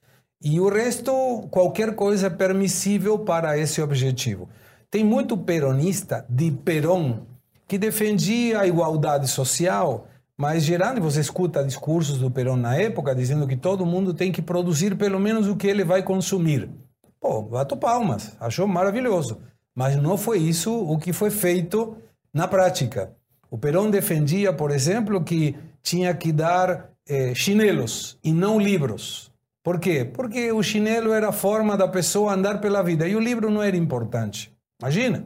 E 0.41 0.61
o 0.61 0.69
resto, 0.69 1.13
qualquer 1.51 1.97
coisa 1.97 2.29
é 2.29 2.31
permissível 2.31 3.19
para 3.19 3.59
esse 3.59 3.83
objetivo. 3.83 4.49
Tem 4.89 5.03
muito 5.03 5.37
peronista 5.37 6.25
de 6.29 6.53
Perón 6.53 7.23
que 7.67 7.77
defendia 7.77 8.61
a 8.61 8.67
igualdade 8.67 9.27
social, 9.27 10.07
mas 10.37 10.63
gerando, 10.63 11.01
você 11.01 11.21
escuta 11.21 11.65
discursos 11.65 12.19
do 12.19 12.31
Perón 12.31 12.57
na 12.59 12.77
época 12.77 13.15
dizendo 13.15 13.49
que 13.49 13.57
todo 13.57 13.85
mundo 13.85 14.15
tem 14.15 14.31
que 14.31 14.43
produzir 14.43 14.97
pelo 14.97 15.19
menos 15.19 15.49
o 15.49 15.57
que 15.57 15.67
ele 15.67 15.83
vai 15.83 16.03
consumir. 16.03 16.71
Pô, 17.19 17.43
bato 17.43 17.77
palmas, 17.77 18.37
achou 18.39 18.69
maravilhoso. 18.69 19.41
Mas 19.75 19.97
não 19.97 20.17
foi 20.17 20.39
isso 20.39 20.73
o 20.73 20.97
que 20.97 21.13
foi 21.13 21.31
feito 21.31 21.97
na 22.33 22.47
prática. 22.47 23.13
O 23.55 23.57
Perón 23.57 23.89
defendia, 23.89 24.53
por 24.53 24.73
exemplo, 24.73 25.23
que 25.23 25.55
tinha 25.81 26.13
que 26.13 26.33
dar 26.33 26.91
eh, 27.09 27.33
chinelos 27.37 28.19
e 28.25 28.33
não 28.33 28.59
livros. 28.59 29.31
Por 29.63 29.79
quê? 29.79 30.05
Porque 30.05 30.51
o 30.51 30.61
chinelo 30.61 31.13
era 31.13 31.29
a 31.29 31.33
forma 31.33 31.77
da 31.77 31.87
pessoa 31.87 32.35
andar 32.35 32.61
pela 32.61 32.83
vida 32.83 33.07
e 33.07 33.15
o 33.15 33.21
livro 33.21 33.49
não 33.53 33.63
era 33.63 33.77
importante. 33.77 34.53
Imagina. 34.83 35.25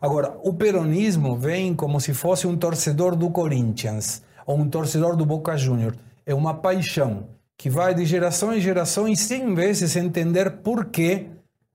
Agora, 0.00 0.34
o 0.42 0.54
peronismo 0.54 1.36
vem 1.36 1.74
como 1.74 2.00
se 2.00 2.14
fosse 2.14 2.46
um 2.46 2.56
torcedor 2.56 3.14
do 3.14 3.28
Corinthians 3.28 4.22
ou 4.46 4.56
um 4.56 4.66
torcedor 4.66 5.14
do 5.14 5.26
Boca 5.26 5.54
Juniors. 5.54 5.98
É 6.24 6.34
uma 6.34 6.54
paixão 6.54 7.28
que 7.54 7.68
vai 7.68 7.94
de 7.94 8.06
geração 8.06 8.54
em 8.56 8.62
geração 8.62 9.06
e 9.06 9.14
sem 9.14 9.54
vezes 9.54 9.94
entender 9.94 10.62
por 10.62 10.86
que 10.86 11.26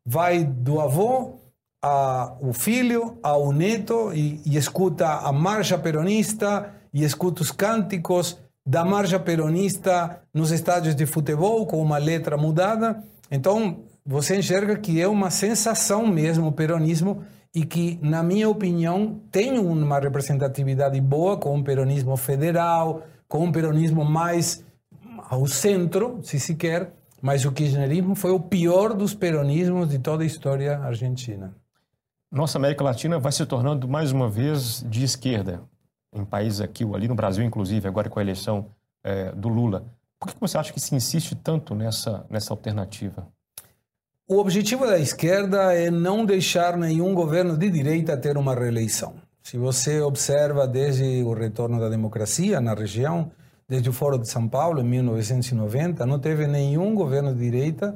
vai 0.04 0.44
do 0.44 0.82
avô 0.82 1.36
a, 1.84 2.38
o 2.40 2.54
filho, 2.54 3.18
ao 3.22 3.52
neto 3.52 4.14
e, 4.14 4.42
e 4.46 4.56
escuta 4.56 5.06
a 5.06 5.34
marcha 5.34 5.78
peronista 5.78 6.74
e 6.94 7.04
escuta 7.04 7.42
os 7.42 7.52
cânticos 7.52 8.40
da 8.66 8.86
marcha 8.86 9.20
peronista 9.20 10.22
nos 10.34 10.52
estádios 10.52 10.96
de 10.96 11.06
futebol 11.06 11.68
com 11.68 11.82
uma 11.82 11.98
letra 11.98 12.38
mudada. 12.38 13.04
Então, 13.30 13.80
você 14.06 14.38
enxerga 14.38 14.78
que 14.78 15.02
é 15.02 15.08
uma 15.08 15.30
sensação 15.30 16.08
mesmo 16.08 16.48
o 16.48 16.52
peronismo 16.54 17.24
e 17.54 17.66
que, 17.66 18.00
na 18.02 18.24
minha 18.24 18.50
opinião, 18.50 19.20
tem 19.30 19.60
uma 19.60 20.00
representatividade 20.00 21.00
boa 21.02 21.38
com 21.38 21.60
o 21.60 21.64
peronismo 21.64 22.16
federal, 22.16 23.04
com 23.28 23.44
um 23.44 23.52
peronismo 23.52 24.06
mais 24.06 24.64
ao 25.30 25.46
centro, 25.48 26.20
se 26.24 26.40
se 26.40 26.56
quer, 26.56 26.94
mas 27.22 27.44
o 27.44 27.52
kirchnerismo 27.52 28.16
foi 28.16 28.32
o 28.32 28.40
pior 28.40 28.94
dos 28.94 29.14
peronismos 29.14 29.90
de 29.90 30.00
toda 30.00 30.24
a 30.24 30.26
história 30.26 30.80
argentina. 30.80 31.54
Nossa 32.34 32.58
América 32.58 32.84
Latina 32.84 33.20
vai 33.20 33.32
se 33.32 33.46
tornando 33.46 33.88
mais 33.88 34.12
uma 34.12 34.28
vez 34.28 34.84
de 34.90 35.04
esquerda, 35.04 35.62
em 36.12 36.26
países 36.26 36.62
aqui 36.62 36.84
ou 36.84 36.96
ali, 36.96 37.08
no 37.08 37.14
Brasil 37.14 37.44
inclusive, 37.44 37.88
agora 37.88 38.10
com 38.10 38.18
a 38.18 38.24
eleição 38.24 38.66
é, 39.04 39.32
do 39.34 39.48
Lula. 39.48 39.86
Por 40.20 40.34
que 40.34 40.42
você 40.42 40.58
acha 40.58 40.74
que 40.74 40.80
se 40.80 40.96
insiste 40.96 41.36
tanto 41.36 41.76
nessa, 41.76 42.26
nessa 42.32 42.52
alternativa? 42.52 43.28
O 44.28 44.40
objetivo 44.40 44.88
da 44.88 44.98
esquerda 44.98 45.76
é 45.76 45.92
não 45.92 46.26
deixar 46.26 46.76
nenhum 46.76 47.14
governo 47.14 47.56
de 47.56 47.70
direita 47.70 48.18
ter 48.18 48.36
uma 48.36 48.56
reeleição. 48.56 49.14
Se 49.44 49.56
você 49.56 50.02
observa 50.02 50.66
desde 50.66 51.22
o 51.22 51.34
retorno 51.34 51.80
da 51.80 51.88
democracia 51.88 52.60
na 52.60 52.74
região, 52.74 53.32
desde 53.70 53.92
o 53.92 53.94
Foro 53.94 54.18
de 54.18 54.28
São 54.28 54.50
Paulo, 54.50 54.82
em 54.82 54.86
1990, 54.86 56.04
não 56.08 56.18
teve 56.18 56.48
nenhum 56.48 56.96
governo 56.96 57.32
de 57.32 57.42
direita 57.42 57.96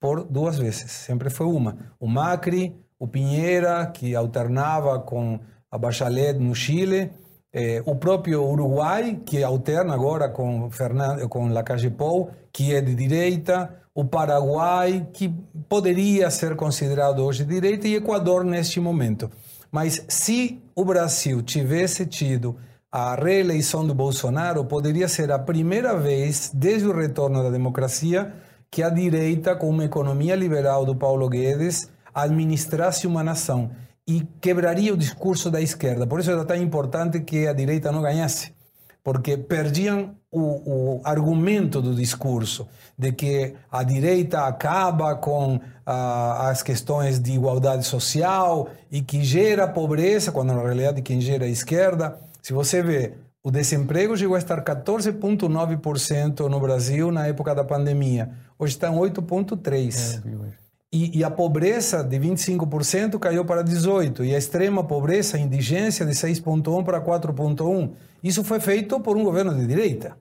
por 0.00 0.24
duas 0.24 0.58
vezes. 0.58 0.90
Sempre 0.90 1.30
foi 1.30 1.46
uma. 1.46 1.76
O 2.00 2.08
Macri, 2.08 2.74
o 3.00 3.08
Pinheira, 3.08 3.86
que 3.86 4.14
alternava 4.14 5.00
com 5.00 5.40
a 5.70 5.78
Bachelet 5.78 6.38
no 6.38 6.54
Chile, 6.54 7.10
eh, 7.50 7.82
o 7.86 7.96
próprio 7.96 8.44
Uruguai, 8.44 9.18
que 9.24 9.42
alterna 9.42 9.94
agora 9.94 10.28
com, 10.28 10.70
Fernando, 10.70 11.26
com 11.26 11.48
Lacage 11.48 11.88
Pou, 11.88 12.30
que 12.52 12.74
é 12.74 12.80
de 12.82 12.94
direita, 12.94 13.74
o 13.94 14.04
Paraguai, 14.04 15.08
que 15.14 15.30
poderia 15.66 16.30
ser 16.30 16.54
considerado 16.54 17.24
hoje 17.24 17.42
de 17.42 17.54
direita, 17.54 17.88
e 17.88 17.94
Equador 17.94 18.44
neste 18.44 18.78
momento. 18.78 19.30
Mas 19.72 20.04
se 20.06 20.62
o 20.74 20.84
Brasil 20.84 21.42
tivesse 21.42 22.04
tido 22.04 22.56
a 22.92 23.14
reeleição 23.14 23.86
do 23.86 23.94
Bolsonaro, 23.94 24.64
poderia 24.66 25.08
ser 25.08 25.32
a 25.32 25.38
primeira 25.38 25.96
vez 25.96 26.50
desde 26.52 26.86
o 26.86 26.94
retorno 26.94 27.42
da 27.42 27.50
democracia 27.50 28.32
que 28.70 28.82
a 28.82 28.90
direita, 28.90 29.56
com 29.56 29.70
uma 29.70 29.84
economia 29.84 30.36
liberal 30.36 30.84
do 30.84 30.94
Paulo 30.94 31.28
Guedes, 31.28 31.88
administrasse 32.14 33.06
uma 33.06 33.22
nação 33.22 33.70
e 34.06 34.26
quebraria 34.40 34.92
o 34.92 34.96
discurso 34.96 35.50
da 35.50 35.60
esquerda. 35.60 36.06
Por 36.06 36.20
isso 36.20 36.30
era 36.30 36.44
tão 36.44 36.56
importante 36.56 37.20
que 37.20 37.46
a 37.46 37.52
direita 37.52 37.92
não 37.92 38.02
ganhasse, 38.02 38.52
porque 39.04 39.36
perdiam 39.36 40.16
o, 40.32 40.98
o 40.98 41.00
argumento 41.04 41.80
do 41.82 41.94
discurso 41.94 42.68
de 42.96 43.12
que 43.12 43.54
a 43.70 43.82
direita 43.82 44.46
acaba 44.46 45.14
com 45.16 45.60
ah, 45.84 46.50
as 46.50 46.62
questões 46.62 47.18
de 47.18 47.32
igualdade 47.32 47.84
social 47.84 48.68
e 48.90 49.00
que 49.00 49.24
gera 49.24 49.66
pobreza, 49.66 50.30
quando 50.32 50.52
na 50.52 50.62
realidade 50.62 51.02
quem 51.02 51.20
gera 51.20 51.44
é 51.44 51.48
a 51.48 51.50
esquerda. 51.50 52.18
Se 52.42 52.52
você 52.52 52.82
vê, 52.82 53.14
o 53.42 53.50
desemprego 53.50 54.16
chegou 54.16 54.36
a 54.36 54.38
estar 54.38 54.62
14,9% 54.62 56.48
no 56.48 56.60
Brasil 56.60 57.10
na 57.10 57.26
época 57.26 57.54
da 57.54 57.64
pandemia. 57.64 58.30
Hoje 58.58 58.74
está 58.74 58.88
em 58.88 58.96
8,3%. 58.96 60.22
É, 60.26 60.69
e, 60.92 61.18
e, 61.18 61.24
a 61.24 61.30
pobreza 61.30 62.02
de 62.02 62.18
25% 62.18 63.18
caiu 63.18 63.44
para 63.44 63.62
18%. 63.62 64.24
E 64.24 64.34
a 64.34 64.38
extrema 64.38 64.82
pobreza, 64.82 65.36
a 65.36 65.40
indigência, 65.40 66.04
de 66.04 66.12
6,1% 66.12 66.84
para 66.84 67.00
4,1%. 67.00 67.92
Isso 68.22 68.42
foi 68.42 68.58
feito 68.58 68.98
por 68.98 69.16
um 69.16 69.22
governo 69.22 69.54
de 69.54 69.66
direita. 69.66 70.18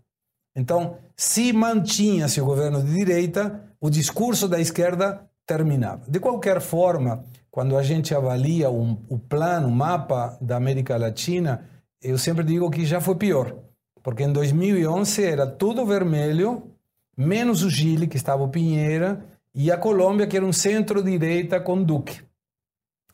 Então, 0.56 0.98
se 1.16 1.52
mantinha-se 1.52 2.40
o 2.40 2.46
governo 2.46 2.84
de 2.84 2.94
direita, 2.94 3.64
o 3.82 3.90
discurso 3.90 4.48
da 4.48 4.60
esquerda 4.60 5.28
terminava. 5.46 6.04
De 6.08 6.20
qualquer 6.20 6.62
forma, 6.62 7.26
quando 7.50 7.76
a 7.76 7.82
gente 7.82 8.14
avalia 8.14 8.70
um, 8.70 8.98
o 9.10 9.18
plano, 9.18 9.68
o 9.68 9.72
mapa 9.72 10.38
da 10.40 10.56
América 10.56 10.98
Latina, 10.98 11.66
eu 12.02 12.18
sempre 12.18 12.44
digo 12.44 12.70
que 12.70 12.86
já 12.86 13.02
foi 13.02 13.16
pior. 13.16 13.56
Porque 14.04 14.24
em 14.24 14.32
2011 14.32 15.24
era 15.24 15.48
tudo 15.48 15.86
vermelho, 15.86 16.72
menos 17.18 17.64
o 17.64 17.72
Chile, 17.72 18.08
que 18.08 18.18
estava 18.18 18.44
o 18.44 18.50
Pinheira, 18.50 19.26
e 19.60 19.70
a 19.74 19.78
Colômbia, 19.78 20.26
que 20.26 20.38
era 20.38 20.46
um 20.46 20.54
centro-direita 20.54 21.60
com 21.60 21.84
Duque. 21.84 22.22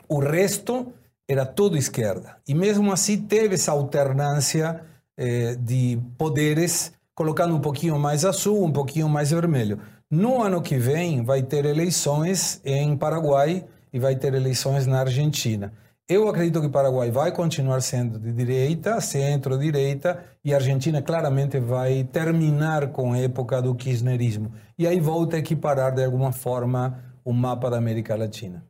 O 0.07 0.19
resto 0.19 0.93
era 1.27 1.43
tudo 1.43 1.75
esquerda. 1.75 2.37
E 2.47 2.53
mesmo 2.53 2.93
assim 2.93 3.19
teve 3.19 3.55
essa 3.55 3.71
alternância 3.71 4.79
eh, 5.17 5.55
de 5.55 5.99
poderes, 6.19 6.93
colocando 7.15 7.55
um 7.55 7.59
pouquinho 7.59 7.97
mais 7.97 8.23
azul, 8.23 8.63
um 8.63 8.71
pouquinho 8.71 9.09
mais 9.09 9.31
vermelho. 9.31 9.79
No 10.07 10.39
ano 10.39 10.61
que 10.61 10.77
vem 10.77 11.23
vai 11.23 11.41
ter 11.41 11.65
eleições 11.65 12.61
em 12.63 12.95
Paraguai 12.95 13.65
e 13.91 13.97
vai 13.97 14.15
ter 14.15 14.35
eleições 14.35 14.85
na 14.85 14.99
Argentina. 14.99 15.73
Eu 16.07 16.29
acredito 16.29 16.61
que 16.61 16.67
o 16.67 16.71
Paraguai 16.71 17.09
vai 17.09 17.31
continuar 17.31 17.81
sendo 17.81 18.19
de 18.19 18.31
direita, 18.31 19.01
centro-direita, 19.01 20.23
e 20.43 20.53
a 20.53 20.57
Argentina 20.57 21.01
claramente 21.01 21.59
vai 21.59 22.03
terminar 22.03 22.91
com 22.91 23.13
a 23.13 23.17
época 23.17 23.59
do 23.59 23.73
kirchnerismo. 23.73 24.53
E 24.77 24.85
aí 24.85 24.99
volta 24.99 25.35
a 25.35 25.39
equiparar 25.39 25.95
de 25.95 26.03
alguma 26.03 26.31
forma 26.31 27.03
o 27.23 27.33
mapa 27.33 27.71
da 27.71 27.77
América 27.77 28.15
Latina. 28.15 28.63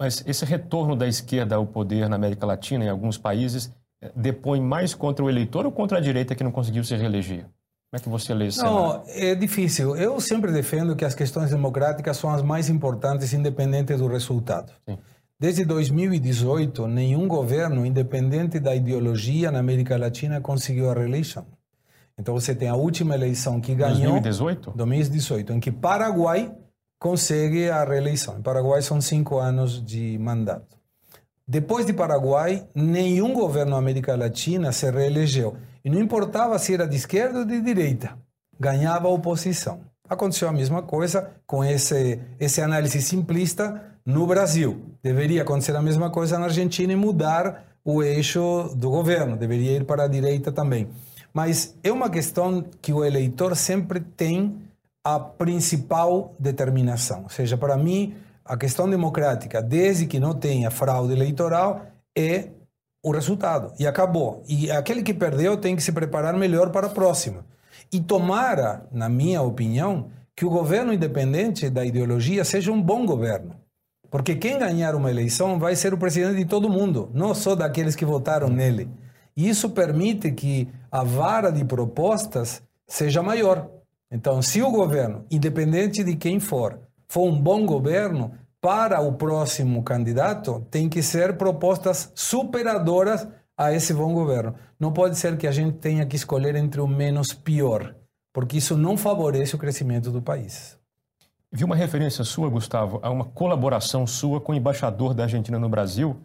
Mas 0.00 0.24
esse 0.26 0.44
retorno 0.44 0.96
da 0.96 1.06
esquerda 1.06 1.54
ao 1.54 1.64
poder 1.64 2.08
na 2.08 2.16
América 2.16 2.44
Latina, 2.44 2.84
em 2.84 2.88
alguns 2.88 3.16
países, 3.16 3.72
eh, 4.02 4.10
depõe 4.16 4.60
mais 4.60 4.92
contra 4.92 5.24
o 5.24 5.30
eleitor 5.30 5.66
ou 5.66 5.70
contra 5.70 5.98
a 5.98 6.00
direita 6.00 6.34
que 6.34 6.42
não 6.42 6.50
conseguiu 6.50 6.82
se 6.82 6.96
reeleger? 6.96 7.42
Como 7.42 7.94
é 7.94 7.98
que 8.00 8.08
você 8.08 8.34
lê 8.34 8.48
isso? 8.48 8.64
Não, 8.64 9.04
é 9.06 9.36
difícil. 9.36 9.94
Eu 9.94 10.20
sempre 10.20 10.50
defendo 10.50 10.96
que 10.96 11.04
as 11.04 11.14
questões 11.14 11.50
democráticas 11.50 12.16
são 12.16 12.30
as 12.30 12.42
mais 12.42 12.68
importantes, 12.68 13.32
independente 13.32 13.94
do 13.94 14.08
resultado. 14.08 14.72
Sim. 14.88 14.98
Desde 15.40 15.64
2018, 15.64 16.86
nenhum 16.86 17.26
governo, 17.26 17.86
independente 17.86 18.60
da 18.60 18.74
ideologia 18.74 19.50
na 19.50 19.60
América 19.60 19.96
Latina, 19.96 20.38
conseguiu 20.38 20.90
a 20.90 20.92
reeleição. 20.92 21.46
Então 22.18 22.34
você 22.34 22.54
tem 22.54 22.68
a 22.68 22.74
última 22.74 23.14
eleição 23.14 23.58
que 23.58 23.74
ganhou. 23.74 24.20
2018? 24.20 24.72
2018, 24.76 25.52
em 25.54 25.58
que 25.58 25.72
Paraguai 25.72 26.54
consegue 26.98 27.70
a 27.70 27.82
reeleição. 27.82 28.38
Em 28.38 28.42
Paraguai 28.42 28.82
são 28.82 29.00
cinco 29.00 29.38
anos 29.38 29.82
de 29.82 30.18
mandato. 30.18 30.76
Depois 31.48 31.86
de 31.86 31.94
Paraguai, 31.94 32.68
nenhum 32.74 33.32
governo 33.32 33.72
na 33.72 33.78
América 33.78 34.14
Latina 34.14 34.72
se 34.72 34.90
reelegeu. 34.90 35.56
E 35.82 35.88
não 35.88 35.98
importava 35.98 36.58
se 36.58 36.74
era 36.74 36.86
de 36.86 36.96
esquerda 36.96 37.38
ou 37.38 37.44
de 37.46 37.62
direita, 37.62 38.14
ganhava 38.58 39.08
a 39.08 39.10
oposição. 39.10 39.80
Aconteceu 40.06 40.50
a 40.50 40.52
mesma 40.52 40.82
coisa 40.82 41.30
com 41.46 41.64
esse, 41.64 42.20
esse 42.38 42.60
análise 42.60 43.00
simplista 43.00 43.90
no 44.10 44.26
Brasil. 44.26 44.82
Deveria 45.02 45.42
acontecer 45.42 45.74
a 45.74 45.82
mesma 45.82 46.10
coisa 46.10 46.38
na 46.38 46.46
Argentina 46.46 46.92
e 46.92 46.96
mudar 46.96 47.64
o 47.84 48.02
eixo 48.02 48.70
do 48.76 48.90
governo, 48.90 49.36
deveria 49.36 49.76
ir 49.76 49.84
para 49.84 50.04
a 50.04 50.08
direita 50.08 50.52
também. 50.52 50.88
Mas 51.32 51.74
é 51.82 51.90
uma 51.90 52.10
questão 52.10 52.64
que 52.82 52.92
o 52.92 53.04
eleitor 53.04 53.56
sempre 53.56 54.00
tem 54.00 54.60
a 55.02 55.18
principal 55.18 56.34
determinação. 56.38 57.22
Ou 57.22 57.30
seja, 57.30 57.56
para 57.56 57.76
mim, 57.76 58.14
a 58.44 58.56
questão 58.56 58.90
democrática, 58.90 59.62
desde 59.62 60.06
que 60.06 60.20
não 60.20 60.34
tenha 60.34 60.70
fraude 60.70 61.12
eleitoral, 61.12 61.86
é 62.16 62.48
o 63.02 63.12
resultado. 63.12 63.72
E 63.78 63.86
acabou. 63.86 64.42
E 64.46 64.70
aquele 64.70 65.02
que 65.02 65.14
perdeu 65.14 65.56
tem 65.56 65.74
que 65.74 65.82
se 65.82 65.92
preparar 65.92 66.34
melhor 66.34 66.70
para 66.70 66.88
a 66.88 66.90
próxima. 66.90 67.46
E 67.92 68.00
tomara, 68.00 68.86
na 68.92 69.08
minha 69.08 69.40
opinião, 69.40 70.10
que 70.36 70.44
o 70.44 70.50
governo 70.50 70.92
independente 70.92 71.70
da 71.70 71.84
ideologia 71.84 72.44
seja 72.44 72.70
um 72.70 72.82
bom 72.82 73.06
governo. 73.06 73.54
Porque 74.10 74.34
quem 74.34 74.58
ganhar 74.58 74.94
uma 74.94 75.10
eleição 75.10 75.58
vai 75.58 75.76
ser 75.76 75.94
o 75.94 75.98
presidente 75.98 76.36
de 76.36 76.44
todo 76.44 76.68
mundo, 76.68 77.08
não 77.14 77.34
só 77.34 77.54
daqueles 77.54 77.94
que 77.94 78.04
votaram 78.04 78.48
nele. 78.48 78.90
E 79.36 79.48
isso 79.48 79.70
permite 79.70 80.32
que 80.32 80.68
a 80.90 81.04
vara 81.04 81.50
de 81.50 81.64
propostas 81.64 82.62
seja 82.86 83.22
maior. 83.22 83.70
Então, 84.10 84.42
se 84.42 84.60
o 84.60 84.70
governo, 84.70 85.24
independente 85.30 86.02
de 86.02 86.16
quem 86.16 86.40
for, 86.40 86.80
for 87.08 87.28
um 87.28 87.40
bom 87.40 87.64
governo, 87.64 88.32
para 88.60 89.00
o 89.00 89.12
próximo 89.12 89.82
candidato 89.82 90.66
tem 90.70 90.88
que 90.88 91.02
ser 91.02 91.36
propostas 91.36 92.12
superadoras 92.14 93.26
a 93.56 93.72
esse 93.72 93.94
bom 93.94 94.12
governo. 94.12 94.54
Não 94.78 94.92
pode 94.92 95.16
ser 95.16 95.36
que 95.36 95.46
a 95.46 95.52
gente 95.52 95.78
tenha 95.78 96.06
que 96.06 96.16
escolher 96.16 96.56
entre 96.56 96.80
o 96.80 96.86
menos 96.86 97.32
pior, 97.32 97.94
porque 98.32 98.58
isso 98.58 98.76
não 98.76 98.96
favorece 98.96 99.54
o 99.54 99.58
crescimento 99.58 100.10
do 100.10 100.20
país. 100.20 100.79
Vi 101.52 101.64
uma 101.64 101.74
referência 101.74 102.22
sua, 102.22 102.48
Gustavo, 102.48 103.00
a 103.02 103.10
uma 103.10 103.24
colaboração 103.24 104.06
sua 104.06 104.40
com 104.40 104.52
o 104.52 104.54
embaixador 104.54 105.12
da 105.12 105.24
Argentina 105.24 105.58
no 105.58 105.68
Brasil. 105.68 106.16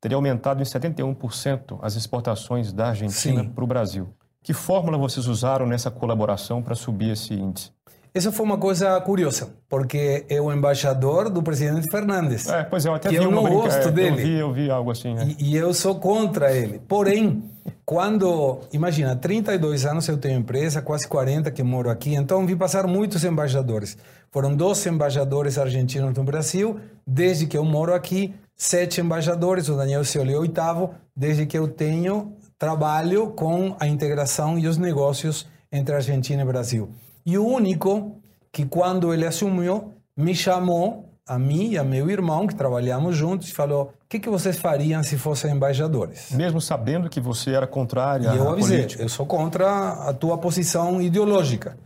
Teria 0.00 0.16
aumentado 0.16 0.60
em 0.60 0.64
71% 0.64 1.78
as 1.80 1.94
exportações 1.94 2.72
da 2.72 2.88
Argentina 2.88 3.44
para 3.44 3.62
o 3.62 3.66
Brasil. 3.66 4.12
Que 4.42 4.52
fórmula 4.52 4.98
vocês 4.98 5.28
usaram 5.28 5.66
nessa 5.66 5.88
colaboração 5.88 6.60
para 6.60 6.74
subir 6.74 7.10
esse 7.10 7.32
índice? 7.32 7.70
Essa 8.14 8.30
foi 8.30 8.44
uma 8.44 8.58
coisa 8.58 9.00
curiosa, 9.00 9.48
porque 9.70 10.26
é 10.28 10.38
o 10.38 10.52
embaixador 10.52 11.30
do 11.30 11.42
presidente 11.42 11.90
Fernandes. 11.90 12.46
É, 12.46 12.62
pois 12.62 12.84
é, 12.84 12.90
eu 12.90 12.94
até 12.94 13.08
vi 13.08 13.16
eu 13.16 13.30
não 13.30 13.44
brinca... 13.44 13.62
gosto 13.62 13.88
é, 13.88 13.90
dele. 13.90 14.10
Eu 14.10 14.16
vi, 14.16 14.38
eu 14.38 14.52
vi 14.52 14.70
algo 14.70 14.90
assim. 14.90 15.16
É. 15.16 15.24
E, 15.38 15.52
e, 15.52 15.56
eu 15.56 15.72
sou 15.72 15.94
contra 15.94 16.54
ele. 16.54 16.78
Porém, 16.86 17.42
quando, 17.86 18.60
imagina, 18.70 19.16
32 19.16 19.86
anos 19.86 20.06
eu 20.08 20.18
tenho 20.18 20.38
empresa, 20.38 20.82
quase 20.82 21.08
40 21.08 21.50
que 21.50 21.62
moro 21.62 21.88
aqui, 21.88 22.14
então 22.14 22.46
vi 22.46 22.54
passar 22.54 22.86
muitos 22.86 23.24
embaixadores. 23.24 23.96
Foram 24.30 24.54
12 24.54 24.90
embaixadores 24.90 25.56
argentinos 25.56 26.14
no 26.14 26.22
Brasil, 26.22 26.78
desde 27.06 27.46
que 27.46 27.56
eu 27.56 27.64
moro 27.64 27.94
aqui, 27.94 28.34
sete 28.54 29.00
embaixadores, 29.00 29.70
o 29.70 29.76
Daniel 29.76 30.04
Scioli 30.04 30.34
é 30.34 30.38
oitavo, 30.38 30.94
desde 31.16 31.46
que 31.46 31.56
eu 31.56 31.66
tenho 31.66 32.34
trabalho 32.58 33.28
com 33.30 33.74
a 33.80 33.86
integração 33.86 34.58
e 34.58 34.66
os 34.66 34.76
negócios 34.76 35.46
entre 35.72 35.94
Argentina 35.94 36.42
e 36.42 36.44
Brasil. 36.44 36.90
E 37.24 37.38
o 37.38 37.46
único 37.46 38.20
que, 38.50 38.64
quando 38.64 39.12
ele 39.12 39.26
assumiu, 39.26 39.94
me 40.16 40.34
chamou, 40.34 41.08
a 41.26 41.38
mim 41.38 41.70
e 41.70 41.78
a 41.78 41.84
meu 41.84 42.10
irmão, 42.10 42.46
que 42.46 42.54
trabalhamos 42.54 43.16
juntos, 43.16 43.48
e 43.48 43.52
falou: 43.52 43.94
o 44.04 44.08
que, 44.08 44.18
que 44.18 44.28
vocês 44.28 44.58
fariam 44.58 45.02
se 45.02 45.16
fossem 45.16 45.52
embaixadores? 45.52 46.32
Mesmo 46.32 46.60
sabendo 46.60 47.08
que 47.08 47.20
você 47.20 47.52
era 47.52 47.66
contrário 47.66 48.28
à 48.28 48.34
E 48.34 48.38
eu 48.38 48.50
avisei: 48.50 48.78
política. 48.78 49.02
eu 49.02 49.08
sou 49.08 49.24
contra 49.24 50.08
a 50.08 50.12
tua 50.12 50.36
posição 50.38 51.00
ideológica. 51.00 51.78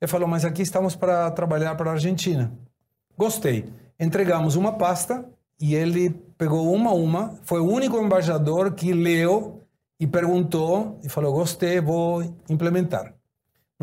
Ele 0.00 0.10
falou: 0.10 0.28
mas 0.28 0.44
aqui 0.44 0.62
estamos 0.62 0.94
para 0.94 1.30
trabalhar 1.30 1.74
para 1.74 1.90
a 1.90 1.92
Argentina. 1.94 2.52
Gostei. 3.16 3.64
Entregamos 3.98 4.56
uma 4.56 4.72
pasta 4.72 5.24
e 5.60 5.74
ele 5.74 6.10
pegou 6.36 6.72
uma 6.72 6.90
a 6.90 6.94
uma. 6.94 7.34
Foi 7.44 7.60
o 7.60 7.66
único 7.70 7.96
embaixador 7.98 8.72
que 8.72 8.92
leu 8.92 9.60
e 9.98 10.06
perguntou 10.06 10.98
e 11.02 11.08
falou: 11.08 11.32
gostei, 11.32 11.80
vou 11.80 12.22
implementar. 12.48 13.13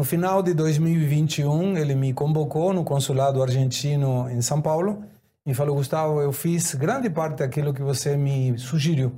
No 0.01 0.05
final 0.05 0.41
de 0.41 0.55
2021, 0.55 1.77
ele 1.77 1.93
me 1.93 2.11
convocou 2.11 2.73
no 2.73 2.83
consulado 2.83 3.39
argentino 3.39 4.27
em 4.31 4.41
São 4.41 4.59
Paulo 4.59 5.03
e 5.45 5.53
falou: 5.53 5.75
Gustavo, 5.75 6.19
eu 6.19 6.33
fiz 6.33 6.73
grande 6.73 7.07
parte 7.07 7.37
daquilo 7.37 7.71
que 7.71 7.83
você 7.83 8.17
me 8.17 8.57
sugeriu. 8.57 9.13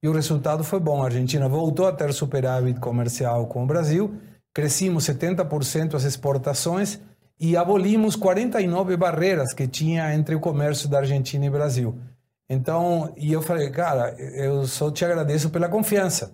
E 0.00 0.08
o 0.08 0.12
resultado 0.12 0.62
foi 0.62 0.78
bom. 0.78 1.02
A 1.02 1.06
Argentina 1.06 1.48
voltou 1.48 1.88
a 1.88 1.92
ter 1.92 2.12
superávit 2.12 2.78
comercial 2.78 3.48
com 3.48 3.64
o 3.64 3.66
Brasil, 3.66 4.14
crescimos 4.54 5.08
70% 5.08 5.96
as 5.96 6.04
exportações 6.04 7.00
e 7.40 7.56
abolimos 7.56 8.14
49 8.14 8.96
barreiras 8.96 9.52
que 9.52 9.66
tinha 9.66 10.14
entre 10.14 10.36
o 10.36 10.40
comércio 10.40 10.88
da 10.88 10.98
Argentina 10.98 11.46
e 11.46 11.50
Brasil. 11.50 11.98
Então, 12.48 13.12
e 13.16 13.32
eu 13.32 13.42
falei, 13.42 13.70
cara, 13.70 14.14
eu 14.16 14.68
só 14.68 14.88
te 14.88 15.04
agradeço 15.04 15.50
pela 15.50 15.68
confiança. 15.68 16.32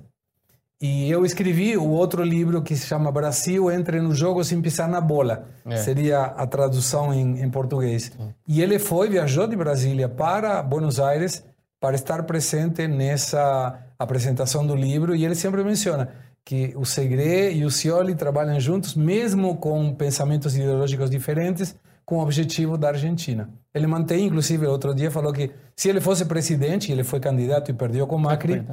E 0.80 1.10
eu 1.10 1.24
escrevi 1.24 1.76
o 1.76 1.88
outro 1.88 2.22
livro 2.22 2.60
que 2.62 2.76
se 2.76 2.87
chama 2.87 3.10
Brasil 3.10 3.70
Entre 3.70 4.00
no 4.00 4.14
Jogo 4.14 4.44
Sem 4.44 4.60
Pisar 4.60 4.88
na 4.88 5.00
Bola. 5.00 5.46
É. 5.64 5.76
Seria 5.76 6.22
a 6.22 6.46
tradução 6.46 7.14
em, 7.14 7.40
em 7.40 7.50
português. 7.50 8.12
E 8.46 8.60
ele 8.60 8.78
foi, 8.78 9.08
viajou 9.08 9.46
de 9.46 9.56
Brasília 9.56 10.08
para 10.08 10.62
Buenos 10.62 11.00
Aires 11.00 11.44
para 11.80 11.94
estar 11.94 12.22
presente 12.24 12.87
nessa 12.88 13.78
apresentação 13.98 14.66
do 14.66 14.74
livro. 14.74 15.14
E 15.14 15.24
ele 15.24 15.34
sempre 15.34 15.62
menciona 15.62 16.10
que 16.44 16.74
o 16.76 16.84
Segre 16.84 17.52
e 17.52 17.64
o 17.64 17.70
Scioli 17.70 18.14
trabalham 18.14 18.60
juntos, 18.60 18.94
mesmo 18.94 19.56
com 19.56 19.94
pensamentos 19.94 20.54
ideológicos 20.54 21.08
diferentes, 21.08 21.74
com 22.04 22.16
o 22.16 22.22
objetivo 22.22 22.76
da 22.76 22.88
Argentina. 22.88 23.48
Ele 23.72 23.87
mantém, 23.87 24.26
inclusive, 24.26 24.66
outro 24.66 24.94
dia 24.94 25.10
falou 25.10 25.32
que 25.32 25.50
se 25.74 25.88
ele 25.88 26.00
fosse 26.00 26.24
presidente, 26.26 26.92
ele 26.92 27.02
foi 27.02 27.18
candidato 27.18 27.70
e 27.70 27.74
perdeu 27.74 28.06
com 28.06 28.18
Macri, 28.18 28.64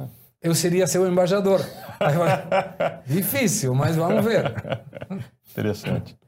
eu 0.42 0.54
seria 0.54 0.86
seu 0.86 1.06
embaixador. 1.06 1.60
Difícil, 3.06 3.74
mas 3.74 3.96
vamos 3.96 4.24
ver. 4.24 4.52
Interessante. 5.50 6.18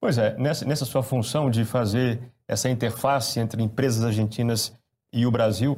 Pois 0.00 0.16
é, 0.16 0.36
nessa, 0.38 0.64
nessa 0.64 0.84
sua 0.84 1.02
função 1.02 1.50
de 1.50 1.64
fazer 1.64 2.20
essa 2.46 2.70
interface 2.70 3.38
entre 3.38 3.62
empresas 3.62 4.04
argentinas 4.04 4.72
e 5.12 5.26
o 5.26 5.30
Brasil, 5.30 5.76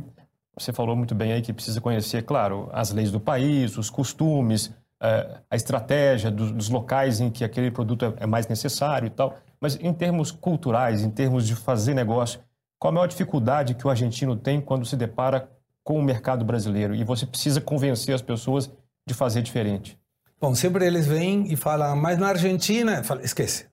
você 0.57 0.73
falou 0.73 0.95
muito 0.95 1.15
bem 1.15 1.33
aí 1.33 1.43
que 1.43 1.53
precisa 1.53 1.81
conhecer, 1.81 2.23
claro, 2.23 2.69
as 2.73 2.93
leis 2.93 3.11
do 3.11 3.19
país, 3.19 3.77
os 3.77 3.89
costumes, 3.89 4.73
eh, 5.03 5.39
a 5.51 5.57
estratégia 5.57 6.31
dos, 6.31 6.53
dos 6.53 6.69
locais 6.69 7.21
em 7.21 7.31
que 7.31 7.43
aquele 7.43 7.71
produto 7.71 8.05
é, 8.05 8.25
é 8.25 8.27
mais 8.27 8.47
necessário 8.47 9.07
e 9.07 9.11
tal. 9.11 9.37
Mas 9.61 9.77
em 9.77 9.93
termos 9.93 10.31
culturais, 10.31 11.03
em 11.03 11.11
termos 11.11 11.47
de 11.47 11.57
fazer 11.57 11.95
negócio, 11.95 12.41
qual 12.79 12.91
a 12.91 12.95
maior 12.95 13.07
dificuldade 13.07 13.75
que 13.75 13.87
o 13.87 13.91
argentino 13.91 14.37
tem 14.37 14.61
quando 14.61 14.85
se 14.85 14.97
depara 14.97 15.49
com 15.91 15.99
o 15.99 16.03
mercado 16.05 16.45
brasileiro 16.45 16.95
e 16.95 17.03
você 17.03 17.27
precisa 17.27 17.61
convencer 17.61 18.15
as 18.15 18.23
pessoas 18.23 18.71
de 19.05 19.13
fazer 19.13 19.43
diferente? 19.43 19.99
Bom, 20.41 20.55
sempre 20.55 20.87
eles 20.87 21.05
vêm 21.05 21.53
e 21.53 21.57
falam, 21.57 21.97
mas 21.97 22.17
na 22.17 22.29
Argentina, 22.29 23.03
fala, 23.03 23.23
esquece. 23.25 23.67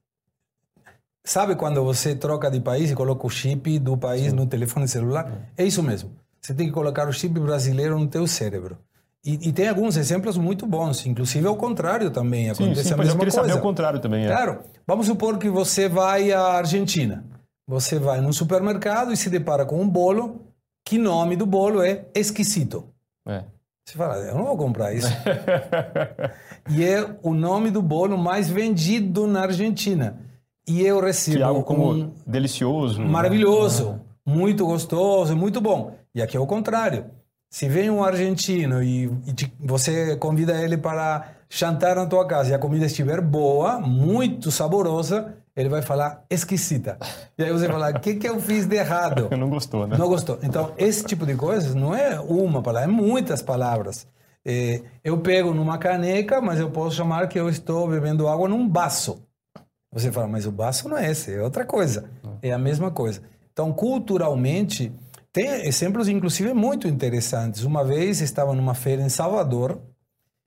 Sabe 1.23 1.55
quando 1.55 1.83
você 1.83 2.15
troca 2.15 2.49
de 2.49 2.59
país 2.59 2.89
e 2.89 2.95
coloca 2.95 3.27
o 3.27 3.29
chip 3.29 3.77
do 3.77 3.95
país 3.95 4.33
no 4.33 4.47
telefone 4.47 4.87
celular? 4.87 5.31
É 5.55 5.63
isso 5.63 5.83
mesmo. 5.83 6.09
Você 6.41 6.55
tem 6.55 6.65
que 6.65 6.73
colocar 6.73 7.07
o 7.07 7.13
chip 7.13 7.39
brasileiro 7.39 7.99
no 7.99 8.07
teu 8.07 8.25
cérebro. 8.25 8.79
E, 9.23 9.49
e 9.49 9.53
tem 9.53 9.67
alguns 9.67 9.95
exemplos 9.95 10.39
muito 10.39 10.65
bons, 10.65 11.05
inclusive 11.05 11.45
ao 11.45 11.55
contrário 11.55 12.09
também, 12.09 12.45
Sim, 12.45 12.63
acontece 12.63 12.87
sim, 12.87 12.93
a 12.93 12.97
pois 12.97 13.09
eu 13.09 13.15
mesma 13.15 13.31
coisa. 13.31 13.47
saber 13.47 13.59
o 13.59 13.61
contrário 13.61 13.99
também. 13.99 14.25
É. 14.25 14.27
Claro. 14.29 14.61
Vamos 14.87 15.05
supor 15.05 15.37
que 15.37 15.51
você 15.51 15.87
vai 15.87 16.31
à 16.31 16.41
Argentina. 16.41 17.23
Você 17.67 17.99
vai 17.99 18.21
num 18.21 18.33
supermercado 18.33 19.13
e 19.13 19.17
se 19.17 19.29
depara 19.29 19.67
com 19.67 19.79
um 19.79 19.87
bolo 19.87 20.46
que 20.87 20.97
nome 20.97 21.35
do 21.35 21.45
bolo 21.45 21.81
é 21.81 22.05
esquisito. 22.15 22.85
É. 23.27 23.43
Você 23.85 23.97
fala, 23.97 24.15
eu 24.17 24.35
não 24.35 24.45
vou 24.45 24.57
comprar 24.57 24.93
isso. 24.93 25.07
e 26.69 26.83
é 26.83 27.05
o 27.21 27.33
nome 27.33 27.71
do 27.71 27.81
bolo 27.81 28.17
mais 28.17 28.49
vendido 28.49 29.27
na 29.27 29.41
Argentina. 29.41 30.17
E 30.67 30.81
eu 30.81 30.99
recebo 31.01 31.37
Que 31.37 31.43
é 31.43 31.45
algo 31.45 31.63
como 31.63 31.91
um 31.93 32.11
delicioso. 32.25 33.01
né? 33.01 33.07
maravilhoso, 33.07 33.99
muito 34.25 34.65
gostoso, 34.65 35.35
muito 35.35 35.61
bom. 35.61 35.95
E 36.13 36.21
aqui 36.21 36.35
é 36.35 36.39
o 36.39 36.47
contrário. 36.47 37.05
Se 37.49 37.69
vem 37.69 37.89
um 37.89 38.03
argentino 38.03 38.83
e, 38.83 39.05
e 39.25 39.33
te- 39.33 39.53
você 39.59 40.17
convida 40.17 40.61
ele 40.61 40.77
para 40.77 41.31
jantar 41.49 41.95
na 41.95 42.05
tua 42.05 42.25
casa 42.27 42.51
e 42.51 42.53
a 42.53 42.59
comida 42.59 42.85
estiver 42.85 43.21
boa, 43.21 43.79
muito 43.79 44.51
saborosa, 44.51 45.33
ele 45.57 45.69
vai 45.69 45.81
falar 45.81 46.23
esquisita. 46.29 46.99
E 47.35 47.43
aí 47.43 47.51
você 47.51 47.65
fala, 47.65 47.89
o 47.89 47.99
que, 47.99 48.13
que 48.13 48.29
eu 48.29 48.39
fiz 48.39 48.67
de 48.67 48.75
errado? 48.75 49.27
Não 49.35 49.49
gostou, 49.49 49.87
né? 49.87 49.97
Não 49.97 50.07
gostou. 50.07 50.37
Então, 50.43 50.71
esse 50.77 51.03
tipo 51.03 51.25
de 51.25 51.35
coisas 51.35 51.73
não 51.73 51.95
é 51.95 52.19
uma 52.19 52.61
palavra, 52.61 52.87
é 52.87 52.93
muitas 52.93 53.41
palavras. 53.41 54.05
É, 54.45 54.83
eu 55.03 55.17
pego 55.17 55.55
numa 55.55 55.79
caneca, 55.79 56.39
mas 56.39 56.59
eu 56.59 56.69
posso 56.69 56.95
chamar 56.95 57.27
que 57.27 57.39
eu 57.39 57.49
estou 57.49 57.87
bebendo 57.87 58.27
água 58.27 58.47
num 58.47 58.69
baço. 58.69 59.19
Você 59.91 60.11
fala, 60.11 60.27
mas 60.27 60.45
o 60.45 60.51
baço 60.51 60.87
não 60.87 60.95
é 60.95 61.09
esse, 61.09 61.33
é 61.33 61.41
outra 61.41 61.65
coisa. 61.65 62.07
É 62.39 62.51
a 62.51 62.59
mesma 62.59 62.91
coisa. 62.91 63.23
Então, 63.51 63.73
culturalmente, 63.73 64.93
tem 65.33 65.65
exemplos, 65.65 66.07
inclusive, 66.07 66.53
muito 66.53 66.87
interessantes. 66.87 67.63
Uma 67.63 67.83
vez 67.83 68.21
estava 68.21 68.53
numa 68.53 68.75
feira 68.75 69.01
em 69.01 69.09
Salvador 69.09 69.79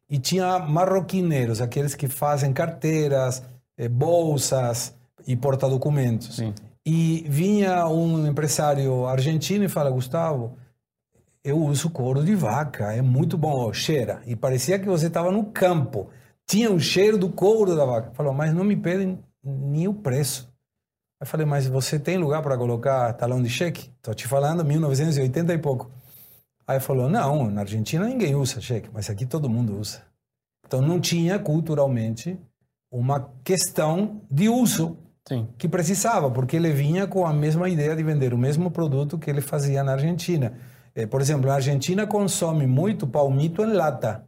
e 0.09 0.21
tinha 0.21 0.61
marroquineiros, 0.61 1.61
aqueles 1.61 1.97
que 1.97 2.07
fazem 2.07 2.53
carteiras, 2.53 3.43
eh, 3.77 3.89
bolsas 3.89 4.95
e 5.27 5.37
porta-documentos. 5.37 6.37
Sim. 6.37 6.55
E 6.87 7.25
vinha 7.29 7.87
um 7.87 8.27
empresário 8.27 9.07
argentino 9.07 9.65
e 9.65 9.69
fala, 9.69 9.91
Gustavo, 9.91 10.57
eu 11.45 11.59
uso 11.59 11.91
couro 11.91 12.25
de 12.25 12.35
vaca, 12.35 12.93
é 12.93 13.03
muito 13.03 13.37
bom, 13.39 13.73
cheira. 13.73 14.23
E 14.27 14.35
parecia 14.37 14.79
que 14.79 14.87
você 14.87 15.07
estava 15.07 15.31
no 15.31 15.45
campo. 15.47 16.09
Tinha 16.47 16.71
um 16.71 16.79
cheiro 16.79 17.17
do 17.17 17.31
couro 17.31 17.77
da 17.77 17.85
vaca. 17.85 18.11
Falou, 18.13 18.33
mas 18.33 18.53
não 18.53 18.65
me 18.65 18.77
pedem 18.77 19.19
nem 19.43 19.89
o 19.89 19.95
preço. 19.95 20.51
Eu 21.21 21.27
falei, 21.27 21.47
mas 21.47 21.67
você 21.67 21.99
tem 21.99 22.17
lugar 22.17 22.43
para 22.43 22.57
colocar 22.57 23.13
talão 23.13 23.43
de 23.43 23.49
cheque? 23.49 23.91
Estou 23.97 24.15
te 24.15 24.27
falando 24.27 24.65
1980 24.65 25.53
e 25.53 25.59
pouco. 25.59 25.91
Aí 26.67 26.81
falou, 26.81 27.09
não, 27.09 27.51
na 27.51 27.63
Argentina 27.63 28.07
ninguém 28.07 28.35
usa 28.35 28.61
cheque, 28.61 28.89
mas 28.93 29.11
aqui 29.11 29.27
todo 29.27 29.51
mundo 29.51 29.79
usa. 29.79 30.03
Então 30.67 30.81
não 30.81 31.01
tinha 31.01 31.39
culturalmente 31.39 32.39
uma 32.91 33.31
questão 33.45 34.21
de 34.31 34.49
uso 34.49 34.97
Sim. 35.31 35.47
que 35.57 35.69
precisava, 35.69 36.29
porque 36.29 36.57
ele 36.57 36.73
vinha 36.73 37.07
com 37.07 37.25
a 37.25 37.33
mesma 37.33 37.69
ideia 37.69 37.95
de 37.95 38.03
vender 38.03 38.35
o 38.35 38.39
mesmo 38.39 38.69
produto 38.69 39.17
que 39.17 39.31
ele 39.31 39.41
fazia 39.41 39.85
na 39.85 39.93
Argentina. 39.93 40.55
Eh, 40.93 41.07
por 41.07 41.21
exemplo, 41.21 41.49
a 41.49 41.55
Argentina 41.55 42.05
consome 42.05 42.67
muito 42.67 43.07
palmito 43.07 43.63
em 43.63 43.73
lata. 43.73 44.25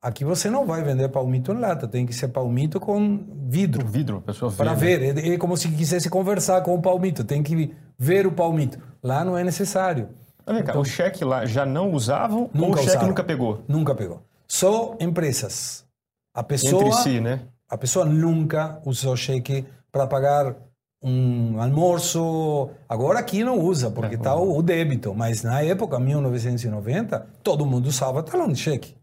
Aqui 0.00 0.24
você 0.24 0.48
não 0.48 0.64
vai 0.64 0.80
vender 0.84 1.08
palmito 1.08 1.50
em 1.50 1.58
lata, 1.58 1.88
tem 1.88 2.06
que 2.06 2.12
ser 2.14 2.28
palmito 2.28 2.78
com 2.78 3.24
vidro 3.48 3.84
O 3.84 3.88
vidro, 3.88 4.20
pessoa 4.20 4.52
para 4.52 4.74
ver. 4.74 5.18
É, 5.18 5.30
é 5.34 5.38
como 5.38 5.56
se 5.56 5.68
quisesse 5.68 6.08
conversar 6.08 6.60
com 6.62 6.72
o 6.76 6.80
palmito, 6.80 7.24
tem 7.24 7.42
que 7.42 7.74
ver 7.98 8.24
o 8.24 8.30
palmito. 8.30 8.78
Lá 9.02 9.24
não 9.24 9.36
é 9.36 9.42
necessário. 9.42 10.08
Vem 10.46 10.62
cá, 10.62 10.78
o 10.78 10.84
cheque 10.84 11.24
lá 11.24 11.46
já 11.46 11.66
não 11.66 11.90
usavam 11.90 12.42
ou 12.42 12.50
o 12.52 12.58
Nunca 12.68 12.76
cheque 12.76 12.90
usaram. 12.90 13.08
nunca 13.08 13.24
pegou? 13.24 13.64
Nunca 13.66 13.94
pegou. 13.94 14.22
Só 14.46 14.94
empresas. 15.00 15.84
A 16.32 16.42
pessoa, 16.44 16.84
Entre 16.84 17.02
si, 17.02 17.20
né? 17.20 17.40
a 17.68 17.76
pessoa 17.76 18.04
nunca 18.04 18.78
usou 18.84 19.16
cheque 19.16 19.64
para 19.94 20.08
pagar 20.08 20.56
um 21.00 21.62
almoço. 21.62 22.68
Agora 22.88 23.20
aqui 23.20 23.44
não 23.44 23.60
usa, 23.60 23.92
porque 23.92 24.16
está 24.16 24.34
o, 24.34 24.58
o 24.58 24.62
débito. 24.62 25.14
Mas 25.14 25.44
na 25.44 25.62
época, 25.62 26.00
1990, 26.00 27.24
todo 27.44 27.64
mundo 27.64 27.86
usava 27.86 28.20
talão 28.24 28.48
de 28.48 28.58
cheque. 28.58 28.96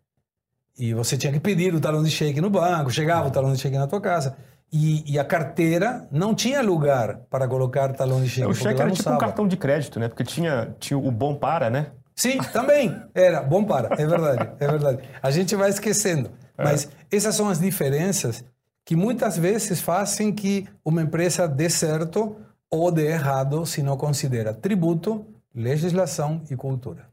E 0.78 0.94
você 0.94 1.18
tinha 1.18 1.32
que 1.32 1.40
pedir 1.40 1.74
o 1.74 1.80
talão 1.80 2.04
de 2.04 2.12
cheque 2.12 2.42
no 2.42 2.50
banco, 2.50 2.92
chegava 2.92 3.30
o 3.30 3.32
talão 3.32 3.54
de 3.54 3.60
cheque 3.60 3.78
na 3.78 3.88
tua 3.88 4.02
casa. 4.02 4.36
E, 4.74 5.14
e, 5.14 5.20
a 5.20 5.24
carteira 5.26 6.08
não 6.12 6.34
tinha 6.34 6.62
lugar 6.62 7.20
para 7.30 7.46
colocar 7.46 7.92
talão 7.94 8.22
de 8.22 8.30
cheque. 8.30 8.48
O 8.48 8.54
cheque 8.54 8.82
era 8.82 8.90
tipo 8.90 9.02
usava. 9.02 9.18
um 9.18 9.20
cartão 9.20 9.48
de 9.48 9.58
crédito, 9.58 10.00
né? 10.00 10.08
Porque 10.08 10.24
tinha, 10.24 10.74
tinha 10.80 10.98
o 10.98 11.12
bom 11.12 11.36
para, 11.36 11.70
né? 11.70 11.88
Sim, 12.16 12.38
também 12.54 12.96
era 13.14 13.42
bom 13.42 13.64
para, 13.66 13.96
é 14.02 14.06
verdade, 14.06 14.50
é 14.60 14.68
verdade. 14.68 15.00
A 15.22 15.30
gente 15.30 15.56
vai 15.56 15.70
esquecendo. 15.70 16.32
É. 16.58 16.64
Mas 16.64 16.90
essas 17.12 17.36
são 17.36 17.50
as 17.50 17.60
diferenças 17.60 18.46
que 18.86 18.96
muitas 18.96 19.38
vezes 19.38 19.82
fazem 19.82 20.34
que 20.34 20.68
uma 20.84 21.02
empresa 21.02 21.48
dê 21.48 21.70
certo 21.70 22.36
ou 22.70 22.92
dê 22.92 23.08
errado 23.08 23.66
se 23.66 23.84
não 23.84 23.98
considera 23.98 24.54
tributo, 24.54 25.26
legislação 25.54 26.42
e 26.50 26.56
cultura. 26.56 27.10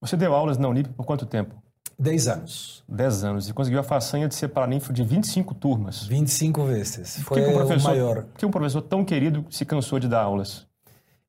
Você 0.00 0.16
deu 0.16 0.34
aulas 0.34 0.58
na 0.58 0.68
Unip 0.68 0.88
por 0.90 1.04
quanto 1.04 1.26
tempo? 1.26 1.54
10 1.98 2.28
anos. 2.28 2.84
10 2.88 3.24
anos. 3.24 3.48
E 3.48 3.52
conseguiu 3.52 3.78
a 3.80 3.82
façanha 3.82 4.26
de 4.26 4.34
ser 4.34 4.48
paraninfo 4.48 4.92
de 4.92 5.04
25 5.04 5.54
turmas. 5.54 6.06
25 6.06 6.64
vezes. 6.64 7.20
Foi 7.22 7.42
que 7.42 7.48
um 7.48 7.62
o 7.62 7.82
maior. 7.82 8.22
Por 8.24 8.38
que 8.38 8.46
um 8.46 8.50
professor 8.50 8.80
tão 8.80 9.04
querido 9.04 9.44
se 9.50 9.66
cansou 9.66 9.98
de 9.98 10.08
dar 10.08 10.22
aulas? 10.22 10.66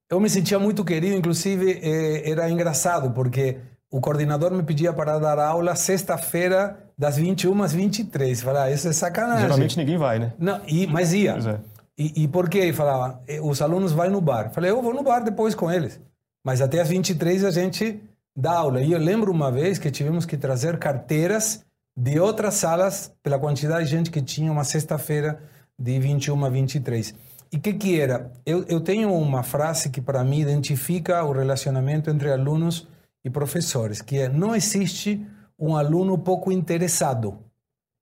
Eu 0.09 0.19
me 0.19 0.29
sentia 0.29 0.57
muito 0.57 0.83
querido, 0.83 1.15
inclusive 1.15 1.79
eh, 1.81 2.29
era 2.29 2.49
engraçado, 2.49 3.11
porque 3.11 3.59
o 3.91 3.99
coordenador 3.99 4.51
me 4.51 4.63
pedia 4.63 4.93
para 4.93 5.19
dar 5.19 5.37
aula 5.37 5.75
sexta-feira 5.75 6.79
das 6.97 7.17
21 7.17 7.61
às 7.61 7.73
23. 7.73 8.41
Falei, 8.41 8.61
ah, 8.61 8.71
isso 8.71 8.87
é 8.87 8.93
sacanagem. 8.93 9.43
Geralmente 9.43 9.77
ninguém 9.77 9.97
vai, 9.97 10.17
né? 10.17 10.31
Não, 10.39 10.61
e, 10.65 10.87
mas 10.87 11.13
ia. 11.13 11.33
É. 11.33 11.59
E, 11.97 12.23
e 12.23 12.27
por 12.27 12.47
quê? 12.49 12.59
Ele 12.59 12.73
falava, 12.73 13.21
eh, 13.27 13.41
os 13.41 13.61
alunos 13.61 13.91
vão 13.91 14.09
no 14.09 14.21
bar. 14.21 14.49
Falei, 14.51 14.71
eu 14.71 14.81
vou 14.81 14.93
no 14.93 15.03
bar 15.03 15.19
depois 15.19 15.53
com 15.53 15.69
eles. 15.69 15.99
Mas 16.41 16.61
até 16.61 16.79
às 16.79 16.87
23 16.87 17.43
a 17.43 17.51
gente 17.51 18.01
da 18.35 18.53
aula. 18.53 18.81
E 18.81 18.93
eu 18.93 18.99
lembro 18.99 19.29
uma 19.29 19.51
vez 19.51 19.77
que 19.77 19.91
tivemos 19.91 20.25
que 20.25 20.37
trazer 20.37 20.79
carteiras 20.79 21.65
de 21.95 22.17
outras 22.17 22.53
salas 22.53 23.11
pela 23.21 23.37
quantidade 23.37 23.85
de 23.85 23.91
gente 23.91 24.09
que 24.09 24.21
tinha 24.21 24.49
uma 24.49 24.63
sexta-feira 24.63 25.39
de 25.77 25.99
21 25.99 26.45
a 26.45 26.49
23. 26.49 27.13
E 27.51 27.57
o 27.57 27.59
que, 27.59 27.73
que 27.73 27.99
era? 27.99 28.31
Eu, 28.45 28.63
eu 28.69 28.79
tenho 28.79 29.13
uma 29.13 29.43
frase 29.43 29.89
que 29.89 29.99
para 29.99 30.23
mim 30.23 30.39
identifica 30.39 31.21
o 31.25 31.33
relacionamento 31.33 32.09
entre 32.09 32.31
alunos 32.31 32.87
e 33.23 33.29
professores, 33.29 34.01
que 34.01 34.19
é 34.19 34.29
não 34.29 34.55
existe 34.55 35.25
um 35.57 35.75
aluno 35.75 36.17
pouco 36.17 36.51
interessado. 36.51 37.37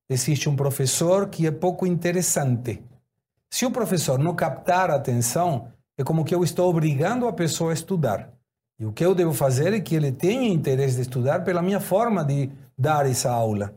Existe 0.09 0.49
um 0.49 0.55
professor 0.55 1.29
que 1.29 1.45
é 1.45 1.51
pouco 1.51 1.85
interessante. 1.85 2.81
Se 3.49 3.65
o 3.65 3.71
professor 3.71 4.17
não 4.17 4.35
captar 4.35 4.89
a 4.89 4.95
atenção, 4.95 5.67
é 5.97 6.03
como 6.03 6.23
que 6.23 6.33
eu 6.33 6.43
estou 6.43 6.69
obrigando 6.69 7.27
a 7.27 7.33
pessoa 7.33 7.71
a 7.71 7.73
estudar. 7.73 8.31
E 8.79 8.85
o 8.85 8.93
que 8.93 9.05
eu 9.05 9.13
devo 9.13 9.33
fazer 9.33 9.73
é 9.73 9.79
que 9.79 9.93
ele 9.93 10.11
tenha 10.11 10.47
interesse 10.47 10.95
de 10.95 11.01
estudar 11.01 11.43
pela 11.43 11.61
minha 11.61 11.81
forma 11.81 12.23
de 12.23 12.49
dar 12.77 13.05
essa 13.05 13.29
aula. 13.29 13.73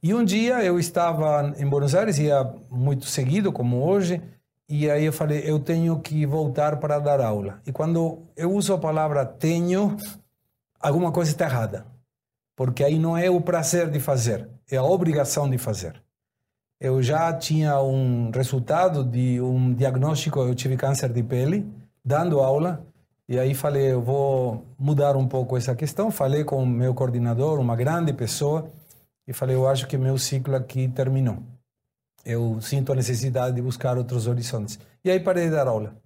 E 0.00 0.14
um 0.14 0.24
dia 0.24 0.62
eu 0.62 0.78
estava 0.78 1.52
em 1.58 1.66
Buenos 1.66 1.94
Aires, 1.94 2.18
ia 2.18 2.44
muito 2.70 3.06
seguido, 3.06 3.50
como 3.50 3.84
hoje, 3.84 4.22
e 4.68 4.88
aí 4.88 5.04
eu 5.04 5.12
falei, 5.12 5.42
eu 5.44 5.58
tenho 5.58 5.98
que 5.98 6.24
voltar 6.24 6.76
para 6.76 6.98
dar 6.98 7.20
aula. 7.20 7.60
E 7.66 7.72
quando 7.72 8.22
eu 8.36 8.52
uso 8.52 8.72
a 8.72 8.78
palavra 8.78 9.26
tenho, 9.26 9.96
alguma 10.84 11.10
coisa 11.10 11.30
está 11.30 11.46
errada. 11.46 11.86
Porque 12.56 12.84
aí 12.84 12.98
não 12.98 13.16
é 13.16 13.28
o 13.28 13.40
prazer 13.40 13.90
de 13.90 13.98
fazer, 13.98 14.48
é 14.70 14.76
a 14.76 14.84
obrigação 14.84 15.48
de 15.48 15.58
fazer. 15.58 16.00
Eu 16.80 17.02
já 17.02 17.32
tinha 17.32 17.80
um 17.80 18.30
resultado 18.30 19.02
de 19.02 19.40
um 19.40 19.72
diagnóstico, 19.74 20.40
eu 20.40 20.54
tive 20.54 20.76
câncer 20.76 21.12
de 21.12 21.22
pele, 21.22 21.66
dando 22.04 22.40
aula, 22.40 22.86
e 23.28 23.38
aí 23.38 23.54
falei, 23.54 23.92
eu 23.92 24.02
vou 24.02 24.64
mudar 24.78 25.16
um 25.16 25.26
pouco 25.26 25.56
essa 25.56 25.74
questão. 25.74 26.10
Falei 26.10 26.44
com 26.44 26.62
o 26.62 26.66
meu 26.66 26.94
coordenador, 26.94 27.58
uma 27.58 27.74
grande 27.74 28.12
pessoa, 28.12 28.70
e 29.26 29.32
falei, 29.32 29.56
eu 29.56 29.66
acho 29.66 29.86
que 29.86 29.96
meu 29.96 30.18
ciclo 30.18 30.54
aqui 30.54 30.88
terminou. 30.88 31.38
Eu 32.24 32.60
sinto 32.60 32.92
a 32.92 32.94
necessidade 32.94 33.56
de 33.56 33.62
buscar 33.62 33.96
outros 33.96 34.26
horizontes. 34.26 34.78
E 35.02 35.10
aí 35.10 35.18
parei 35.18 35.46
de 35.46 35.52
dar 35.52 35.66
aula. 35.66 35.96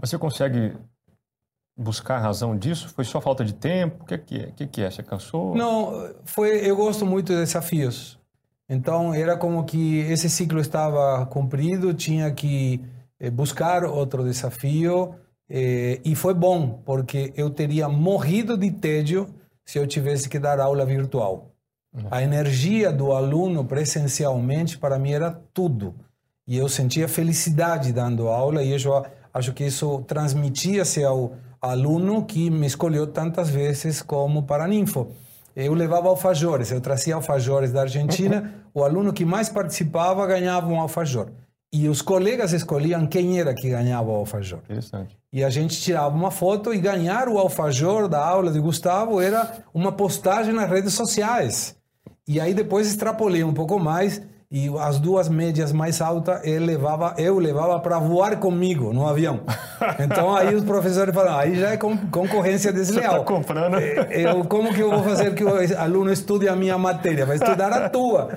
Você 0.00 0.18
consegue 0.18 0.76
buscar 1.76 2.16
a 2.16 2.20
razão 2.20 2.56
disso? 2.56 2.88
Foi 2.88 3.04
só 3.04 3.20
falta 3.20 3.44
de 3.44 3.54
tempo? 3.54 4.04
O 4.04 4.06
que 4.06 4.14
é 4.14 4.18
que 4.18 4.40
é? 4.40 4.46
O 4.48 4.68
que 4.68 4.82
é? 4.82 4.90
Você 4.90 5.02
cansou? 5.02 5.54
Não, 5.54 6.14
foi. 6.24 6.68
Eu 6.68 6.76
gosto 6.76 7.04
muito 7.04 7.32
de 7.32 7.38
desafios. 7.40 8.18
Então 8.68 9.12
era 9.12 9.36
como 9.36 9.64
que 9.64 9.98
esse 10.00 10.30
ciclo 10.30 10.60
estava 10.60 11.26
cumprido, 11.26 11.92
tinha 11.92 12.30
que 12.32 12.80
eh, 13.20 13.30
buscar 13.30 13.84
outro 13.84 14.24
desafio 14.24 15.14
é, 15.48 16.00
e 16.04 16.14
foi 16.14 16.32
bom, 16.32 16.82
porque 16.84 17.32
eu 17.36 17.50
teria 17.50 17.88
morrido 17.88 18.56
de 18.56 18.70
tédio 18.70 19.28
se 19.64 19.78
eu 19.78 19.86
tivesse 19.86 20.28
que 20.28 20.38
dar 20.38 20.58
aula 20.58 20.84
virtual. 20.84 21.50
Uhum. 21.92 22.08
A 22.10 22.22
energia 22.22 22.90
do 22.90 23.12
aluno 23.12 23.64
presencialmente, 23.64 24.78
para 24.78 24.98
mim, 24.98 25.12
era 25.12 25.30
tudo. 25.52 25.94
E 26.46 26.56
eu 26.56 26.68
sentia 26.68 27.08
felicidade 27.08 27.92
dando 27.92 28.28
aula, 28.28 28.62
e 28.62 28.72
eu 28.72 29.06
acho 29.32 29.52
que 29.52 29.64
isso 29.64 30.02
transmitia-se 30.06 31.04
ao 31.04 31.36
aluno 31.70 32.24
que 32.24 32.50
me 32.50 32.66
escolheu 32.66 33.06
tantas 33.06 33.48
vezes 33.48 34.02
como 34.02 34.42
paraninfo. 34.42 35.08
Eu 35.56 35.72
levava 35.72 36.08
alfajores, 36.08 36.70
eu 36.70 36.80
trazia 36.80 37.14
alfajores 37.14 37.72
da 37.72 37.82
Argentina, 37.82 38.52
o 38.74 38.82
aluno 38.82 39.12
que 39.12 39.24
mais 39.24 39.48
participava 39.48 40.26
ganhava 40.26 40.66
um 40.68 40.80
alfajor. 40.80 41.28
E 41.72 41.88
os 41.88 42.02
colegas 42.02 42.52
escolhiam 42.52 43.06
quem 43.06 43.38
era 43.38 43.54
que 43.54 43.70
ganhava 43.70 44.10
o 44.10 44.14
alfajor. 44.14 44.60
Interessante. 44.64 45.16
E 45.32 45.42
a 45.42 45.50
gente 45.50 45.80
tirava 45.80 46.14
uma 46.14 46.30
foto 46.30 46.72
e 46.72 46.78
ganhar 46.78 47.28
o 47.28 47.38
alfajor 47.38 48.08
da 48.08 48.24
aula 48.24 48.52
de 48.52 48.60
Gustavo 48.60 49.20
era 49.20 49.58
uma 49.72 49.90
postagem 49.90 50.52
nas 50.52 50.68
redes 50.68 50.94
sociais. 50.94 51.76
E 52.26 52.40
aí 52.40 52.54
depois 52.54 52.86
extrapolei 52.86 53.42
um 53.42 53.52
pouco 53.52 53.78
mais 53.78 54.22
e 54.54 54.70
as 54.78 55.00
duas 55.00 55.28
médias 55.28 55.72
mais 55.72 56.00
altas 56.00 56.40
ele 56.44 56.64
levava, 56.64 57.12
eu 57.18 57.40
levava 57.40 57.80
para 57.80 57.98
voar 57.98 58.38
comigo 58.38 58.92
no 58.92 59.04
avião. 59.04 59.40
Então 59.98 60.34
aí 60.34 60.54
os 60.54 60.64
professores 60.64 61.14
falaram, 61.14 61.38
aí 61.38 61.56
já 61.56 61.70
é 61.70 61.76
concorrência 61.76 62.72
desleal. 62.72 63.12
Você 63.12 63.20
está 63.20 63.26
comprando? 63.26 63.78
Eu, 63.78 64.44
como 64.44 64.72
que 64.72 64.80
eu 64.80 64.88
vou 64.88 65.02
fazer 65.02 65.34
que 65.34 65.44
o 65.44 65.50
aluno 65.78 66.10
estude 66.10 66.48
a 66.48 66.56
minha 66.56 66.78
matéria? 66.78 67.26
Vai 67.26 67.36
estudar 67.36 67.70
a 67.70 67.90
tua. 67.90 68.30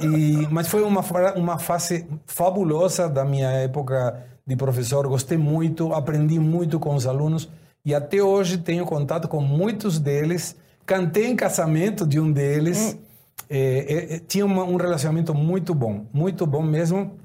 E, 0.00 0.46
mas 0.50 0.68
foi 0.68 0.82
uma, 0.82 1.02
uma 1.34 1.58
fase 1.58 2.06
fabulosa 2.26 3.08
da 3.08 3.24
minha 3.24 3.50
época 3.50 4.22
de 4.46 4.56
professor. 4.56 5.06
Gostei 5.06 5.36
muito, 5.36 5.92
aprendi 5.92 6.38
muito 6.38 6.78
com 6.78 6.94
os 6.94 7.06
alunos 7.06 7.48
e 7.84 7.94
até 7.94 8.22
hoje 8.22 8.56
tenho 8.56 8.86
contato 8.86 9.28
com 9.28 9.40
muitos 9.40 9.98
deles. 9.98 10.56
Cantei 10.86 11.26
em 11.26 11.36
casamento 11.36 12.06
de 12.06 12.18
um 12.18 12.30
deles. 12.30 12.96
Hum 12.98 13.05
é, 13.48 14.14
é, 14.14 14.18
tinha 14.18 14.44
uma, 14.44 14.64
um 14.64 14.76
relacionamento 14.76 15.34
muito 15.34 15.74
bom, 15.74 16.06
muito 16.12 16.46
bom 16.46 16.62
mesmo. 16.62 17.18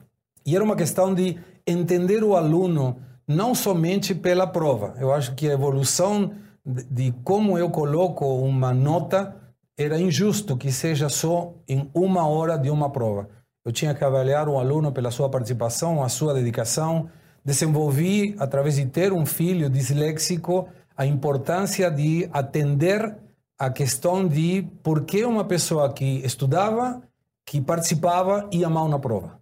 E 0.45 0.55
era 0.55 0.63
uma 0.63 0.75
questão 0.75 1.13
de 1.13 1.37
entender 1.65 2.23
o 2.23 2.35
aluno 2.35 2.97
não 3.27 3.53
somente 3.55 4.13
pela 4.13 4.47
prova. 4.47 4.95
Eu 4.99 5.13
acho 5.13 5.35
que 5.35 5.49
a 5.49 5.53
evolução 5.53 6.31
de, 6.65 6.83
de 6.83 7.11
como 7.23 7.57
eu 7.57 7.69
coloco 7.69 8.25
uma 8.25 8.73
nota 8.73 9.35
era 9.77 9.99
injusto 9.99 10.57
que 10.57 10.71
seja 10.71 11.09
só 11.09 11.53
em 11.67 11.89
uma 11.93 12.27
hora 12.27 12.57
de 12.57 12.69
uma 12.69 12.89
prova. 12.89 13.29
Eu 13.63 13.71
tinha 13.71 13.93
que 13.93 14.03
avaliar 14.03 14.49
o 14.49 14.59
aluno 14.59 14.91
pela 14.91 15.11
sua 15.11 15.29
participação, 15.29 16.03
a 16.03 16.09
sua 16.09 16.33
dedicação. 16.33 17.09
Desenvolvi, 17.43 18.35
através 18.39 18.75
de 18.75 18.85
ter 18.85 19.13
um 19.13 19.25
filho 19.25 19.69
disléxico, 19.69 20.67
a 20.95 21.05
importância 21.05 21.89
de 21.89 22.29
atender 22.31 23.15
a 23.61 23.69
questão 23.69 24.27
de 24.27 24.63
por 24.81 25.05
que 25.05 25.23
uma 25.23 25.45
pessoa 25.45 25.93
que 25.93 26.25
estudava, 26.25 26.99
que 27.45 27.61
participava, 27.61 28.49
ia 28.51 28.67
mal 28.67 28.89
na 28.89 28.97
prova. 28.97 29.39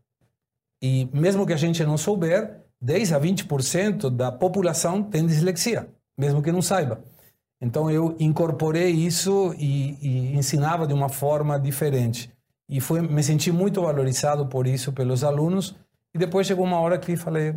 E 0.81 1.07
mesmo 1.13 1.47
que 1.47 1.53
a 1.53 1.57
gente 1.57 1.85
não 1.85 1.97
souber, 1.97 2.59
10 2.81 3.13
a 3.13 3.19
20% 3.21 4.09
da 4.09 4.29
população 4.29 5.01
tem 5.01 5.25
dislexia, 5.25 5.87
mesmo 6.17 6.41
que 6.41 6.51
não 6.51 6.61
saiba. 6.61 7.01
Então 7.61 7.89
eu 7.89 8.13
incorporei 8.19 8.89
isso 8.89 9.55
e, 9.57 9.97
e, 10.01 10.35
ensinava 10.35 10.85
de 10.85 10.93
uma 10.93 11.07
forma 11.07 11.57
diferente. 11.57 12.29
E 12.67 12.81
foi, 12.81 12.99
me 13.01 13.23
senti 13.23 13.53
muito 13.53 13.81
valorizado 13.81 14.47
por 14.47 14.67
isso 14.67 14.91
pelos 14.91 15.23
alunos. 15.23 15.77
E 16.13 16.17
depois 16.17 16.45
chegou 16.45 16.65
uma 16.65 16.81
hora 16.81 16.97
que 16.97 17.15
falei, 17.15 17.55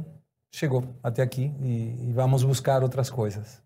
chegou 0.52 0.84
até 1.02 1.22
aqui 1.22 1.52
e, 1.60 2.08
e 2.08 2.12
vamos 2.12 2.44
buscar 2.44 2.84
outras 2.84 3.10
coisas. 3.10 3.60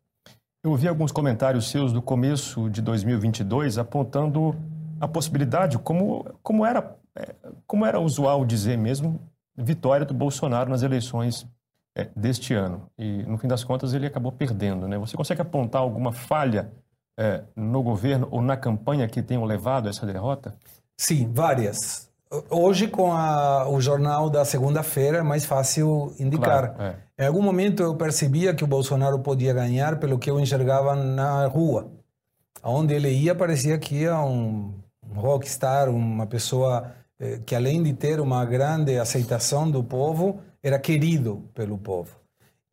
Eu 0.66 0.72
ouvi 0.72 0.88
alguns 0.88 1.12
comentários 1.12 1.70
seus 1.70 1.92
do 1.92 2.02
começo 2.02 2.68
de 2.68 2.82
2022 2.82 3.78
apontando 3.78 4.56
a 5.00 5.06
possibilidade, 5.06 5.78
como, 5.78 6.26
como, 6.42 6.66
era, 6.66 6.96
é, 7.14 7.36
como 7.68 7.86
era 7.86 8.00
usual 8.00 8.44
dizer 8.44 8.76
mesmo, 8.76 9.20
vitória 9.56 10.04
do 10.04 10.12
Bolsonaro 10.12 10.68
nas 10.68 10.82
eleições 10.82 11.46
é, 11.94 12.08
deste 12.16 12.52
ano. 12.52 12.90
E, 12.98 13.22
no 13.22 13.38
fim 13.38 13.46
das 13.46 13.62
contas, 13.62 13.94
ele 13.94 14.06
acabou 14.06 14.32
perdendo. 14.32 14.88
Né? 14.88 14.98
Você 14.98 15.16
consegue 15.16 15.40
apontar 15.40 15.82
alguma 15.82 16.10
falha 16.10 16.68
é, 17.16 17.44
no 17.54 17.80
governo 17.80 18.26
ou 18.32 18.42
na 18.42 18.56
campanha 18.56 19.06
que 19.06 19.22
tenham 19.22 19.44
levado 19.44 19.86
a 19.86 19.90
essa 19.90 20.04
derrota? 20.04 20.52
Sim, 20.96 21.32
várias. 21.32 22.05
Hoje, 22.50 22.88
com 22.88 23.12
a, 23.12 23.68
o 23.68 23.80
jornal 23.80 24.28
da 24.28 24.44
segunda-feira, 24.44 25.18
é 25.18 25.22
mais 25.22 25.44
fácil 25.44 26.12
indicar. 26.18 26.74
Claro, 26.74 26.96
é. 27.18 27.24
Em 27.24 27.26
algum 27.26 27.40
momento 27.40 27.82
eu 27.82 27.94
percebia 27.94 28.52
que 28.52 28.64
o 28.64 28.66
Bolsonaro 28.66 29.18
podia 29.20 29.54
ganhar 29.54 29.98
pelo 29.98 30.18
que 30.18 30.30
eu 30.30 30.40
enxergava 30.40 30.94
na 30.96 31.46
rua. 31.46 31.90
Onde 32.62 32.94
ele 32.94 33.10
ia, 33.10 33.34
parecia 33.34 33.78
que 33.78 34.02
ia 34.02 34.18
um 34.18 34.74
rockstar, 35.14 35.88
uma 35.88 36.26
pessoa 36.26 36.92
eh, 37.18 37.40
que 37.46 37.54
além 37.54 37.82
de 37.82 37.92
ter 37.92 38.20
uma 38.20 38.44
grande 38.44 38.98
aceitação 38.98 39.70
do 39.70 39.82
povo, 39.84 40.40
era 40.62 40.78
querido 40.78 41.44
pelo 41.54 41.78
povo. 41.78 42.16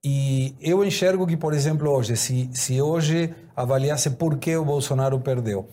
E 0.04 0.56
eu 0.60 0.84
enxergo 0.84 1.26
que, 1.26 1.38
por 1.38 1.54
exemplo, 1.54 1.90
hoje, 1.90 2.18
se, 2.18 2.50
se 2.52 2.82
hoje 2.82 3.34
avaliasse 3.56 4.10
por 4.10 4.38
que 4.38 4.58
o 4.58 4.66
Bolsonaro 4.66 5.20
perdeu, 5.20 5.70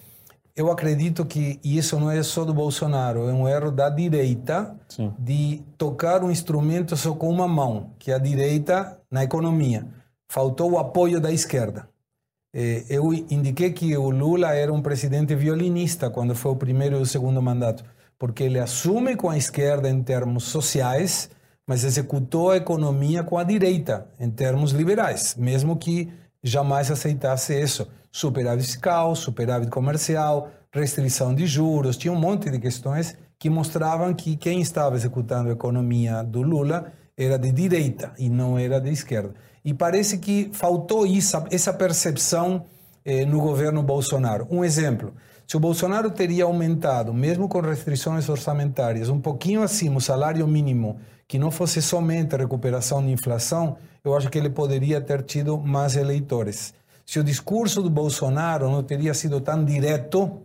eu 0.61 0.71
acredito 0.71 1.25
que, 1.25 1.59
e 1.65 1.79
isso 1.79 1.99
não 1.99 2.11
é 2.11 2.23
só 2.23 2.45
do 2.45 2.53
Bolsonaro, 2.53 3.29
é 3.29 3.33
um 3.33 3.49
erro 3.49 3.71
da 3.71 3.89
direita 3.89 4.77
Sim. 4.89 5.13
de 5.19 5.63
tocar 5.79 6.23
um 6.23 6.31
instrumento 6.31 6.97
só 6.97 7.15
com 7.15 7.31
uma 7.31 7.49
mão, 7.49 7.93
que 7.99 8.11
é 8.13 8.15
a 8.15 8.19
direita 8.19 8.99
na 9.11 9.25
economia. 9.25 9.87
Faltou 10.31 10.73
o 10.73 10.79
apoio 10.79 11.19
da 11.19 11.33
esquerda. 11.33 11.89
Eh, 12.55 12.85
eu 12.91 13.13
indiquei 13.13 13.73
que 13.73 13.97
o 13.97 14.11
Lula 14.11 14.55
era 14.55 14.71
um 14.71 14.83
presidente 14.83 15.35
violinista 15.35 16.11
quando 16.11 16.35
foi 16.35 16.53
o 16.53 16.57
primeiro 16.57 16.99
e 16.99 17.03
o 17.03 17.07
segundo 17.07 17.41
mandato, 17.41 17.83
porque 18.19 18.43
ele 18.43 18.59
assume 18.59 19.17
com 19.17 19.31
a 19.31 19.39
esquerda 19.39 19.89
em 19.89 20.03
termos 20.03 20.45
sociais, 20.45 21.31
mas 21.67 21.85
executou 21.85 22.51
a 22.51 22.59
economia 22.59 23.25
com 23.25 23.39
a 23.39 23.45
direita 23.45 24.07
em 24.21 24.31
termos 24.31 24.73
liberais, 24.73 25.35
mesmo 25.39 25.77
que 25.77 26.13
jamais 26.43 26.91
aceitasse 26.91 27.59
isso. 27.59 27.87
Superávit 28.11 28.67
fiscal, 28.67 29.15
superávit 29.15 29.71
comercial, 29.71 30.51
restrição 30.73 31.35
de 31.35 31.47
juros, 31.47 31.97
tinha 31.97 32.13
um 32.13 32.19
monte 32.19 32.51
de 32.51 32.59
questões 32.59 33.17
que 33.39 33.49
mostravam 33.49 34.13
que 34.13 34.37
quem 34.37 34.61
estava 34.61 34.97
executando 34.97 35.49
a 35.49 35.53
economia 35.53 36.23
do 36.23 36.43
Lula 36.43 36.93
era 37.17 37.39
de 37.39 37.51
direita 37.53 38.13
e 38.19 38.29
não 38.29 38.59
era 38.59 38.81
de 38.81 38.91
esquerda. 38.91 39.35
E 39.65 39.75
parece 39.75 40.19
que 40.19 40.51
faltou 40.53 41.07
isso, 41.07 41.37
essa 41.51 41.73
percepção 41.73 42.67
eh, 43.05 43.25
no 43.25 43.41
governo 43.41 43.83
Bolsonaro. 43.83 44.47
Um 44.51 44.65
exemplo: 44.65 45.15
se 45.47 45.57
o 45.57 45.61
Bolsonaro 45.61 46.11
teria 46.11 46.45
aumentado, 46.45 47.13
mesmo 47.13 47.49
com 47.49 47.61
restrições 47.61 48.29
orçamentárias, 48.29 49.09
um 49.09 49.21
pouquinho 49.21 49.63
acima 49.63 49.99
o 49.99 50.01
salário 50.01 50.47
mínimo, 50.47 50.99
que 51.31 51.39
não 51.39 51.53
fosse 51.53 51.81
somente 51.81 52.35
recuperação 52.35 53.01
de 53.01 53.13
inflação, 53.13 53.77
eu 54.03 54.17
acho 54.17 54.29
que 54.29 54.37
ele 54.37 54.51
poderia 54.51 55.01
ter 55.01 55.23
tido 55.23 55.57
mais 55.57 55.95
eleitores. 55.95 56.75
Se 57.07 57.21
o 57.21 57.23
discurso 57.23 57.81
do 57.81 57.89
Bolsonaro 57.89 58.69
não 58.69 58.83
teria 58.83 59.15
sido 59.15 59.41
tão 59.41 59.65
direto, 59.65 60.43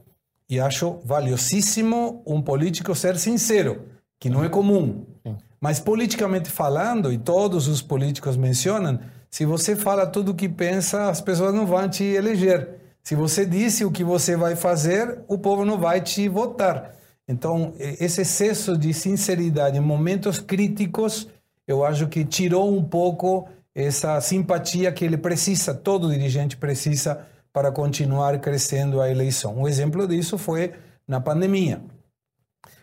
e 0.48 0.60
acho 0.60 1.00
valiosíssimo 1.04 2.22
um 2.24 2.40
político 2.40 2.94
ser 2.94 3.18
sincero, 3.18 3.82
que 4.20 4.30
não 4.30 4.44
é 4.44 4.48
comum. 4.48 5.04
Sim. 5.26 5.36
Mas 5.60 5.80
politicamente 5.80 6.52
falando, 6.52 7.12
e 7.12 7.18
todos 7.18 7.68
os 7.68 7.82
políticos 7.82 8.38
mencionam, 8.38 9.00
se 9.28 9.44
você 9.44 9.76
fala 9.76 10.06
tudo 10.06 10.34
o 10.34 10.36
que 10.36 10.48
pensa, 10.48 11.10
as 11.10 11.20
pessoas 11.20 11.52
não 11.52 11.66
vão 11.66 11.90
te 11.90 12.04
eleger. 12.04 12.76
Se 13.02 13.16
você 13.16 13.44
disse 13.44 13.84
o 13.84 13.90
que 13.90 14.04
você 14.04 14.36
vai 14.36 14.56
fazer, 14.56 15.18
o 15.28 15.36
povo 15.36 15.66
não 15.66 15.80
vai 15.80 16.00
te 16.00 16.30
votar. 16.30 16.95
Então, 17.28 17.74
esse 17.80 18.22
excesso 18.22 18.78
de 18.78 18.94
sinceridade 18.94 19.78
em 19.78 19.82
momentos 19.82 20.40
críticos, 20.40 21.28
eu 21.68 21.84
acho 21.84 22.08
que 22.08 22.24
tirou 22.24 22.72
um 22.72 22.84
pouco 22.84 23.48
essa 23.74 24.22
simpatia 24.22 24.92
que 24.92 25.04
ele 25.04 25.18
precisa, 25.18 25.74
todo 25.74 26.10
dirigente 26.10 26.56
precisa 26.56 27.26
para 27.52 27.72
continuar 27.72 28.40
crescendo 28.40 29.02
a 29.02 29.10
eleição. 29.10 29.58
Um 29.58 29.68
exemplo 29.68 30.08
disso 30.08 30.38
foi 30.38 30.74
na 31.08 31.20
pandemia. 31.20 31.82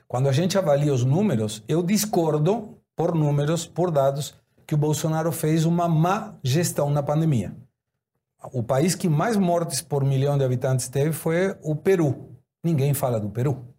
Quando 0.09 0.29
a 0.29 0.33
gente 0.33 0.59
avalia 0.59 0.93
os 0.93 1.05
números, 1.05 1.63
eu 1.69 1.83
discordo 1.83 2.77
por 2.97 3.15
números, 3.15 3.67
por 3.67 3.91
dados, 3.91 4.35
que 4.67 4.75
o 4.75 4.79
Bolsonaro 4.79 5.33
fez 5.33 5.65
uma 5.65 5.89
má 5.89 6.35
gestão 6.43 6.91
na 6.91 7.03
pandemia. 7.03 7.55
O 8.53 8.63
país 8.63 8.95
que 8.95 9.09
mais 9.09 9.37
mortes 9.37 9.81
por 9.81 10.05
milhão 10.05 10.37
de 10.37 10.45
habitantes 10.45 10.89
teve 10.89 11.13
foi 11.13 11.57
o 11.63 11.77
Peru. 11.77 12.31
Ninguém 12.63 12.93
fala 12.93 13.21
do 13.21 13.31
Peru. 13.31 13.72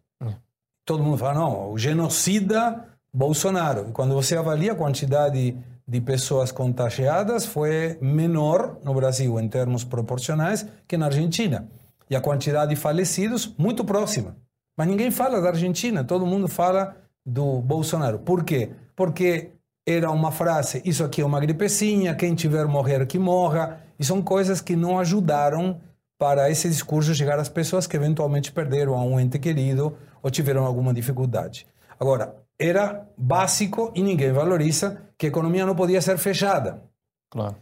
Todo 0.85 1.03
mundo 1.03 1.17
fala, 1.17 1.35
não, 1.35 1.71
o 1.71 1.77
genocida 1.77 2.85
Bolsonaro. 3.13 3.87
E 3.89 3.91
quando 3.91 4.13
você 4.13 4.35
avalia 4.35 4.73
a 4.73 4.75
quantidade 4.75 5.55
de 5.87 6.01
pessoas 6.01 6.51
contagiadas, 6.51 7.45
foi 7.45 7.97
menor 8.01 8.77
no 8.83 8.93
Brasil, 8.93 9.39
em 9.39 9.47
termos 9.47 9.83
proporcionais, 9.83 10.65
que 10.87 10.97
na 10.97 11.05
Argentina. 11.05 11.67
E 12.09 12.15
a 12.15 12.21
quantidade 12.21 12.73
de 12.73 12.75
falecidos, 12.75 13.53
muito 13.57 13.83
próxima. 13.83 14.35
Mas 14.77 14.87
ninguém 14.87 15.11
fala 15.11 15.41
da 15.41 15.49
Argentina, 15.49 16.03
todo 16.03 16.25
mundo 16.25 16.47
fala 16.47 16.97
do 17.25 17.61
Bolsonaro. 17.61 18.19
Por 18.19 18.43
quê? 18.43 18.71
Porque 18.95 19.51
era 19.85 20.09
uma 20.11 20.31
frase: 20.31 20.81
isso 20.83 21.03
aqui 21.03 21.21
é 21.21 21.25
uma 21.25 21.39
gripecinha, 21.39 22.15
quem 22.15 22.35
tiver 22.35 22.65
morrer 22.65 23.05
que 23.05 23.19
morra. 23.19 23.81
E 23.99 24.03
são 24.03 24.21
coisas 24.21 24.59
que 24.59 24.75
não 24.75 24.99
ajudaram 24.99 25.79
para 26.17 26.49
esse 26.49 26.67
discurso 26.67 27.13
chegar 27.13 27.37
às 27.39 27.49
pessoas 27.49 27.85
que 27.85 27.95
eventualmente 27.95 28.51
perderam 28.51 28.95
a 28.95 29.03
um 29.03 29.19
ente 29.19 29.37
querido 29.37 29.95
ou 30.23 30.31
tiveram 30.31 30.65
alguma 30.65 30.93
dificuldade. 30.93 31.67
Agora, 31.99 32.35
era 32.57 33.05
básico 33.17 33.91
e 33.93 34.01
ninguém 34.01 34.31
valoriza 34.31 35.01
que 35.17 35.25
a 35.25 35.29
economia 35.29 35.65
não 35.65 35.75
podia 35.75 36.01
ser 36.01 36.17
fechada. 36.17 36.81
Claro. 37.29 37.55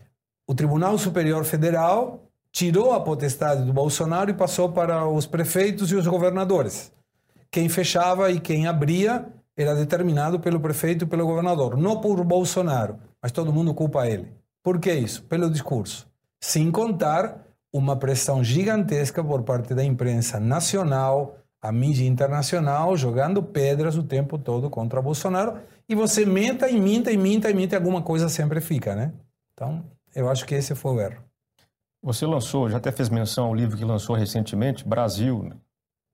O 0.47 0.53
Tribunal 0.53 0.97
Superior 0.97 1.43
Federal 1.43 2.23
tirou 2.51 2.93
a 2.93 3.01
potestade 3.01 3.63
do 3.63 3.73
Bolsonaro 3.73 4.29
e 4.29 4.33
passou 4.33 4.71
para 4.71 5.07
os 5.07 5.25
prefeitos 5.25 5.91
e 5.91 5.95
os 5.95 6.05
governadores. 6.05 6.91
Quem 7.49 7.67
fechava 7.67 8.29
e 8.31 8.39
quem 8.39 8.67
abria 8.67 9.25
era 9.57 9.75
determinado 9.75 10.39
pelo 10.39 10.59
prefeito 10.59 11.05
e 11.05 11.07
pelo 11.07 11.25
governador, 11.25 11.77
não 11.77 11.99
por 11.99 12.23
Bolsonaro, 12.23 12.99
mas 13.21 13.31
todo 13.31 13.53
mundo 13.53 13.73
culpa 13.73 14.07
ele. 14.07 14.31
Por 14.63 14.79
que 14.79 14.93
isso? 14.93 15.23
Pelo 15.23 15.49
discurso. 15.49 16.07
Sem 16.39 16.71
contar 16.71 17.45
uma 17.73 17.95
pressão 17.95 18.43
gigantesca 18.43 19.23
por 19.23 19.43
parte 19.43 19.73
da 19.73 19.83
imprensa 19.83 20.39
nacional, 20.39 21.37
a 21.61 21.71
mídia 21.71 22.07
internacional, 22.07 22.97
jogando 22.97 23.43
pedras 23.43 23.95
o 23.95 24.03
tempo 24.03 24.37
todo 24.37 24.69
contra 24.69 25.01
Bolsonaro. 25.01 25.59
E 25.87 25.93
você 25.93 26.25
menta 26.25 26.69
e 26.69 26.79
minta 26.79 27.11
e 27.11 27.17
minta 27.17 27.49
e 27.49 27.53
minta 27.53 27.75
e 27.75 27.77
alguma 27.77 28.01
coisa 28.01 28.27
sempre 28.29 28.59
fica, 28.59 28.95
né? 28.95 29.13
Então, 29.53 29.85
eu 30.15 30.29
acho 30.29 30.45
que 30.45 30.55
esse 30.55 30.73
foi 30.73 30.93
o 30.93 31.01
erro. 31.01 31.23
Você 32.01 32.25
lançou, 32.25 32.69
já 32.69 32.77
até 32.77 32.91
fez 32.91 33.09
menção 33.09 33.45
ao 33.45 33.53
livro 33.53 33.77
que 33.77 33.85
lançou 33.85 34.15
recentemente, 34.15 34.87
Brasil, 34.87 35.43
né? 35.43 35.55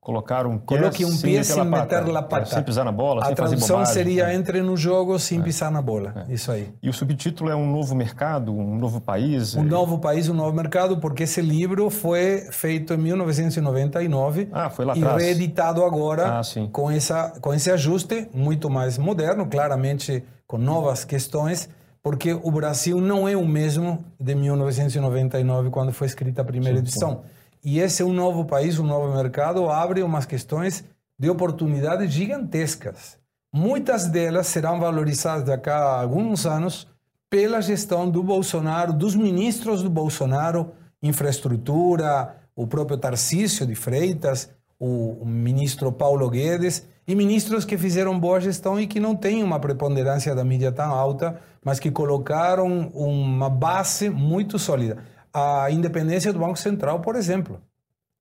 Colocaram 0.08 0.58
Coloque 0.60 1.04
um 1.04 1.18
pé 1.18 1.44
sem 1.44 1.66
meter 1.66 2.08
la 2.08 2.24
pata. 2.24 2.44
É, 2.44 2.46
sem 2.46 2.64
pisar 2.64 2.86
na 2.86 2.94
bola, 2.94 3.24
a 3.24 3.26
sem 3.26 3.36
fazer 3.36 3.58
bobagem. 3.58 3.76
A 3.76 3.78
tradução 3.78 3.94
seria 3.94 4.32
é. 4.32 4.36
entre 4.36 4.62
no 4.62 4.78
jogo 4.78 5.20
sem 5.20 5.42
é. 5.42 5.44
pisar 5.44 5.70
na 5.70 5.82
bola. 5.82 6.26
É. 6.30 6.34
Isso 6.34 6.50
aí. 6.50 6.74
E 6.82 6.88
o 6.88 6.94
subtítulo 6.94 7.50
é 7.50 7.56
Um 7.58 7.70
Novo 7.70 7.94
Mercado, 7.94 8.56
Um 8.56 8.78
Novo 8.78 9.02
País? 9.02 9.54
Um 9.54 9.64
Novo 9.64 10.00
País, 10.00 10.30
Um 10.30 10.34
Novo 10.34 10.56
Mercado, 10.56 10.98
porque 11.00 11.24
esse 11.24 11.42
livro 11.42 11.90
foi 11.90 12.48
feito 12.52 12.94
em 12.94 12.98
1999 12.98 14.48
ah, 14.54 14.70
foi 14.70 14.86
lá 14.86 14.96
e 14.96 15.04
atrás. 15.04 15.22
reeditado 15.22 15.84
agora 15.84 16.40
ah, 16.40 16.42
com, 16.72 16.90
essa, 16.90 17.34
com 17.42 17.54
esse 17.54 17.70
ajuste 17.70 18.30
muito 18.34 18.70
mais 18.70 18.98
moderno, 18.98 19.46
claramente 19.46 20.24
com 20.48 20.58
novas 20.58 21.04
questões, 21.04 21.68
porque 22.02 22.32
o 22.32 22.50
Brasil 22.50 23.02
não 23.02 23.28
é 23.28 23.36
o 23.36 23.46
mesmo 23.46 24.06
de 24.18 24.34
1999, 24.34 25.70
quando 25.70 25.92
foi 25.92 26.08
escrita 26.08 26.44
a 26.44 26.46
primeira 26.46 26.78
sim, 26.78 26.84
edição. 26.84 27.12
Sim. 27.12 27.37
E 27.70 27.82
esse 27.82 28.02
é 28.02 28.06
um 28.06 28.14
novo 28.14 28.46
país, 28.46 28.80
um 28.80 28.86
novo 28.86 29.14
mercado, 29.14 29.70
abre 29.70 30.02
umas 30.02 30.26
questões 30.26 30.86
de 31.20 31.30
oportunidades 31.30 32.10
gigantescas. 32.14 33.18
Muitas 33.54 34.08
delas 34.08 34.48
serão 34.48 34.80
valorizadas 34.80 35.44
daqui 35.44 35.70
a 35.70 36.00
alguns 36.00 36.46
anos 36.46 36.88
pela 37.30 37.62
gestão 37.62 38.10
do 38.10 38.24
Bolsonaro, 38.24 38.94
dos 38.94 39.18
ministros 39.18 39.84
do 39.84 39.90
Bolsonaro, 39.90 40.72
infraestrutura, 41.04 42.38
o 42.56 42.66
próprio 42.66 42.98
Tarcísio 42.98 43.68
de 43.68 43.76
Freitas, 43.76 44.50
o 44.80 45.26
ministro 45.26 45.92
Paulo 45.92 46.30
Guedes 46.30 46.88
e 47.06 47.16
ministros 47.16 47.66
que 47.66 47.78
fizeram 47.78 48.18
boa 48.18 48.40
gestão 48.40 48.80
e 48.80 48.88
que 48.88 48.98
não 48.98 49.14
têm 49.14 49.44
uma 49.44 49.60
preponderância 49.60 50.34
da 50.34 50.46
mídia 50.46 50.72
tão 50.72 50.90
alta, 50.90 51.38
mas 51.66 51.82
que 51.82 51.92
colocaram 51.92 52.88
uma 52.94 53.50
base 53.50 54.10
muito 54.10 54.58
sólida 54.58 55.17
a 55.40 55.70
independência 55.70 56.34
do 56.34 56.40
Banco 56.40 56.58
Central, 56.58 57.00
por 57.00 57.16
exemplo. 57.16 57.62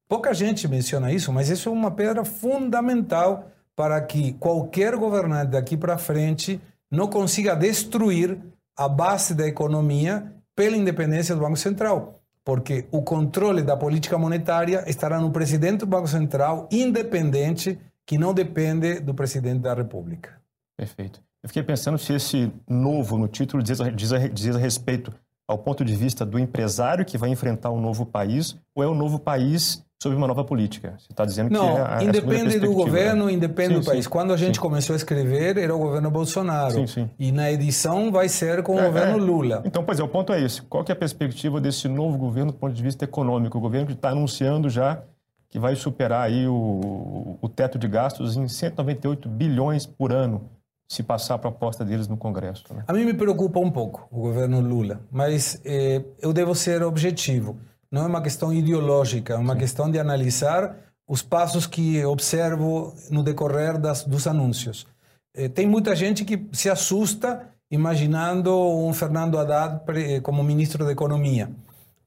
Pouca 0.06 0.34
gente 0.34 0.68
menciona 0.68 1.10
isso, 1.10 1.32
mas 1.32 1.48
isso 1.48 1.70
é 1.70 1.72
uma 1.72 1.90
pedra 1.90 2.26
fundamental 2.26 3.50
para 3.74 3.98
que 4.02 4.34
qualquer 4.34 4.94
governante 4.96 5.52
daqui 5.52 5.78
para 5.78 5.96
frente 5.96 6.60
não 6.90 7.08
consiga 7.08 7.56
destruir 7.56 8.38
a 8.76 8.86
base 8.86 9.34
da 9.34 9.46
economia 9.46 10.30
pela 10.54 10.76
independência 10.76 11.34
do 11.34 11.40
Banco 11.40 11.56
Central. 11.56 12.20
Porque 12.44 12.86
o 12.90 13.00
controle 13.00 13.62
da 13.62 13.76
política 13.78 14.18
monetária 14.18 14.84
estará 14.86 15.18
no 15.18 15.30
presidente 15.30 15.80
do 15.80 15.86
Banco 15.86 16.06
Central, 16.06 16.68
independente, 16.70 17.78
que 18.04 18.18
não 18.18 18.34
depende 18.34 19.00
do 19.00 19.14
presidente 19.14 19.60
da 19.60 19.72
República. 19.72 20.38
Perfeito. 20.76 21.22
Eu 21.42 21.48
fiquei 21.48 21.62
pensando 21.62 21.96
se 21.96 22.12
esse 22.12 22.52
novo 22.68 23.16
no 23.16 23.26
título 23.26 23.62
diz 23.62 23.80
a, 23.80 23.90
diz 23.90 24.12
a, 24.12 24.18
diz 24.28 24.54
a 24.54 24.58
respeito 24.58 25.12
ao 25.48 25.58
ponto 25.58 25.84
de 25.84 25.94
vista 25.94 26.24
do 26.24 26.38
empresário 26.38 27.04
que 27.04 27.16
vai 27.16 27.30
enfrentar 27.30 27.70
um 27.70 27.80
novo 27.80 28.04
país 28.04 28.56
ou 28.74 28.82
é 28.82 28.88
um 28.88 28.94
novo 28.94 29.18
país 29.18 29.84
sob 30.02 30.14
uma 30.14 30.26
nova 30.26 30.44
política? 30.44 30.94
Você 30.98 31.06
está 31.10 31.24
dizendo 31.24 31.50
Não, 31.50 31.74
que 31.74 31.80
é 31.80 31.82
a, 31.82 32.02
independe 32.02 32.58
do 32.58 32.72
governo, 32.72 33.26
né? 33.26 33.32
independe 33.32 33.74
sim, 33.74 33.80
do 33.80 33.86
país. 33.86 34.04
Sim, 34.04 34.10
Quando 34.10 34.32
a 34.32 34.36
gente 34.36 34.56
sim. 34.56 34.60
começou 34.60 34.94
a 34.94 34.96
escrever, 34.96 35.56
era 35.56 35.74
o 35.74 35.78
governo 35.78 36.10
Bolsonaro. 36.10 36.72
Sim, 36.72 36.86
sim. 36.86 37.10
E 37.18 37.30
na 37.30 37.50
edição 37.50 38.10
vai 38.10 38.28
ser 38.28 38.62
com 38.62 38.78
é, 38.78 38.82
o 38.82 38.86
governo 38.86 39.18
é. 39.18 39.20
Lula. 39.20 39.62
Então, 39.64 39.84
pois 39.84 40.00
é, 40.00 40.02
o 40.02 40.08
ponto 40.08 40.32
é 40.32 40.40
esse. 40.40 40.62
Qual 40.62 40.82
que 40.82 40.90
é 40.90 40.94
a 40.94 40.98
perspectiva 40.98 41.60
desse 41.60 41.88
novo 41.88 42.18
governo 42.18 42.52
do 42.52 42.58
ponto 42.58 42.74
de 42.74 42.82
vista 42.82 43.04
econômico? 43.04 43.56
O 43.56 43.60
governo 43.60 43.86
que 43.86 43.92
está 43.92 44.10
anunciando 44.10 44.68
já 44.68 45.02
que 45.48 45.60
vai 45.60 45.76
superar 45.76 46.26
aí 46.26 46.46
o, 46.46 47.38
o 47.40 47.48
teto 47.48 47.78
de 47.78 47.86
gastos 47.86 48.36
em 48.36 48.48
198 48.48 49.28
bilhões 49.28 49.86
por 49.86 50.12
ano 50.12 50.50
se 50.88 51.02
passar 51.02 51.34
a 51.34 51.38
proposta 51.38 51.84
deles 51.84 52.06
no 52.06 52.16
Congresso. 52.16 52.64
Né? 52.72 52.84
A 52.86 52.92
mim 52.92 53.04
me 53.04 53.14
preocupa 53.14 53.58
um 53.58 53.70
pouco 53.70 54.06
o 54.10 54.20
governo 54.20 54.60
Lula, 54.60 55.00
mas 55.10 55.60
eh, 55.64 56.02
eu 56.20 56.32
devo 56.32 56.54
ser 56.54 56.82
objetivo. 56.82 57.58
Não 57.90 58.04
é 58.04 58.06
uma 58.06 58.22
questão 58.22 58.52
ideológica, 58.52 59.34
é 59.34 59.36
uma 59.36 59.54
Sim. 59.54 59.58
questão 59.60 59.90
de 59.90 59.98
analisar 59.98 60.76
os 61.08 61.22
passos 61.22 61.66
que 61.66 62.04
observo 62.04 62.94
no 63.10 63.22
decorrer 63.22 63.78
das, 63.78 64.04
dos 64.04 64.26
anúncios. 64.26 64.86
Eh, 65.34 65.48
tem 65.48 65.66
muita 65.66 65.94
gente 65.96 66.24
que 66.24 66.46
se 66.52 66.70
assusta 66.70 67.48
imaginando 67.70 68.56
um 68.56 68.92
Fernando 68.92 69.38
Haddad 69.38 69.80
como 70.22 70.42
ministro 70.44 70.84
da 70.84 70.92
Economia. 70.92 71.50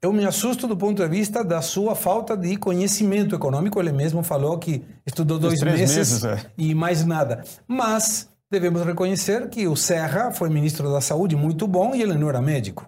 Eu 0.02 0.14
me 0.14 0.24
assusto 0.24 0.66
do 0.66 0.74
ponto 0.74 1.02
de 1.02 1.08
vista 1.08 1.44
da 1.44 1.60
sua 1.60 1.94
falta 1.94 2.34
de 2.34 2.56
conhecimento 2.56 3.34
econômico. 3.34 3.78
Ele 3.78 3.92
mesmo 3.92 4.22
falou 4.22 4.56
que 4.58 4.82
estudou 5.04 5.38
dois 5.38 5.60
meses, 5.60 5.94
meses 5.94 6.24
é. 6.24 6.38
e 6.56 6.74
mais 6.74 7.04
nada. 7.04 7.44
Mas 7.68 8.29
devemos 8.50 8.84
reconhecer 8.84 9.48
que 9.48 9.68
o 9.68 9.76
Serra 9.76 10.32
foi 10.32 10.50
ministro 10.50 10.90
da 10.90 11.00
Saúde 11.00 11.36
muito 11.36 11.68
bom 11.68 11.94
e 11.94 12.02
ele 12.02 12.14
não 12.14 12.28
era 12.28 12.40
médico. 12.40 12.84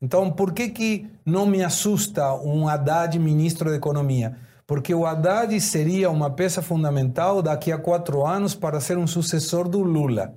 Então, 0.00 0.30
por 0.30 0.52
que, 0.52 0.68
que 0.68 1.06
não 1.24 1.46
me 1.46 1.64
assusta 1.64 2.34
um 2.34 2.68
Haddad 2.68 3.18
ministro 3.18 3.70
da 3.70 3.76
Economia? 3.76 4.36
Porque 4.66 4.94
o 4.94 5.06
Haddad 5.06 5.58
seria 5.60 6.10
uma 6.10 6.30
peça 6.30 6.60
fundamental 6.60 7.40
daqui 7.40 7.72
a 7.72 7.78
quatro 7.78 8.24
anos 8.24 8.54
para 8.54 8.80
ser 8.80 8.98
um 8.98 9.06
sucessor 9.06 9.66
do 9.66 9.82
Lula. 9.82 10.34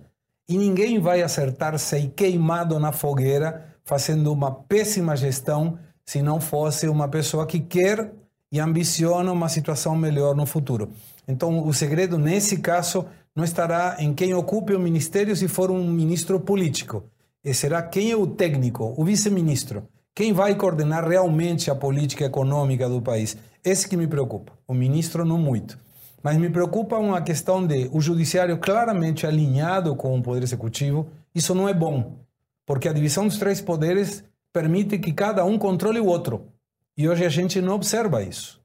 E 0.48 0.58
ninguém 0.58 1.00
vai 1.00 1.22
acertar-se 1.22 2.08
queimado 2.16 2.80
na 2.80 2.92
fogueira 2.92 3.66
fazendo 3.84 4.32
uma 4.32 4.52
péssima 4.52 5.16
gestão 5.16 5.78
se 6.06 6.22
não 6.22 6.40
fosse 6.40 6.88
uma 6.88 7.08
pessoa 7.08 7.46
que 7.46 7.60
quer 7.60 8.12
e 8.52 8.60
ambiciona 8.60 9.32
uma 9.32 9.50
situação 9.50 9.96
melhor 9.96 10.36
no 10.36 10.46
futuro. 10.46 10.90
Então, 11.28 11.66
o 11.66 11.74
segredo 11.74 12.18
nesse 12.18 12.58
caso 12.58 13.06
não 13.36 13.44
estará 13.44 13.98
em 14.00 14.14
quem 14.14 14.34
ocupe 14.34 14.74
o 14.74 14.80
ministério 14.80 15.36
se 15.36 15.48
for 15.48 15.72
um 15.72 15.88
ministro 15.88 16.40
político. 16.40 17.04
E 17.44 17.54
será 17.54 17.82
quem 17.82 18.12
é 18.12 18.16
o 18.16 18.28
técnico, 18.28 18.94
o 18.98 19.04
vice-ministro, 19.04 19.88
quem 20.14 20.34
vai 20.34 20.54
coordenar 20.56 21.08
realmente 21.08 21.72
a 21.72 21.76
política 21.76 22.26
econômica 22.26 22.88
do 22.88 23.02
país. 23.02 23.38
Esse 23.64 23.88
que 23.88 23.98
me 23.98 24.08
preocupa. 24.08 24.54
O 24.68 24.74
ministro 24.74 25.24
não 25.26 25.38
muito. 25.38 25.80
Mas 26.22 26.38
me 26.38 26.50
preocupa 26.50 26.98
uma 26.98 27.22
questão 27.22 27.66
de 27.66 27.90
o 27.92 28.00
judiciário 28.00 28.58
claramente 28.60 29.26
alinhado 29.26 29.96
com 29.96 30.18
o 30.18 30.22
poder 30.22 30.44
executivo. 30.44 31.08
Isso 31.34 31.56
não 31.56 31.68
é 31.68 31.74
bom, 31.74 32.20
porque 32.66 32.88
a 32.88 32.94
divisão 32.94 33.26
dos 33.26 33.40
três 33.40 33.60
poderes 33.60 34.24
permite 34.54 35.00
que 35.00 35.14
cada 35.14 35.44
um 35.46 35.58
controle 35.58 36.00
o 36.00 36.06
outro. 36.06 36.48
E 36.96 37.08
hoje 37.08 37.26
a 37.26 37.30
gente 37.30 37.60
não 37.62 37.74
observa 37.74 38.22
isso. 38.22 38.62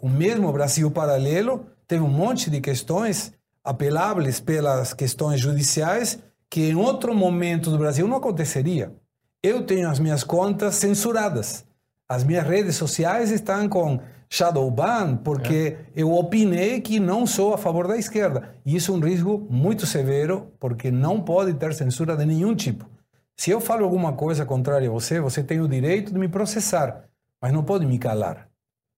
O 0.00 0.08
mesmo 0.08 0.50
Brasil 0.52 0.90
paralelo 0.90 1.66
teve 1.86 2.02
um 2.02 2.08
monte 2.08 2.48
de 2.48 2.60
questões 2.60 3.32
apeláveis 3.68 4.40
pelas 4.40 4.94
questões 4.94 5.38
judiciais 5.38 6.18
que 6.48 6.70
em 6.70 6.74
outro 6.74 7.14
momento 7.14 7.70
do 7.70 7.76
Brasil 7.76 8.08
não 8.08 8.16
aconteceria. 8.16 8.94
Eu 9.42 9.62
tenho 9.62 9.90
as 9.90 9.98
minhas 9.98 10.24
contas 10.24 10.76
censuradas. 10.76 11.66
As 12.08 12.24
minhas 12.24 12.46
redes 12.46 12.76
sociais 12.76 13.30
estão 13.30 13.68
com 13.68 14.00
shadow 14.26 14.70
ban 14.70 15.16
porque 15.16 15.76
é. 15.76 15.84
eu 15.94 16.14
opinei 16.14 16.80
que 16.80 16.98
não 16.98 17.26
sou 17.26 17.52
a 17.52 17.58
favor 17.58 17.86
da 17.86 17.98
esquerda. 17.98 18.54
E 18.64 18.74
isso 18.74 18.90
é 18.90 18.94
um 18.94 19.00
risco 19.00 19.46
muito 19.50 19.84
severo 19.84 20.50
porque 20.58 20.90
não 20.90 21.20
pode 21.20 21.52
ter 21.52 21.74
censura 21.74 22.16
de 22.16 22.24
nenhum 22.24 22.54
tipo. 22.54 22.88
Se 23.36 23.50
eu 23.50 23.60
falo 23.60 23.84
alguma 23.84 24.14
coisa 24.14 24.46
contrária 24.46 24.88
a 24.88 24.92
você, 24.92 25.20
você 25.20 25.42
tem 25.42 25.60
o 25.60 25.68
direito 25.68 26.10
de 26.10 26.18
me 26.18 26.26
processar, 26.26 27.04
mas 27.38 27.52
não 27.52 27.62
pode 27.62 27.84
me 27.84 27.98
calar. 27.98 28.48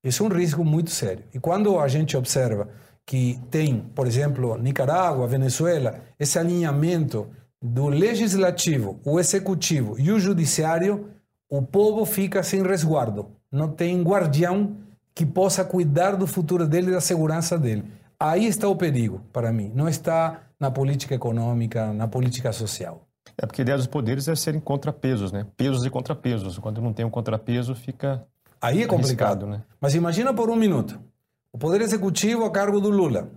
Isso 0.05 0.23
é 0.23 0.27
um 0.29 0.31
risco 0.31 0.65
muito 0.65 0.91
sério. 0.91 1.25
E 1.35 1.41
quando 1.41 1.77
a 1.77 1.89
gente 1.89 2.17
observa 2.17 2.69
que 3.07 3.41
tem, 3.51 3.81
por 3.95 4.07
exemplo, 4.07 4.57
Nicarágua, 4.57 5.27
Venezuela, 5.27 6.01
esse 6.19 6.39
alinhamento 6.39 7.29
do 7.63 7.89
legislativo, 7.89 9.01
o 9.05 9.19
executivo 9.19 9.97
e 9.99 10.11
o 10.11 10.19
judiciário, 10.19 11.11
o 11.49 11.61
povo 11.61 12.07
fica 12.07 12.43
sem 12.43 12.63
resguardo. 12.63 13.31
Não 13.51 13.69
tem 13.69 14.03
guardião 14.03 14.77
que 15.15 15.27
possa 15.27 15.65
cuidar 15.65 16.13
do 16.17 16.27
futuro 16.27 16.67
dele 16.67 16.89
e 16.89 16.93
da 16.93 17.01
segurança 17.01 17.59
dele. 17.59 17.85
Aí 18.19 18.47
está 18.47 18.69
o 18.69 18.77
perigo, 18.77 19.21
para 19.33 19.53
mim. 19.53 19.73
Não 19.75 19.89
está 19.89 20.43
na 20.59 20.71
política 20.71 21.15
econômica, 21.15 21.93
na 21.93 22.07
política 22.07 22.53
social. 22.53 23.07
É 23.37 23.47
porque 23.47 23.63
a 23.63 23.65
ideia 23.65 23.79
dos 23.79 23.87
poderes 23.87 24.29
é 24.29 24.35
serem 24.35 24.61
contrapesos, 24.61 25.33
né? 25.33 25.47
Pesos 25.57 25.85
e 25.85 25.91
contrapesos. 25.91 26.59
Quando 26.59 26.81
não 26.81 26.93
tem 26.93 27.05
um 27.05 27.11
contrapeso, 27.11 27.75
fica. 27.75 28.25
Aí 28.61 28.83
é 28.83 28.87
complicado. 28.87 29.47
Né? 29.47 29.63
Mas 29.81 29.95
imagina 29.95 30.33
por 30.35 30.51
um 30.51 30.57
minuto. 30.57 31.01
O 31.53 31.59
Poder 31.59 31.81
Executivo 31.81 32.45
a 32.45 32.51
cargo 32.51 32.81
do 32.81 32.91
Lula 32.91 33.29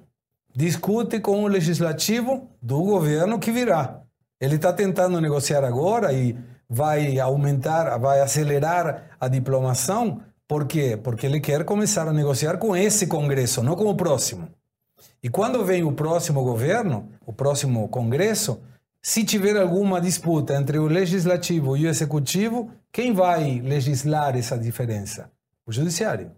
discute 0.56 1.20
com 1.20 1.44
o 1.44 1.48
Legislativo 1.48 2.48
do 2.62 2.82
governo 2.84 3.40
que 3.40 3.52
virá. 3.52 4.02
Ele 4.40 4.56
está 4.56 4.72
tentando 4.72 5.20
negociar 5.20 5.64
agora 5.64 6.14
e 6.14 6.38
vai 6.70 7.20
aumentar, 7.20 7.98
vai 7.98 8.22
acelerar 8.22 9.16
a 9.20 9.28
diplomação. 9.28 10.22
Por 10.48 10.68
quê? 10.68 10.96
Porque 11.02 11.26
ele 11.26 11.40
quer 11.40 11.66
começar 11.66 12.08
a 12.08 12.14
negociar 12.14 12.58
com 12.58 12.76
esse 12.76 13.08
Congresso, 13.08 13.64
não 13.64 13.76
com 13.76 13.86
o 13.86 13.96
próximo. 13.96 14.48
E 15.24 15.30
quando 15.30 15.66
vem 15.66 15.84
o 15.84 15.94
próximo 15.94 16.44
governo, 16.44 17.10
o 17.26 17.34
próximo 17.34 17.88
Congresso, 17.88 18.62
se 19.02 19.24
tiver 19.24 19.58
alguma 19.58 20.00
disputa 20.00 20.54
entre 20.54 20.78
o 20.78 20.86
Legislativo 20.86 21.76
e 21.76 21.86
o 21.86 21.90
Executivo, 21.90 22.70
quem 22.92 23.12
vai 23.12 23.60
legislar 23.60 24.38
essa 24.38 24.58
diferença? 24.58 25.32
O 25.66 25.72
Judiciário. 25.72 26.32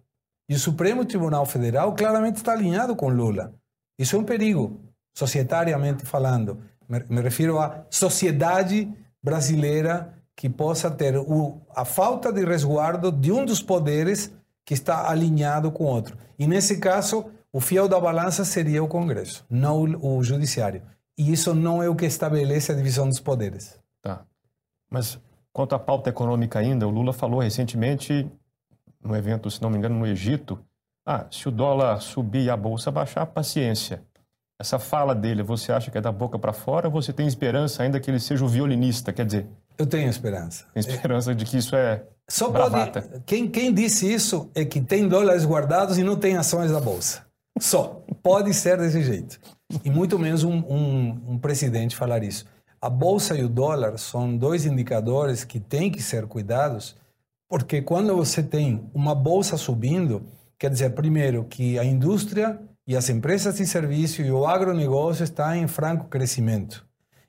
E 0.48 0.56
o 0.56 0.60
Supremo 0.60 1.06
Tribunal 1.06 1.46
Federal 1.46 1.94
claramente 1.96 2.38
está 2.38 2.54
alinhado 2.54 2.96
com 2.96 3.10
Lula. 3.10 3.54
Isso 3.98 4.16
é 4.16 4.20
um 4.20 4.24
perigo, 4.24 4.80
societariamente 5.16 6.06
falando. 6.06 6.62
Me, 6.88 7.22
refiro 7.22 7.60
à 7.60 7.86
sociedade 7.90 8.92
brasileira 9.24 10.14
que 10.36 10.50
possa 10.50 10.92
ter 10.92 11.18
o, 11.18 11.62
a 11.76 11.84
falta 11.84 12.32
de 12.32 12.46
resguardo 12.46 13.12
de 13.12 13.32
um 13.32 13.44
dos 13.44 13.62
poderes 13.62 14.32
que 14.64 14.74
está 14.74 15.10
alinhado 15.10 15.72
com 15.72 15.86
outro. 15.86 16.18
E 16.38 16.46
nesse 16.46 16.80
caso, 16.80 17.32
o 17.52 17.60
fiel 17.60 17.88
da 17.88 18.00
balança 18.00 18.44
seria 18.44 18.84
o 18.84 18.88
Congresso, 18.88 19.46
não 19.50 19.82
o, 19.82 20.18
o 20.18 20.24
Judiciário. 20.24 20.84
E 21.18 21.32
isso 21.32 21.56
não 21.56 21.82
é 21.82 21.90
o 21.90 21.96
que 21.96 22.06
estabelece 22.06 22.72
a 22.72 22.76
divisão 22.76 23.08
dos 23.08 23.20
poderes. 23.20 23.80
Tá. 24.02 24.26
Mas 24.92 25.18
quanto 25.54 25.74
à 25.74 25.80
pauta 25.80 26.10
econômica 26.10 26.60
ainda, 26.60 26.86
o 26.86 26.92
Lula 26.92 27.14
falou 27.14 27.40
recentemente 27.40 28.30
no 29.06 29.16
evento, 29.16 29.50
se 29.50 29.62
não 29.62 29.70
me 29.70 29.78
engano, 29.78 29.98
no 29.98 30.08
Egito, 30.08 30.60
ah, 31.08 31.26
se 31.30 31.48
o 31.48 31.52
dólar 31.52 32.02
subir 32.02 32.46
e 32.46 32.50
a 32.50 32.58
bolsa 32.58 32.90
baixar, 32.90 33.26
paciência. 33.28 34.02
Essa 34.60 34.80
fala 34.80 35.14
dele, 35.14 35.44
você 35.44 35.72
acha 35.72 35.92
que 35.92 35.98
é 35.98 36.02
da 36.02 36.12
boca 36.12 36.40
para 36.40 36.54
fora 36.54 36.88
ou 36.88 36.92
você 36.92 37.12
tem 37.12 37.28
esperança 37.28 37.84
ainda 37.84 38.00
que 38.00 38.10
ele 38.10 38.20
seja 38.20 38.44
o 38.44 38.48
violinista? 38.48 39.12
Quer 39.14 39.26
dizer... 39.26 39.48
Eu 39.78 39.86
tenho 39.86 40.10
esperança. 40.10 40.66
Tem 40.74 40.80
esperança 40.80 41.36
de 41.36 41.44
que 41.44 41.58
isso 41.58 41.76
é 41.76 42.04
Só 42.30 42.50
bravata. 42.50 43.02
Pode, 43.02 43.24
quem, 43.26 43.50
quem 43.50 43.74
disse 43.74 44.12
isso 44.12 44.50
é 44.56 44.64
que 44.64 44.80
tem 44.80 45.08
dólares 45.08 45.46
guardados 45.46 45.98
e 45.98 46.04
não 46.04 46.16
tem 46.16 46.38
ações 46.38 46.72
da 46.72 46.80
bolsa. 46.80 47.26
Só. 47.60 48.02
Pode 48.24 48.54
ser 48.54 48.78
desse 48.78 49.04
jeito. 49.04 49.40
E 49.84 49.90
muito 49.90 50.18
menos 50.18 50.44
um, 50.44 50.58
um, 50.60 51.22
um 51.28 51.38
presidente 51.38 51.96
falar 51.96 52.24
isso. 52.24 52.46
A 52.82 52.90
bolsa 52.90 53.36
e 53.36 53.44
o 53.44 53.50
dólar 53.50 53.98
são 53.98 54.38
dois 54.38 54.66
indicadores 54.66 55.44
que 55.44 55.60
têm 55.60 55.92
que 55.92 56.02
ser 56.02 56.26
cuidados 56.28 56.96
porque 57.48 57.82
quando 57.82 58.16
você 58.16 58.42
tem 58.42 58.90
uma 58.94 59.14
bolsa 59.14 59.58
subindo, 59.58 60.24
quer 60.58 60.70
dizer, 60.70 60.92
primeiro, 60.92 61.44
que 61.46 61.78
a 61.78 61.84
indústria 61.84 62.60
e 62.88 62.96
as 62.96 63.10
empresas 63.10 63.56
de 63.56 63.66
serviço 63.66 64.22
e 64.22 64.32
o 64.32 64.46
agronegócio 64.46 65.24
estão 65.24 65.56
em 65.56 65.68
franco 65.68 66.06
crescimento. 66.06 66.86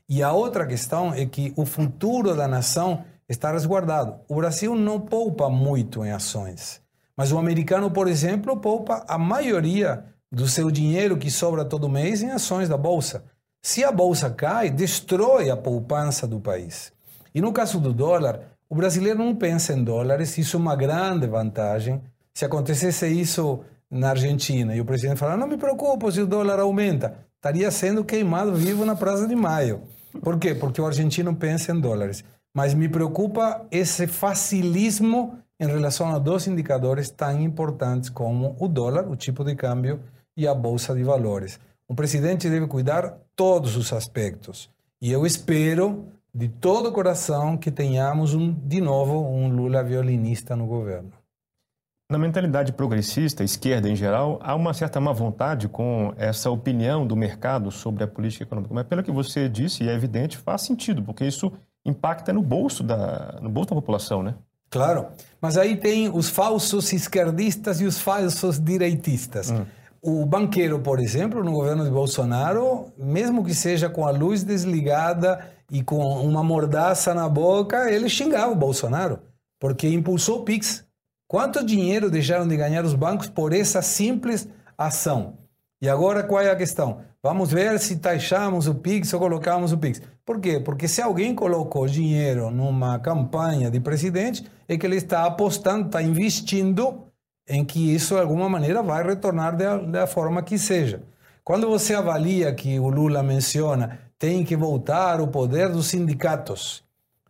E 0.08 0.22
a 0.22 0.32
outra 0.32 0.66
questão 0.66 1.12
é 1.12 1.26
que 1.26 1.52
o 1.56 1.64
futuro 1.66 2.34
da 2.34 2.46
nação 2.46 3.04
está 3.28 3.50
resguardado. 3.52 4.20
O 4.28 4.36
Brasil 4.36 4.74
não 4.74 5.00
poupa 5.00 5.48
muito 5.48 6.04
em 6.04 6.12
ações, 6.12 6.80
mas 7.16 7.32
o 7.32 7.38
americano, 7.38 7.90
por 7.90 8.06
exemplo, 8.06 8.56
poupa 8.58 9.04
a 9.08 9.18
maioria 9.18 10.04
do 10.30 10.46
seu 10.46 10.70
dinheiro 10.70 11.16
que 11.16 11.30
sobra 11.30 11.64
todo 11.64 11.88
mês 11.88 12.22
em 12.22 12.30
ações 12.30 12.68
da 12.68 12.76
bolsa. 12.76 13.24
Se 13.62 13.82
a 13.82 13.90
bolsa 13.90 14.30
cai, 14.30 14.70
destrói 14.70 15.50
a 15.50 15.56
poupança 15.56 16.26
do 16.26 16.38
país. 16.38 16.92
E 17.34 17.40
no 17.40 17.52
caso 17.52 17.80
do 17.80 17.92
dólar, 17.92 18.55
o 18.68 18.74
brasileiro 18.74 19.18
não 19.18 19.34
pensa 19.34 19.72
em 19.72 19.82
dólares, 19.82 20.36
isso 20.38 20.56
é 20.56 20.60
uma 20.60 20.74
grande 20.74 21.26
vantagem. 21.26 22.00
Se 22.34 22.44
acontecesse 22.44 23.06
isso 23.06 23.60
na 23.90 24.10
Argentina 24.10 24.74
e 24.74 24.80
o 24.80 24.84
presidente 24.84 25.18
falar, 25.18 25.36
não 25.36 25.46
me 25.46 25.56
preocupo 25.56 26.10
se 26.10 26.20
o 26.20 26.26
dólar 26.26 26.58
aumenta, 26.58 27.14
estaria 27.36 27.70
sendo 27.70 28.04
queimado 28.04 28.54
vivo 28.54 28.84
na 28.84 28.96
Praça 28.96 29.26
de 29.26 29.36
Maio. 29.36 29.82
Por 30.20 30.38
quê? 30.38 30.54
Porque 30.54 30.80
o 30.80 30.86
argentino 30.86 31.34
pensa 31.34 31.72
em 31.72 31.80
dólares. 31.80 32.24
Mas 32.54 32.74
me 32.74 32.88
preocupa 32.88 33.66
esse 33.70 34.06
facilismo 34.06 35.38
em 35.60 35.66
relação 35.66 36.08
a 36.14 36.18
dois 36.18 36.46
indicadores 36.46 37.10
tão 37.10 37.40
importantes 37.40 38.10
como 38.10 38.56
o 38.58 38.66
dólar, 38.66 39.08
o 39.08 39.16
tipo 39.16 39.44
de 39.44 39.54
câmbio, 39.54 40.00
e 40.36 40.46
a 40.46 40.54
bolsa 40.54 40.94
de 40.94 41.02
valores. 41.02 41.58
O 41.88 41.94
presidente 41.94 42.50
deve 42.50 42.66
cuidar 42.66 43.16
todos 43.34 43.76
os 43.76 43.92
aspectos. 43.92 44.68
E 45.00 45.10
eu 45.10 45.24
espero 45.24 46.06
de 46.36 46.48
todo 46.48 46.90
o 46.90 46.92
coração 46.92 47.56
que 47.56 47.70
tenhamos 47.70 48.34
um, 48.34 48.52
de 48.52 48.78
novo 48.78 49.26
um 49.26 49.48
Lula 49.48 49.82
violinista 49.82 50.54
no 50.54 50.66
governo. 50.66 51.10
Na 52.10 52.18
mentalidade 52.18 52.74
progressista, 52.74 53.42
esquerda 53.42 53.88
em 53.88 53.96
geral, 53.96 54.38
há 54.42 54.54
uma 54.54 54.74
certa 54.74 55.00
má 55.00 55.12
vontade 55.12 55.66
com 55.66 56.12
essa 56.18 56.50
opinião 56.50 57.06
do 57.06 57.16
mercado 57.16 57.70
sobre 57.70 58.04
a 58.04 58.06
política 58.06 58.44
econômica. 58.44 58.74
Mas 58.74 58.86
pelo 58.86 59.02
que 59.02 59.10
você 59.10 59.48
disse, 59.48 59.82
e 59.82 59.88
é 59.88 59.94
evidente, 59.94 60.36
faz 60.36 60.60
sentido, 60.60 61.02
porque 61.02 61.24
isso 61.24 61.50
impacta 61.86 62.34
no 62.34 62.42
bolso 62.42 62.84
da, 62.84 63.38
no 63.40 63.48
bolso 63.48 63.70
da 63.70 63.76
população, 63.76 64.22
né? 64.22 64.34
Claro, 64.68 65.06
mas 65.40 65.56
aí 65.56 65.74
tem 65.74 66.10
os 66.10 66.28
falsos 66.28 66.92
esquerdistas 66.92 67.80
e 67.80 67.86
os 67.86 67.98
falsos 67.98 68.60
direitistas. 68.60 69.50
Hum. 69.50 69.64
O 70.02 70.26
banqueiro, 70.26 70.78
por 70.80 71.00
exemplo, 71.00 71.42
no 71.42 71.50
governo 71.50 71.82
de 71.82 71.90
Bolsonaro, 71.90 72.92
mesmo 72.98 73.42
que 73.42 73.54
seja 73.54 73.88
com 73.88 74.06
a 74.06 74.10
luz 74.10 74.44
desligada 74.44 75.55
e 75.70 75.82
com 75.82 75.98
uma 76.22 76.42
mordaça 76.42 77.14
na 77.14 77.28
boca, 77.28 77.90
ele 77.90 78.08
xingava 78.08 78.52
o 78.52 78.56
Bolsonaro, 78.56 79.18
porque 79.58 79.88
impulsou 79.88 80.40
o 80.40 80.44
PIX. 80.44 80.84
Quanto 81.28 81.64
dinheiro 81.64 82.10
deixaram 82.10 82.46
de 82.46 82.56
ganhar 82.56 82.84
os 82.84 82.94
bancos 82.94 83.28
por 83.28 83.52
essa 83.52 83.82
simples 83.82 84.48
ação? 84.78 85.38
E 85.82 85.88
agora 85.88 86.22
qual 86.22 86.40
é 86.40 86.50
a 86.50 86.56
questão? 86.56 87.00
Vamos 87.22 87.50
ver 87.50 87.78
se 87.80 87.96
taxamos 87.96 88.68
o 88.68 88.74
PIX 88.74 89.12
ou 89.12 89.20
colocamos 89.20 89.72
o 89.72 89.78
PIX. 89.78 90.00
Por 90.24 90.40
quê? 90.40 90.60
Porque 90.60 90.86
se 90.86 91.02
alguém 91.02 91.34
colocou 91.34 91.86
dinheiro 91.86 92.50
numa 92.50 92.98
campanha 92.98 93.70
de 93.70 93.80
presidente, 93.80 94.46
é 94.68 94.78
que 94.78 94.86
ele 94.86 94.96
está 94.96 95.24
apostando, 95.24 95.86
está 95.86 96.00
investindo 96.00 97.06
em 97.48 97.64
que 97.64 97.94
isso 97.94 98.14
de 98.14 98.20
alguma 98.20 98.48
maneira 98.48 98.82
vai 98.82 99.04
retornar 99.04 99.56
da, 99.56 99.78
da 99.78 100.06
forma 100.06 100.42
que 100.42 100.58
seja. 100.58 101.02
Quando 101.44 101.68
você 101.68 101.94
avalia 101.94 102.52
que 102.54 102.78
o 102.80 102.88
Lula 102.88 103.22
menciona 103.22 104.00
tem 104.18 104.44
que 104.44 104.56
voltar 104.56 105.20
o 105.20 105.28
poder 105.28 105.68
dos 105.68 105.86
sindicatos, 105.86 106.82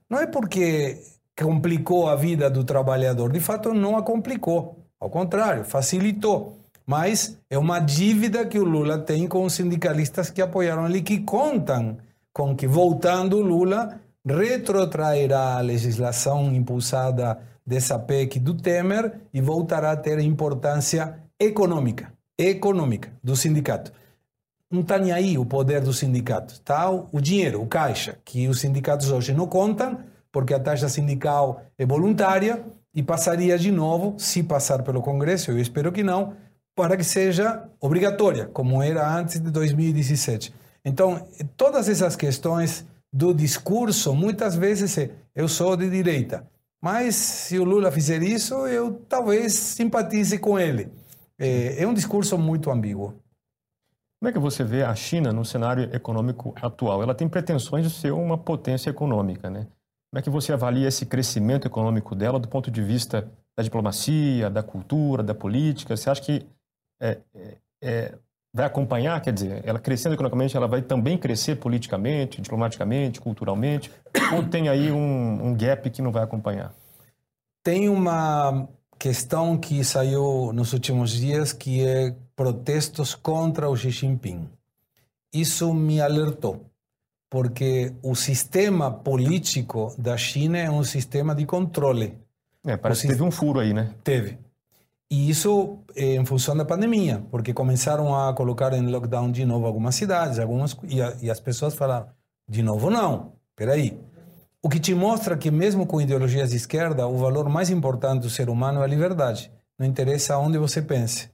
não 0.08 0.20
é 0.20 0.26
porque 0.26 0.98
complicou 1.36 2.08
a 2.08 2.16
vida 2.16 2.48
do 2.48 2.64
trabalhador. 2.64 3.30
De 3.30 3.40
fato, 3.40 3.74
não 3.74 3.96
a 3.96 4.02
complicou. 4.02 4.78
Ao 4.98 5.10
contrário, 5.10 5.64
facilitou. 5.64 6.58
Mas 6.86 7.36
é 7.50 7.58
uma 7.58 7.80
dívida 7.80 8.46
que 8.46 8.58
o 8.58 8.64
Lula 8.64 8.98
tem 8.98 9.26
com 9.26 9.44
os 9.44 9.54
sindicalistas 9.54 10.30
que 10.30 10.40
apoiaram 10.40 10.86
ele, 10.86 11.02
que 11.02 11.18
contam 11.20 11.98
com 12.32 12.54
que, 12.54 12.66
voltando 12.66 13.40
Lula, 13.40 14.00
retrotrairá 14.24 15.56
a 15.56 15.60
legislação 15.60 16.54
impulsada 16.54 17.38
dessa 17.66 17.98
PEC 17.98 18.38
do 18.38 18.54
Temer 18.54 19.20
e 19.34 19.40
voltará 19.40 19.92
a 19.92 19.96
ter 19.96 20.20
importância 20.20 21.18
econômica, 21.40 22.12
econômica 22.38 23.10
do 23.22 23.34
sindicato. 23.34 23.92
Não 24.70 24.80
está 24.80 24.98
nem 24.98 25.12
aí 25.12 25.38
o 25.38 25.44
poder 25.44 25.80
do 25.80 25.92
sindicato, 25.92 26.54
está 26.54 26.90
o 26.90 27.20
dinheiro, 27.20 27.62
o 27.62 27.66
caixa, 27.66 28.18
que 28.24 28.48
os 28.48 28.60
sindicatos 28.60 29.10
hoje 29.10 29.32
não 29.32 29.46
contam, 29.46 30.00
porque 30.32 30.52
a 30.52 30.60
taxa 30.60 30.88
sindical 30.88 31.62
é 31.78 31.86
voluntária 31.86 32.64
e 32.92 33.02
passaria 33.02 33.58
de 33.58 33.70
novo, 33.70 34.18
se 34.18 34.42
passar 34.42 34.82
pelo 34.82 35.02
Congresso, 35.02 35.50
eu 35.50 35.58
espero 35.58 35.92
que 35.92 36.02
não, 36.02 36.34
para 36.74 36.96
que 36.96 37.04
seja 37.04 37.62
obrigatória, 37.80 38.46
como 38.46 38.82
era 38.82 39.08
antes 39.16 39.38
de 39.38 39.50
2017. 39.50 40.52
Então, 40.84 41.26
todas 41.56 41.88
essas 41.88 42.16
questões 42.16 42.84
do 43.12 43.32
discurso, 43.32 44.14
muitas 44.14 44.56
vezes 44.56 44.96
é, 44.98 45.10
eu 45.34 45.48
sou 45.48 45.76
de 45.76 45.88
direita, 45.88 46.46
mas 46.82 47.14
se 47.14 47.58
o 47.58 47.64
Lula 47.64 47.90
fizer 47.90 48.22
isso, 48.22 48.54
eu 48.66 49.00
talvez 49.08 49.52
simpatize 49.54 50.38
com 50.38 50.58
ele. 50.58 50.88
É, 51.38 51.82
é 51.82 51.86
um 51.86 51.94
discurso 51.94 52.36
muito 52.36 52.70
ambíguo. 52.70 53.14
Como 54.26 54.30
é 54.30 54.32
que 54.32 54.40
você 54.40 54.64
vê 54.64 54.82
a 54.82 54.92
China 54.92 55.32
no 55.32 55.44
cenário 55.44 55.84
econômico 55.94 56.52
atual? 56.60 57.00
Ela 57.00 57.14
tem 57.14 57.28
pretensões 57.28 57.84
de 57.84 57.90
ser 57.90 58.12
uma 58.12 58.36
potência 58.36 58.90
econômica, 58.90 59.48
né? 59.48 59.68
Como 60.10 60.18
é 60.18 60.20
que 60.20 60.28
você 60.28 60.52
avalia 60.52 60.88
esse 60.88 61.06
crescimento 61.06 61.68
econômico 61.68 62.12
dela 62.12 62.40
do 62.40 62.48
ponto 62.48 62.68
de 62.68 62.82
vista 62.82 63.30
da 63.56 63.62
diplomacia, 63.62 64.50
da 64.50 64.64
cultura, 64.64 65.22
da 65.22 65.32
política? 65.32 65.96
Você 65.96 66.10
acha 66.10 66.20
que 66.22 66.44
é, 67.00 67.18
é, 67.32 67.56
é, 67.80 68.14
vai 68.52 68.66
acompanhar? 68.66 69.20
Quer 69.20 69.32
dizer, 69.32 69.62
ela 69.64 69.78
crescendo 69.78 70.16
economicamente, 70.16 70.56
ela 70.56 70.66
vai 70.66 70.82
também 70.82 71.16
crescer 71.16 71.54
politicamente, 71.54 72.42
diplomaticamente, 72.42 73.20
culturalmente? 73.20 73.92
ou 74.34 74.42
tem 74.42 74.68
aí 74.68 74.90
um, 74.90 75.50
um 75.50 75.54
gap 75.54 75.88
que 75.88 76.02
não 76.02 76.10
vai 76.10 76.24
acompanhar? 76.24 76.74
Tem 77.62 77.88
uma 77.88 78.68
questão 78.98 79.56
que 79.56 79.84
saiu 79.84 80.52
nos 80.52 80.72
últimos 80.72 81.12
dias 81.12 81.52
que 81.52 81.86
é 81.86 82.12
protestos 82.36 83.14
contra 83.14 83.68
o 83.68 83.76
Xi 83.76 83.90
Jinping. 83.90 84.48
Isso 85.32 85.74
me 85.74 86.00
alertou 86.00 86.64
porque 87.28 87.92
o 88.02 88.14
sistema 88.14 88.90
político 88.90 89.94
da 89.98 90.16
China 90.16 90.58
é 90.58 90.70
um 90.70 90.84
sistema 90.84 91.34
de 91.34 91.44
controle. 91.44 92.16
É, 92.64 92.76
parece 92.76 93.02
que 93.02 93.08
teve 93.08 93.22
um 93.22 93.30
furo 93.30 93.60
aí, 93.60 93.72
né? 93.72 93.90
Teve. 94.04 94.38
E 95.10 95.30
isso 95.30 95.78
é 95.94 96.16
em 96.16 96.24
função 96.24 96.56
da 96.56 96.64
pandemia, 96.64 97.22
porque 97.30 97.52
começaram 97.52 98.14
a 98.14 98.32
colocar 98.34 98.72
em 98.72 98.86
lockdown 98.86 99.30
de 99.30 99.44
novo 99.44 99.66
algumas 99.66 99.94
cidades, 99.94 100.38
algumas 100.38 100.76
e, 100.84 101.00
a, 101.00 101.16
e 101.22 101.30
as 101.30 101.38
pessoas 101.38 101.74
falaram, 101.74 102.08
de 102.48 102.62
novo 102.62 102.90
não, 102.90 103.32
peraí. 103.54 103.98
O 104.62 104.68
que 104.68 104.80
te 104.80 104.94
mostra 104.94 105.36
que 105.36 105.50
mesmo 105.50 105.86
com 105.86 106.00
ideologias 106.00 106.50
de 106.50 106.56
esquerda, 106.56 107.06
o 107.06 107.18
valor 107.18 107.48
mais 107.48 107.70
importante 107.70 108.22
do 108.22 108.30
ser 108.30 108.48
humano 108.48 108.80
é 108.80 108.84
a 108.84 108.86
liberdade. 108.86 109.52
Não 109.78 109.86
interessa 109.86 110.38
onde 110.38 110.58
você 110.58 110.82
pense. 110.82 111.30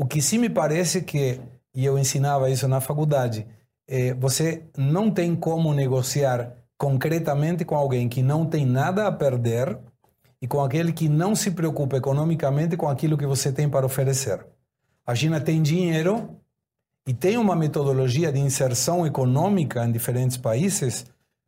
O 0.00 0.06
que 0.06 0.22
sim 0.22 0.38
me 0.38 0.48
parece 0.48 1.02
que, 1.02 1.38
e 1.74 1.84
eu 1.84 1.98
ensinava 1.98 2.48
isso 2.48 2.66
na 2.66 2.80
faculdade, 2.80 3.46
é, 3.86 4.14
você 4.14 4.62
não 4.74 5.10
tem 5.10 5.36
como 5.36 5.74
negociar 5.74 6.54
concretamente 6.78 7.66
com 7.66 7.76
alguém 7.76 8.08
que 8.08 8.22
não 8.22 8.46
tem 8.46 8.64
nada 8.64 9.06
a 9.06 9.12
perder 9.12 9.76
e 10.40 10.48
com 10.48 10.64
aquele 10.64 10.90
que 10.90 11.06
não 11.06 11.36
se 11.36 11.50
preocupa 11.50 11.98
economicamente 11.98 12.78
com 12.78 12.88
aquilo 12.88 13.18
que 13.18 13.26
você 13.26 13.52
tem 13.52 13.68
para 13.68 13.84
oferecer. 13.84 14.42
A 15.06 15.14
China 15.14 15.38
tem 15.38 15.60
dinheiro 15.60 16.34
e 17.06 17.12
tem 17.12 17.36
uma 17.36 17.54
metodologia 17.54 18.32
de 18.32 18.38
inserção 18.38 19.06
econômica 19.06 19.84
em 19.84 19.92
diferentes 19.92 20.38
países, 20.38 21.04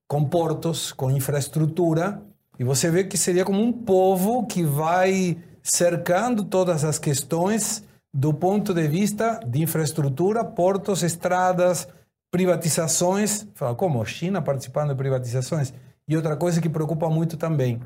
com 0.06 0.22
portos, 0.26 0.92
com 0.92 1.10
infraestrutura, 1.10 2.22
e 2.58 2.64
você 2.64 2.90
vê 2.90 3.02
que 3.04 3.16
seria 3.16 3.46
como 3.46 3.62
um 3.62 3.72
povo 3.72 4.46
que 4.46 4.62
vai 4.62 5.38
cercando 5.62 6.44
todas 6.44 6.84
as 6.84 6.98
questões 6.98 7.90
do 8.12 8.34
ponto 8.34 8.74
de 8.74 8.86
vista 8.86 9.40
de 9.46 9.62
infraestrutura, 9.62 10.44
portos, 10.44 11.02
estradas, 11.02 11.88
privatizações, 12.30 13.46
fala, 13.54 13.74
como? 13.74 14.04
China 14.04 14.42
participando 14.42 14.90
de 14.90 14.96
privatizações. 14.96 15.72
E 16.06 16.16
outra 16.16 16.36
coisa 16.36 16.60
que 16.60 16.68
preocupa 16.68 17.08
muito 17.08 17.36
também, 17.36 17.80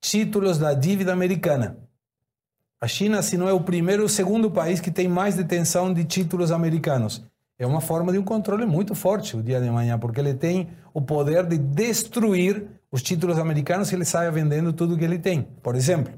títulos 0.00 0.58
da 0.58 0.74
dívida 0.74 1.12
americana. 1.12 1.78
A 2.80 2.88
China, 2.88 3.22
se 3.22 3.36
não 3.36 3.48
é 3.48 3.52
o 3.52 3.60
primeiro 3.60 4.02
ou 4.02 4.08
segundo 4.08 4.50
país 4.50 4.80
que 4.80 4.90
tem 4.90 5.06
mais 5.06 5.34
detenção 5.34 5.92
de 5.92 6.04
títulos 6.04 6.50
americanos. 6.50 7.22
É 7.58 7.66
uma 7.66 7.82
forma 7.82 8.10
de 8.10 8.18
um 8.18 8.24
controle 8.24 8.64
muito 8.64 8.94
forte 8.94 9.36
o 9.36 9.42
dia 9.42 9.60
de 9.60 9.70
manhã, 9.70 9.98
porque 9.98 10.18
ele 10.18 10.32
tem 10.32 10.68
o 10.94 11.02
poder 11.02 11.44
de 11.44 11.58
destruir 11.58 12.66
os 12.90 13.02
títulos 13.02 13.38
americanos 13.38 13.88
se 13.88 13.94
ele 13.94 14.06
saia 14.06 14.30
vendendo 14.30 14.72
tudo 14.72 14.96
que 14.96 15.04
ele 15.04 15.18
tem, 15.18 15.42
por 15.62 15.76
exemplo. 15.76 16.12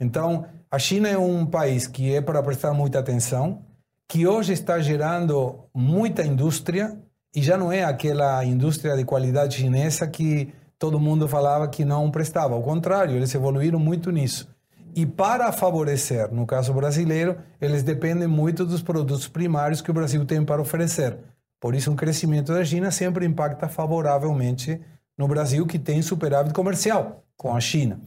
Então, 0.00 0.46
a 0.70 0.78
China 0.78 1.08
é 1.08 1.18
um 1.18 1.44
país 1.44 1.86
que 1.86 2.14
é 2.14 2.20
para 2.20 2.42
prestar 2.42 2.72
muita 2.72 2.98
atenção, 2.98 3.62
que 4.08 4.26
hoje 4.26 4.52
está 4.52 4.80
gerando 4.80 5.60
muita 5.74 6.24
indústria, 6.24 6.96
e 7.34 7.42
já 7.42 7.56
não 7.56 7.70
é 7.70 7.84
aquela 7.84 8.44
indústria 8.44 8.96
de 8.96 9.04
qualidade 9.04 9.56
chinesa 9.58 10.06
que 10.08 10.52
todo 10.78 10.98
mundo 10.98 11.28
falava 11.28 11.68
que 11.68 11.84
não 11.84 12.10
prestava. 12.10 12.54
Ao 12.54 12.62
contrário, 12.62 13.14
eles 13.14 13.34
evoluíram 13.34 13.78
muito 13.78 14.10
nisso. 14.10 14.48
E 14.96 15.06
para 15.06 15.52
favorecer, 15.52 16.32
no 16.32 16.44
caso 16.46 16.72
brasileiro, 16.72 17.36
eles 17.60 17.82
dependem 17.82 18.26
muito 18.26 18.66
dos 18.66 18.82
produtos 18.82 19.28
primários 19.28 19.80
que 19.80 19.90
o 19.90 19.94
Brasil 19.94 20.24
tem 20.24 20.44
para 20.44 20.60
oferecer. 20.60 21.16
Por 21.60 21.74
isso, 21.74 21.92
um 21.92 21.96
crescimento 21.96 22.52
da 22.52 22.64
China 22.64 22.90
sempre 22.90 23.26
impacta 23.26 23.68
favoravelmente 23.68 24.80
no 25.16 25.28
Brasil, 25.28 25.66
que 25.66 25.78
tem 25.78 26.02
superávit 26.02 26.54
comercial 26.54 27.22
com 27.36 27.54
a 27.54 27.60
China. 27.60 28.00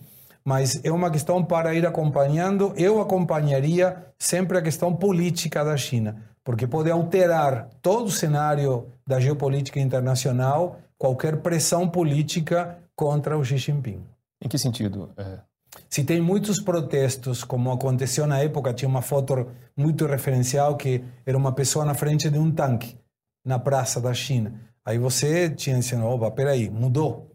Mas 0.45 0.83
é 0.83 0.91
uma 0.91 1.09
questão 1.09 1.43
para 1.43 1.73
ir 1.73 1.85
acompanhando. 1.85 2.73
Eu 2.75 2.99
acompanharia 2.99 4.05
sempre 4.17 4.57
a 4.57 4.61
questão 4.61 4.93
política 4.93 5.63
da 5.63 5.77
China 5.77 6.33
porque 6.43 6.67
pode 6.67 6.91
alterar 6.91 7.69
todo 7.81 8.07
o 8.07 8.11
cenário 8.11 8.87
da 9.07 9.19
geopolítica 9.19 9.79
internacional, 9.79 10.79
qualquer 10.97 11.37
pressão 11.37 11.87
política 11.87 12.77
contra 12.95 13.37
o 13.37 13.43
Xi 13.43 13.57
Jinping. 13.57 14.03
Em 14.43 14.49
que 14.49 14.57
sentido? 14.57 15.11
É... 15.17 15.39
Se 15.89 16.03
tem 16.03 16.21
muitos 16.21 16.61
protestos, 16.61 17.43
como 17.43 17.71
aconteceu 17.71 18.27
na 18.27 18.39
época, 18.39 18.73
tinha 18.73 18.87
uma 18.87 19.01
foto 19.01 19.47
muito 19.75 20.05
referencial 20.05 20.77
que 20.77 21.03
era 21.25 21.35
uma 21.35 21.51
pessoa 21.51 21.83
na 21.83 21.95
frente 21.95 22.29
de 22.29 22.37
um 22.37 22.51
tanque 22.51 22.95
na 23.43 23.57
praça 23.57 23.99
da 23.99 24.13
China. 24.13 24.53
Aí 24.85 24.99
você 24.99 25.49
tinha 25.49 25.79
dizendo, 25.79 26.05
opa, 26.05 26.29
peraí, 26.29 26.69
mudou. 26.69 27.32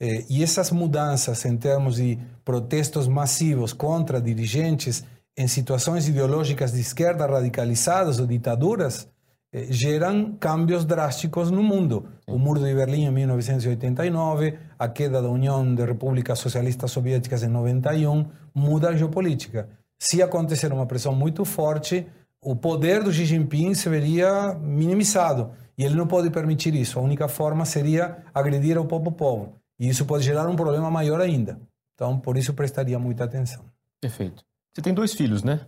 É, 0.00 0.24
e 0.30 0.42
essas 0.42 0.70
mudanças 0.70 1.44
em 1.44 1.56
termos 1.56 1.96
de 1.96 2.18
protestos 2.44 3.06
massivos 3.06 3.74
contra 3.74 4.20
dirigentes 4.20 5.04
em 5.36 5.46
situações 5.46 6.08
ideológicas 6.08 6.72
de 6.72 6.80
esquerda 6.80 7.26
radicalizadas 7.26 8.18
ou 8.18 8.26
ditaduras, 8.26 9.08
eh, 9.52 9.66
geram 9.70 10.36
cambios 10.38 10.84
drásticos 10.84 11.50
no 11.50 11.62
mundo. 11.62 12.06
O 12.26 12.38
Muro 12.38 12.60
de 12.60 12.74
Berlim 12.74 13.06
em 13.06 13.10
1989, 13.10 14.58
a 14.78 14.88
queda 14.88 15.20
da 15.20 15.28
União 15.28 15.74
de 15.74 15.84
Repúblicas 15.84 16.38
Socialistas 16.38 16.90
Soviéticas 16.90 17.42
em 17.42 17.48
91, 17.48 18.26
muda 18.54 18.90
a 18.90 18.96
geopolítica. 18.96 19.68
Se 19.98 20.22
acontecer 20.22 20.72
uma 20.72 20.86
pressão 20.86 21.14
muito 21.14 21.44
forte, 21.44 22.06
o 22.40 22.56
poder 22.56 23.02
do 23.02 23.12
Xi 23.12 23.26
Jinping 23.26 23.74
se 23.74 23.88
veria 23.88 24.54
minimizado. 24.54 25.50
E 25.76 25.84
ele 25.84 25.94
não 25.94 26.06
pode 26.06 26.30
permitir 26.30 26.74
isso. 26.74 26.98
A 26.98 27.02
única 27.02 27.28
forma 27.28 27.64
seria 27.64 28.18
agredir 28.34 28.78
o 28.78 28.84
próprio 28.84 29.12
povo. 29.12 29.59
E 29.80 29.88
isso 29.88 30.04
pode 30.04 30.22
gerar 30.22 30.46
um 30.46 30.54
problema 30.54 30.90
maior 30.90 31.22
ainda. 31.22 31.58
Então, 31.94 32.20
por 32.20 32.36
isso, 32.36 32.52
prestaria 32.52 32.98
muita 32.98 33.24
atenção. 33.24 33.64
Perfeito. 33.98 34.44
Você 34.74 34.82
tem 34.82 34.92
dois 34.92 35.14
filhos, 35.14 35.42
né? 35.42 35.66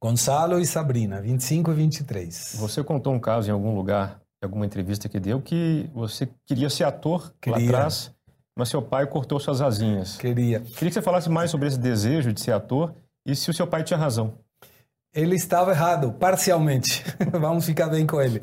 Gonçalo 0.00 0.60
e 0.60 0.66
Sabrina, 0.66 1.20
25 1.20 1.72
e 1.72 1.74
23. 1.74 2.56
Você 2.58 2.82
contou 2.84 3.12
um 3.12 3.20
caso 3.20 3.48
em 3.48 3.52
algum 3.52 3.74
lugar, 3.74 4.20
em 4.42 4.46
alguma 4.46 4.64
entrevista 4.64 5.08
que 5.08 5.20
deu, 5.20 5.40
que 5.40 5.90
você 5.92 6.28
queria 6.46 6.70
ser 6.70 6.84
ator 6.84 7.34
queria. 7.40 7.58
lá 7.58 7.64
atrás, 7.64 8.12
mas 8.56 8.68
seu 8.68 8.80
pai 8.80 9.06
cortou 9.06 9.38
suas 9.38 9.60
asinhas. 9.60 10.16
Queria. 10.16 10.60
Queria 10.60 10.88
que 10.88 10.94
você 10.94 11.02
falasse 11.02 11.28
mais 11.28 11.50
sobre 11.50 11.68
esse 11.68 11.78
desejo 11.78 12.32
de 12.32 12.40
ser 12.40 12.52
ator 12.52 12.94
e 13.26 13.34
se 13.36 13.50
o 13.50 13.54
seu 13.54 13.66
pai 13.66 13.84
tinha 13.84 13.98
razão. 13.98 14.38
Ele 15.14 15.36
estava 15.36 15.72
errado, 15.72 16.12
parcialmente. 16.12 17.04
Vamos 17.32 17.66
ficar 17.66 17.88
bem 17.88 18.06
com 18.06 18.20
ele. 18.20 18.40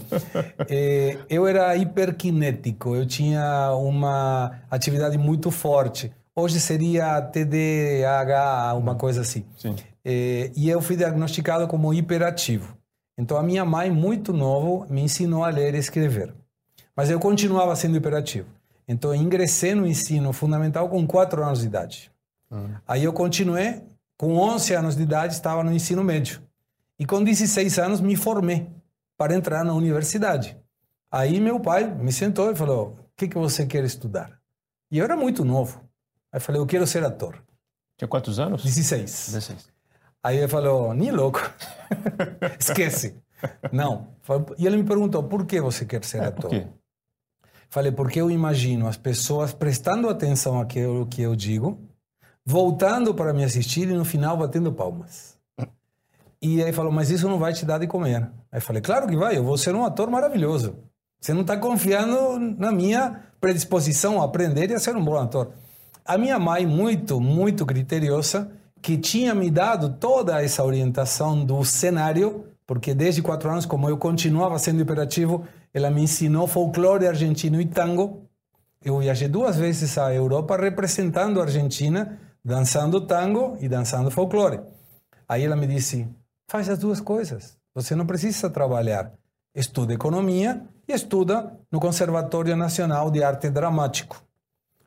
É, 0.69 1.17
eu 1.29 1.47
era 1.47 1.75
hiperkinético, 1.75 2.95
eu 2.95 3.07
tinha 3.07 3.71
uma 3.73 4.59
atividade 4.69 5.17
muito 5.17 5.49
forte. 5.49 6.11
Hoje 6.35 6.59
seria 6.59 7.21
TDAH, 7.21 8.75
uma 8.75 8.95
coisa 8.95 9.21
assim. 9.21 9.43
Sim. 9.57 9.75
É, 10.05 10.51
e 10.55 10.69
eu 10.69 10.79
fui 10.79 10.95
diagnosticado 10.95 11.67
como 11.67 11.93
hiperativo. 11.93 12.77
Então 13.17 13.35
a 13.35 13.43
minha 13.43 13.65
mãe, 13.65 13.91
muito 13.91 14.31
novo, 14.31 14.85
me 14.89 15.01
ensinou 15.01 15.43
a 15.43 15.49
ler 15.49 15.73
e 15.73 15.79
escrever. 15.79 16.33
Mas 16.95 17.09
eu 17.09 17.19
continuava 17.19 17.75
sendo 17.75 17.97
hiperativo. 17.97 18.47
Então 18.87 19.13
eu 19.13 19.21
ingressei 19.21 19.73
no 19.73 19.85
ensino 19.87 20.31
fundamental 20.31 20.87
com 20.87 21.05
4 21.05 21.43
anos 21.43 21.59
de 21.61 21.65
idade. 21.65 22.11
Uhum. 22.49 22.75
Aí 22.87 23.03
eu 23.03 23.11
continuei, 23.11 23.81
com 24.17 24.37
11 24.37 24.73
anos 24.73 24.95
de 24.95 25.03
idade, 25.03 25.33
estava 25.33 25.63
no 25.63 25.71
ensino 25.73 26.03
médio. 26.03 26.41
E 26.99 27.05
com 27.05 27.23
16 27.23 27.79
anos 27.79 28.01
me 28.01 28.17
formei 28.17 28.69
para 29.17 29.33
entrar 29.33 29.63
na 29.63 29.73
universidade. 29.73 30.57
Aí 31.09 31.39
meu 31.39 31.59
pai 31.59 31.85
me 31.85 32.11
sentou 32.11 32.51
e 32.51 32.55
falou: 32.55 32.89
O 32.89 32.97
que, 33.15 33.29
que 33.29 33.37
você 33.37 33.65
quer 33.65 33.83
estudar? 33.85 34.37
E 34.91 34.97
eu 34.97 35.05
era 35.05 35.15
muito 35.15 35.45
novo. 35.45 35.81
Aí 36.31 36.39
falei: 36.39 36.61
Eu 36.61 36.65
quero 36.65 36.85
ser 36.85 37.03
ator. 37.03 37.41
Tinha 37.97 38.07
quantos 38.07 38.37
anos? 38.37 38.63
16. 38.63 39.31
16. 39.31 39.69
Aí 40.21 40.37
ele 40.37 40.47
falou: 40.47 40.93
Nem 40.93 41.11
louco. 41.11 41.39
Esquece. 42.59 43.15
Não. 43.71 44.07
E 44.57 44.67
ele 44.67 44.77
me 44.77 44.83
perguntou: 44.83 45.23
Por 45.23 45.45
que 45.45 45.61
você 45.61 45.85
quer 45.85 46.03
ser 46.03 46.21
é, 46.21 46.25
ator? 46.25 46.41
Por 46.41 46.49
quê? 46.49 46.67
Falei: 47.69 47.93
Porque 47.93 48.19
eu 48.19 48.29
imagino 48.29 48.87
as 48.87 48.97
pessoas 48.97 49.53
prestando 49.53 50.09
atenção 50.09 50.59
àquilo 50.59 51.07
que 51.07 51.21
eu 51.21 51.35
digo, 51.35 51.79
voltando 52.45 53.15
para 53.15 53.33
me 53.33 53.43
assistir 53.43 53.87
e 53.87 53.93
no 53.93 54.03
final 54.03 54.35
batendo 54.35 54.71
palmas. 54.73 55.38
E 56.41 56.63
aí 56.63 56.71
falou, 56.71 56.91
mas 56.91 57.09
isso 57.09 57.27
não 57.27 57.37
vai 57.37 57.53
te 57.53 57.65
dar 57.65 57.79
de 57.79 57.87
comer. 57.87 58.29
Aí 58.51 58.61
falei, 58.61 58.81
claro 58.81 59.07
que 59.07 59.15
vai, 59.15 59.37
eu 59.37 59.43
vou 59.43 59.57
ser 59.57 59.75
um 59.75 59.83
ator 59.83 60.09
maravilhoso. 60.09 60.77
Você 61.19 61.33
não 61.33 61.41
está 61.41 61.57
confiando 61.57 62.39
na 62.57 62.71
minha 62.71 63.23
predisposição 63.41 64.21
a 64.21 64.25
aprender 64.25 64.69
e 64.69 64.73
a 64.73 64.79
ser 64.79 64.95
um 64.95 65.03
bom 65.03 65.17
ator. 65.17 65.51
A 66.05 66.17
minha 66.17 66.39
mãe, 66.39 66.65
muito, 66.65 67.19
muito 67.19 67.65
criteriosa, 67.65 68.49
que 68.81 68.97
tinha 68.97 69.35
me 69.35 69.51
dado 69.51 69.89
toda 69.99 70.41
essa 70.41 70.63
orientação 70.63 71.43
do 71.43 71.63
cenário, 71.65 72.45
porque 72.65 72.93
desde 72.93 73.21
quatro 73.21 73.49
anos, 73.49 73.65
como 73.65 73.89
eu 73.89 73.97
continuava 73.97 74.57
sendo 74.57 74.81
hiperativo, 74.81 75.45
ela 75.73 75.89
me 75.89 76.03
ensinou 76.03 76.47
folclore 76.47 77.05
argentino 77.05 77.59
e 77.59 77.65
tango. 77.65 78.23
Eu 78.83 78.99
viajei 78.99 79.27
duas 79.27 79.57
vezes 79.57 79.97
à 79.97 80.13
Europa 80.13 80.55
representando 80.55 81.41
a 81.41 81.43
Argentina, 81.43 82.17
dançando 82.43 83.01
tango 83.01 83.57
e 83.59 83.67
dançando 83.67 84.09
folclore. 84.09 84.61
Aí 85.27 85.43
ela 85.43 85.55
me 85.55 85.67
disse: 85.67 86.07
Faz 86.49 86.67
as 86.67 86.79
duas 86.79 86.99
coisas. 86.99 87.55
Você 87.75 87.93
não 87.93 88.07
precisa 88.07 88.49
trabalhar. 88.49 89.13
Estuda 89.53 89.93
economia 89.93 90.63
e 90.87 90.93
estuda 90.93 91.55
no 91.71 91.79
Conservatório 91.79 92.55
Nacional 92.55 93.11
de 93.11 93.23
Arte 93.23 93.51
Dramático. 93.51 94.19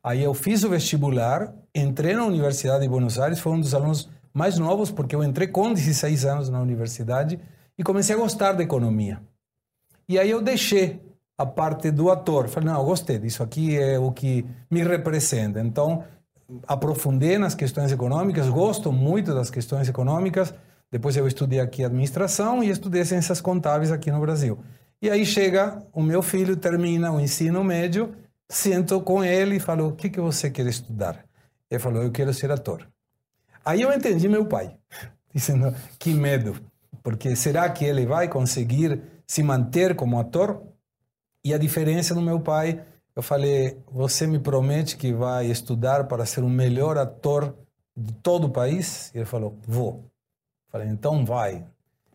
Aí 0.03 0.25
eu 0.25 0.35
fiz 0.35 0.65
o 0.65 0.69
vestibular, 0.69 1.55
entrei 1.73 2.17
na 2.17 2.25
Universidade 2.25 2.83
de 2.83 2.89
Buenos 2.89 3.17
Aires, 3.17 3.39
fui 3.39 3.53
um 3.53 3.61
dos 3.61 3.77
alunos 3.77 4.11
mais 4.35 4.59
novos, 4.59 4.91
porque 4.91 5.15
eu 5.15 5.23
entrei 5.23 5.47
com 5.47 5.73
16 5.73 6.25
anos 6.25 6.49
na 6.49 6.61
universidade 6.61 7.39
e 7.79 7.85
comecei 7.85 8.17
a 8.17 8.19
gostar 8.19 8.55
da 8.55 8.65
economia. 8.65 9.23
E 10.09 10.19
aí 10.19 10.33
eu 10.33 10.43
deixei 10.43 11.01
a 11.39 11.47
parte 11.47 11.93
do 11.93 12.11
ator. 12.11 12.49
Falei, 12.49 12.71
não, 12.71 12.81
eu 12.81 12.85
gostei 12.85 13.21
disso 13.21 13.41
aqui, 13.41 13.79
é 13.79 14.01
o 14.01 14.11
que 14.11 14.45
me 14.69 14.83
representa. 14.83 15.61
Então, 15.61 16.03
aprofundei 16.67 17.39
nas 17.39 17.55
questões 17.55 17.93
econômicas, 17.93 18.49
gosto 18.49 18.91
muito 18.91 19.33
das 19.33 19.49
questões 19.49 19.89
econômicas, 19.89 20.53
depois 20.93 21.17
eu 21.17 21.27
estudei 21.27 21.59
aqui 21.59 21.83
administração 21.83 22.63
e 22.63 22.69
estudei 22.69 23.03
ciências 23.03 23.41
contábeis 23.41 23.91
aqui 23.91 24.11
no 24.11 24.21
Brasil. 24.21 24.59
E 25.01 25.09
aí 25.09 25.25
chega 25.25 25.83
o 25.91 26.03
meu 26.03 26.21
filho, 26.23 26.55
termina 26.55 27.11
o 27.11 27.19
ensino 27.19 27.65
médio, 27.65 28.15
sento 28.47 29.01
com 29.01 29.25
ele 29.25 29.57
e 29.57 29.61
falo: 29.61 29.89
O 29.89 29.97
que, 29.97 30.11
que 30.11 30.21
você 30.21 30.51
quer 30.51 30.67
estudar? 30.67 31.25
Ele 31.71 31.81
falou: 31.81 32.03
Eu 32.03 32.13
quero 32.13 32.35
ser 32.35 32.53
ator. 32.53 32.87
Aí 33.65 33.81
eu 33.81 33.91
entendi 33.91 34.29
meu 34.29 34.45
pai, 34.45 34.77
dizendo: 35.35 35.75
Que 35.99 36.13
medo, 36.13 36.61
porque 37.03 37.35
será 37.35 37.71
que 37.71 37.87
ele 37.87 38.05
vai 38.05 38.29
conseguir 38.29 39.01
se 39.27 39.43
manter 39.43 39.97
como 39.97 40.21
ator? 40.21 40.63
E 41.43 41.55
a 41.55 41.59
diferença 41.59 42.15
no 42.15 42.21
meu 42.21 42.39
pai, 42.39 42.85
eu 43.17 43.23
falei: 43.23 43.79
Você 43.91 44.27
me 44.27 44.39
promete 44.39 44.99
que 44.99 45.11
vai 45.11 45.47
estudar 45.47 46.05
para 46.05 46.27
ser 46.27 46.45
o 46.45 46.51
melhor 46.51 46.99
ator 46.99 47.57
de 47.97 48.13
todo 48.13 48.49
o 48.49 48.51
país? 48.51 49.11
E 49.15 49.19
ele 49.19 49.25
falou: 49.25 49.57
Vou. 49.67 50.12
Falei, 50.73 50.89
então 50.89 51.23
vai. 51.25 51.63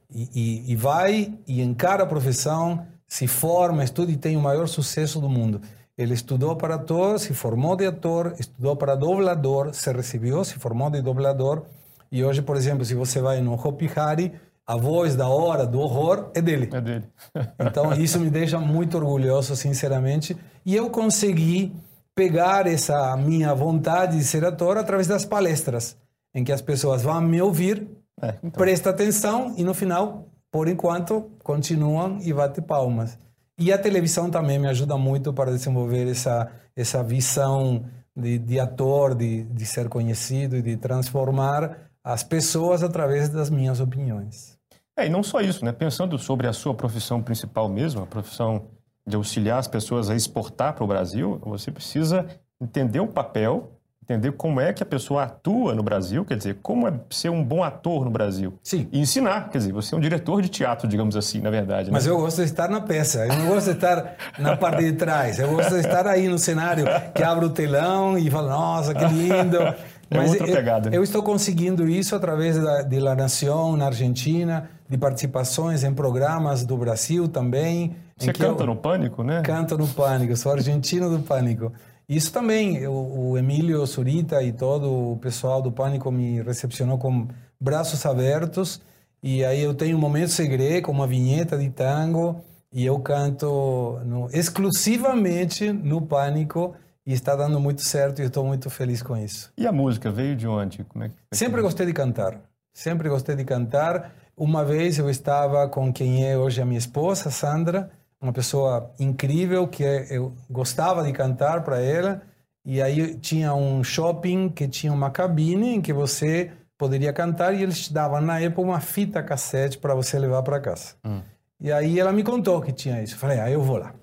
E, 0.10 0.30
e, 0.34 0.72
e, 0.72 0.76
vai 0.76 1.32
e 1.46 1.62
encara 1.62 2.04
a 2.04 2.08
profissão, 2.08 2.88
se 3.08 3.28
forma, 3.28 3.84
estuda 3.84 4.12
e 4.12 4.18
tem 4.18 4.36
o 4.36 4.42
maior 4.42 4.68
sucesso 4.68 5.22
do 5.22 5.30
mundo. 5.30 5.62
Ele 5.96 6.14
estudou 6.14 6.56
para 6.56 6.76
ator, 6.76 7.20
se 7.20 7.34
formou 7.34 7.76
de 7.76 7.86
ator, 7.86 8.34
estudou 8.40 8.76
para 8.76 8.96
doblador, 8.96 9.74
se 9.74 9.92
recebeu, 9.92 10.44
se 10.44 10.56
formou 10.56 10.90
de 10.90 11.02
doblador. 11.02 11.66
E 12.12 12.24
hoje, 12.24 12.42
por 12.42 12.56
exemplo, 12.56 12.84
se 12.84 12.96
você 12.96 13.22
vai 13.22 13.42
no 13.42 13.54
Hopi 13.54 13.90
Hari, 13.96 14.34
a 14.66 14.76
voz 14.76 15.16
da 15.16 15.28
hora, 15.28 15.66
do 15.66 15.80
horror, 15.80 16.32
é 16.34 16.42
dele. 16.42 16.70
É 16.74 16.82
dele. 16.82 17.06
então, 17.60 17.94
isso 17.94 18.20
me 18.20 18.30
deixa 18.30 18.60
muito 18.60 18.98
orgulhoso, 18.98 19.56
sinceramente. 19.56 20.36
E 20.66 20.76
eu 20.76 20.90
consegui 20.90 21.76
pegar 22.16 22.66
essa 22.66 23.16
minha 23.16 23.54
vontade 23.54 24.18
de 24.18 24.24
ser 24.24 24.44
ator 24.44 24.78
através 24.78 25.08
das 25.08 25.26
palestras, 25.26 25.96
em 26.34 26.44
que 26.44 26.52
as 26.52 26.62
pessoas 26.62 27.04
vão 27.04 27.22
me 27.22 27.42
ouvir 27.42 27.88
é, 28.22 28.36
então. 28.44 28.52
Presta 28.52 28.90
atenção 28.90 29.54
e 29.58 29.64
no 29.64 29.74
final, 29.74 30.28
por 30.52 30.68
enquanto, 30.68 31.32
continuam 31.44 32.20
e 32.22 32.34
bate 32.34 32.62
palmas. 32.62 33.18
E 33.60 33.72
a 33.72 33.78
televisão 33.78 34.30
também 34.30 34.60
me 34.60 34.68
ajuda 34.68 34.98
muito 34.98 35.34
para 35.34 35.52
desenvolver 35.52 36.08
essa, 36.08 36.52
essa 36.76 37.04
visão 37.04 37.86
de, 38.16 38.38
de 38.38 38.60
ator, 38.60 39.16
de, 39.16 39.44
de 39.44 39.66
ser 39.66 39.90
conhecido 39.90 40.58
e 40.58 40.62
de 40.62 40.78
transformar 40.78 41.90
as 42.04 42.24
pessoas 42.24 42.84
através 42.84 43.30
das 43.30 43.50
minhas 43.50 43.80
opiniões. 43.80 44.58
É, 44.98 45.06
e 45.06 45.10
não 45.10 45.22
só 45.22 45.42
isso, 45.42 45.64
né? 45.64 45.72
Pensando 45.72 46.18
sobre 46.18 46.48
a 46.48 46.54
sua 46.54 46.74
profissão 46.74 47.22
principal 47.22 47.70
mesmo, 47.70 48.02
a 48.02 48.08
profissão 48.08 48.68
de 49.06 49.16
auxiliar 49.16 49.60
as 49.60 49.68
pessoas 49.68 50.10
a 50.10 50.16
exportar 50.16 50.74
para 50.74 50.84
o 50.84 50.88
Brasil, 50.88 51.40
você 51.44 51.72
precisa 51.72 52.28
entender 52.60 53.00
o 53.00 53.08
papel 53.08 53.77
entender 54.10 54.32
como 54.32 54.62
é 54.62 54.72
que 54.72 54.82
a 54.82 54.86
pessoa 54.86 55.24
atua 55.24 55.76
no 55.76 55.84
Brasil, 55.84 56.24
quer 56.24 56.38
dizer, 56.38 56.60
como 56.64 56.88
é 56.88 56.94
ser 57.10 57.30
um 57.30 57.44
bom 57.44 57.62
ator 57.62 58.06
no 58.06 58.10
Brasil. 58.10 58.58
Sim. 58.64 58.88
E 58.90 59.00
ensinar, 59.00 59.50
quer 59.50 59.58
dizer, 59.58 59.74
você 59.74 59.94
é 59.94 59.98
um 59.98 60.02
diretor 60.02 60.42
de 60.42 60.48
teatro, 60.48 60.88
digamos 60.88 61.18
assim, 61.18 61.42
na 61.42 61.50
verdade. 61.50 61.90
Né? 61.90 61.94
Mas 61.94 62.08
eu 62.08 62.18
gosto 62.18 62.38
de 62.38 62.44
estar 62.44 62.70
na 62.70 62.80
peça, 62.80 63.26
eu 63.26 63.36
não 63.36 63.48
gosto 63.48 63.66
de 63.66 63.74
estar 63.74 64.16
na 64.40 64.56
parte 64.56 64.82
de 64.82 64.94
trás, 64.94 65.40
eu 65.40 65.50
gosto 65.50 65.74
de 65.74 65.82
estar 65.82 66.08
aí 66.08 66.30
no 66.30 66.40
cenário, 66.40 66.86
que 67.14 67.22
abre 67.22 67.46
o 67.46 67.50
telão 67.50 68.18
e 68.18 68.32
fala, 68.32 68.50
nossa, 68.50 68.94
que 68.94 69.06
lindo. 69.06 69.58
É 70.10 70.18
Mas 70.20 70.30
outra 70.30 70.48
pegada. 70.48 70.88
Eu, 70.88 70.94
eu, 70.94 71.04
estou 71.04 71.22
conseguindo 71.22 71.86
isso 71.86 72.16
através 72.16 72.58
da, 72.58 72.82
de 72.82 72.98
La 72.98 73.14
Nación 73.14 73.76
na 73.76 73.88
Argentina, 73.88 74.70
de 74.88 74.98
participações 74.98 75.84
em 75.84 75.94
programas 75.94 76.64
do 76.64 76.78
Brasil 76.78 77.28
também. 77.28 77.94
Você 78.18 78.32
canta 78.32 78.66
no 78.66 78.78
Pânico, 78.78 79.22
né? 79.22 79.42
Canto 79.42 79.78
no 79.78 79.86
Pânico, 79.86 80.34
sou 80.38 80.54
argentino 80.54 81.10
do 81.10 81.20
Pânico. 81.20 81.74
Isso 82.08 82.32
também, 82.32 82.88
o, 82.88 83.32
o 83.32 83.38
Emílio 83.38 83.86
Surita 83.86 84.42
e 84.42 84.54
todo 84.54 85.12
o 85.14 85.18
pessoal 85.18 85.62
do 85.62 85.72
Pânico 85.72 86.10
me 86.12 86.42
recepcionou 86.42 86.98
com 86.98 87.28
braços 87.60 88.06
abertos. 88.06 88.82
E 89.22 89.44
aí 89.44 89.62
eu 89.62 89.74
tenho 89.74 89.98
um 89.98 90.00
momento 90.00 90.30
segredo 90.30 90.84
com 90.86 90.92
uma 90.92 91.08
vinheta 91.08 91.58
de 91.58 91.70
tango 91.70 92.42
e 92.72 92.86
eu 92.86 93.00
canto 93.00 94.00
no, 94.06 94.30
exclusivamente 94.32 95.72
no 95.72 96.02
Pânico 96.02 96.76
e 97.06 97.14
está 97.14 97.36
dando 97.36 97.60
muito 97.60 97.82
certo 97.82 98.22
e 98.22 98.26
estou 98.26 98.46
muito 98.46 98.70
feliz 98.70 99.02
com 99.02 99.18
isso. 99.18 99.52
E 99.58 99.68
a 99.68 99.72
música 99.72 100.12
veio 100.12 100.36
de 100.36 100.48
onde? 100.48 100.84
Como 100.86 101.04
é 101.04 101.10
que 101.10 101.16
Sempre 101.34 101.62
gostei 101.62 101.86
de 101.86 101.94
cantar. 101.94 102.40
Sempre 102.74 103.10
gostei 103.10 103.36
de 103.36 103.44
cantar. 103.44 104.14
Uma 104.36 104.64
vez 104.64 104.98
eu 104.98 105.10
estava 105.10 105.68
com 105.68 105.92
quem 105.92 106.26
é 106.30 106.38
hoje 106.38 106.62
a 106.62 106.66
minha 106.66 106.78
esposa, 106.78 107.32
Sandra, 107.32 107.90
uma 108.22 108.34
pessoa 108.34 108.92
incrível 109.00 109.68
que 109.68 109.84
eu 110.10 110.34
gostava 110.50 111.04
de 111.04 111.14
cantar 111.14 111.64
para 111.64 111.80
ela. 111.80 112.22
E 112.66 112.82
aí 112.82 113.16
tinha 113.16 113.54
um 113.54 113.84
shopping 113.84 114.50
que 114.50 114.68
tinha 114.68 114.92
uma 114.92 115.10
cabine 115.10 115.76
em 115.76 115.82
que 115.82 115.94
você 115.94 116.52
poderia 116.78 117.14
cantar 117.14 117.54
e 117.54 117.64
eles 117.64 117.86
te 117.86 117.94
davam 117.94 118.22
na 118.22 118.40
época 118.40 118.62
uma 118.62 118.80
fita 118.80 119.24
cassete 119.24 119.78
para 119.78 119.96
você 119.96 120.20
levar 120.20 120.44
para 120.44 120.60
casa. 120.60 120.96
Hum. 121.06 121.22
E 121.60 121.72
aí 121.72 122.00
ela 122.00 122.12
me 122.12 122.24
contou 122.24 122.62
que 122.62 122.72
tinha 122.72 123.02
isso. 123.02 123.16
Eu 123.16 123.20
falei, 123.20 123.40
ah, 123.40 123.50
eu 123.50 123.62
vou 123.62 123.78
lá. 123.78 123.94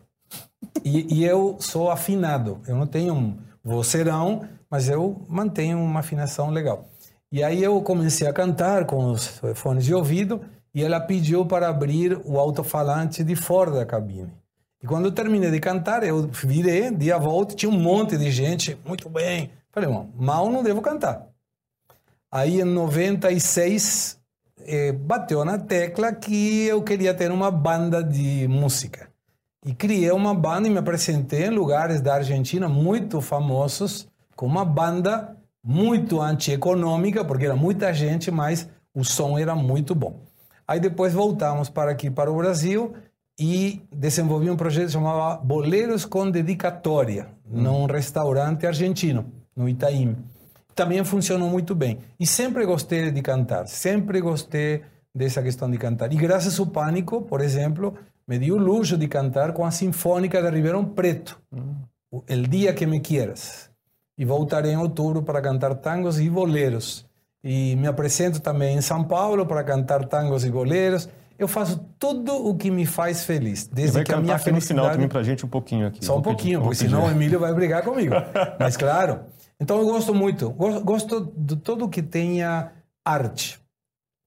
E, 0.84 1.20
e, 1.20 1.24
eu 1.24 1.56
sou 1.60 1.90
afinado. 1.90 2.60
Eu 2.66 2.76
não 2.76 2.86
tenho 2.86 3.14
um 3.14 3.38
vocerão, 3.62 4.46
mas 4.68 4.88
eu 4.88 5.24
mantenho 5.28 5.78
uma 5.78 6.00
afinação 6.00 6.50
legal. 6.50 6.88
E 7.30 7.42
aí 7.42 7.62
eu 7.62 7.80
comecei 7.82 8.26
a 8.26 8.32
cantar 8.32 8.86
com 8.86 9.10
os 9.10 9.40
fones 9.54 9.84
de 9.84 9.94
ouvido 9.94 10.40
e 10.74 10.82
ela 10.82 11.00
pediu 11.00 11.46
para 11.46 11.68
abrir 11.68 12.20
o 12.24 12.38
alto-falante 12.38 13.22
de 13.22 13.36
fora 13.36 13.70
da 13.70 13.86
cabine. 13.86 14.32
E 14.82 14.86
quando 14.86 15.06
eu 15.06 15.12
terminei 15.12 15.50
de 15.50 15.60
cantar, 15.60 16.02
eu 16.02 16.26
virei, 16.26 16.90
dei 16.90 17.12
a 17.12 17.16
volta, 17.16 17.54
tinha 17.54 17.70
um 17.70 17.78
monte 17.78 18.18
de 18.18 18.30
gente, 18.30 18.76
muito 18.84 19.08
bem. 19.08 19.50
Falei, 19.72 19.88
mal 20.16 20.50
não 20.50 20.62
devo 20.62 20.82
cantar. 20.82 21.26
Aí 22.30 22.60
em 22.60 22.64
96 22.64 24.18
eh, 24.66 24.92
bateu 24.92 25.44
na 25.44 25.58
tecla 25.58 26.12
que 26.12 26.64
eu 26.66 26.82
queria 26.82 27.14
ter 27.14 27.30
uma 27.30 27.50
banda 27.50 28.02
de 28.02 28.46
música. 28.48 29.08
E 29.64 29.72
criei 29.72 30.10
uma 30.10 30.34
banda 30.34 30.68
e 30.68 30.70
me 30.70 30.78
apresentei 30.78 31.46
em 31.46 31.50
lugares 31.50 32.00
da 32.00 32.16
Argentina 32.16 32.68
muito 32.68 33.20
famosos, 33.20 34.06
com 34.36 34.44
uma 34.44 34.64
banda 34.64 35.36
muito 35.62 36.20
antieconômica, 36.20 37.24
porque 37.24 37.46
era 37.46 37.56
muita 37.56 37.94
gente, 37.94 38.30
mas 38.30 38.68
o 38.94 39.02
som 39.02 39.38
era 39.38 39.54
muito 39.54 39.94
bom. 39.94 40.20
Aí 40.66 40.80
depois 40.80 41.12
voltamos 41.12 41.68
para 41.68 41.90
aqui, 41.90 42.10
para 42.10 42.30
o 42.30 42.36
Brasil, 42.36 42.94
e 43.38 43.82
desenvolvi 43.92 44.50
um 44.50 44.56
projeto 44.56 44.90
chamado 44.90 45.44
Boleros 45.44 46.04
com 46.04 46.30
Dedicatória, 46.30 47.28
hum. 47.50 47.62
num 47.62 47.86
restaurante 47.86 48.66
argentino, 48.66 49.26
no 49.56 49.68
Itaim 49.68 50.16
também 50.74 51.02
funcionou 51.04 51.48
muito 51.48 51.74
bem. 51.74 51.98
E 52.18 52.26
sempre 52.26 52.66
gostei 52.66 53.10
de 53.10 53.22
cantar, 53.22 53.66
sempre 53.68 54.20
gostei 54.20 54.82
dessa 55.14 55.42
questão 55.42 55.70
de 55.70 55.78
cantar. 55.78 56.12
E 56.12 56.16
graças 56.16 56.58
ao 56.58 56.66
Pânico, 56.66 57.22
por 57.22 57.40
exemplo, 57.40 57.94
me 58.26 58.38
deu 58.38 58.56
o 58.56 58.58
luxo 58.58 58.98
de 58.98 59.06
cantar 59.06 59.52
com 59.52 59.64
a 59.64 59.70
Sinfônica 59.70 60.42
de 60.42 60.50
Ribeirão 60.50 60.84
Preto, 60.84 61.40
o 62.10 62.22
El 62.26 62.42
Dia 62.42 62.74
que 62.74 62.86
Me 62.86 63.00
Quieras. 63.00 63.70
E 64.16 64.24
voltarei 64.24 64.72
em 64.72 64.76
outubro 64.76 65.22
para 65.22 65.40
cantar 65.40 65.74
tangos 65.76 66.20
e 66.20 66.28
boleros. 66.28 67.03
E 67.44 67.76
me 67.76 67.86
apresento 67.86 68.40
também 68.40 68.78
em 68.78 68.80
São 68.80 69.04
Paulo 69.04 69.44
para 69.44 69.62
cantar 69.62 70.06
tangos 70.06 70.46
e 70.46 70.50
boleros. 70.50 71.08
Eu 71.38 71.46
faço 71.46 71.84
tudo 71.98 72.32
o 72.32 72.54
que 72.54 72.70
me 72.70 72.86
faz 72.86 73.24
feliz. 73.24 73.66
Desde 73.66 73.92
vai 73.92 74.04
que 74.04 74.14
a 74.14 74.20
minha 74.20 74.34
aqui 74.34 74.44
felicidade... 74.44 74.76
no 74.76 74.82
final 74.82 74.94
também 74.94 75.08
para 75.08 75.20
a 75.20 75.24
gente 75.24 75.44
um 75.44 75.48
pouquinho 75.48 75.86
aqui. 75.88 76.02
Só 76.02 76.16
um 76.16 76.22
pouquinho, 76.22 76.62
porque 76.62 76.76
senão 76.76 77.04
o 77.04 77.10
Emílio 77.10 77.38
vai 77.38 77.52
brigar 77.52 77.82
comigo. 77.82 78.14
Mas 78.58 78.76
claro, 78.78 79.20
então 79.60 79.78
eu 79.78 79.84
gosto 79.84 80.14
muito, 80.14 80.50
gosto 80.50 81.32
de 81.36 81.56
tudo 81.56 81.88
que 81.88 82.02
tenha 82.02 82.72
arte. 83.04 83.60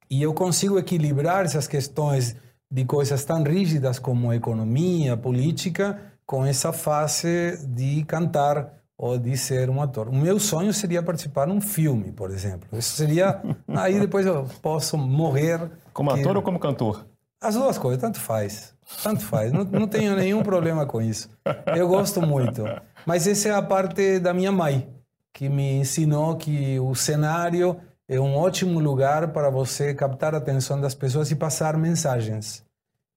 E 0.10 0.22
eu 0.22 0.34
consigo 0.34 0.78
equilibrar 0.78 1.44
essas 1.46 1.68
questões 1.68 2.36
de 2.72 2.86
coisas 2.86 3.24
tão 3.26 3.42
rígidas 3.42 3.98
como 3.98 4.32
economia, 4.34 5.18
política, 5.18 6.00
com 6.26 6.46
essa 6.46 6.72
fase 6.72 7.58
de 7.68 8.04
cantar 8.04 8.77
ou 8.98 9.18
de 9.18 9.38
ser 9.38 9.70
um 9.70 9.82
ator. 9.82 10.10
O 10.10 10.16
meu 10.16 10.40
sonho 10.40 10.74
seria 10.74 11.04
participar 11.04 11.46
num 11.46 11.62
filme, 11.62 12.12
por 12.12 12.32
exemplo. 12.32 12.68
Isso 12.74 12.96
seria. 12.96 13.42
Aí 13.70 14.00
depois 14.00 14.26
eu 14.26 14.48
posso 14.62 14.98
morrer. 14.98 15.70
Como 15.94 16.14
que... 16.14 16.20
ator 16.20 16.38
ou 16.38 16.42
como 16.42 16.60
cantor? 16.60 17.06
As 17.40 17.54
duas 17.54 17.78
coisas, 17.78 18.02
tanto 18.02 18.20
faz. 18.20 18.74
Tanto 19.04 19.24
faz. 19.24 19.52
não, 19.52 19.64
não 19.64 19.88
tenho 19.88 20.16
nenhum 20.16 20.42
problema 20.42 20.86
com 20.86 21.02
isso. 21.02 21.30
Eu 21.76 21.88
gosto 21.88 22.22
muito. 22.22 22.64
Mas 23.06 23.28
essa 23.28 23.50
é 23.50 23.54
a 23.54 23.62
parte 23.62 24.20
da 24.20 24.34
minha 24.34 24.52
mãe 24.52 24.90
que 25.32 25.48
me 25.48 25.74
ensinou 25.74 26.36
que 26.36 26.80
o 26.80 26.96
cenário 26.96 27.80
é 28.10 28.20
um 28.20 28.36
ótimo 28.36 28.80
lugar 28.80 29.32
para 29.34 29.52
você 29.52 29.94
captar 29.94 30.34
a 30.34 30.40
atenção 30.40 30.82
das 30.82 30.96
pessoas 30.96 31.30
e 31.30 31.36
passar 31.36 31.78
mensagens. 31.78 32.66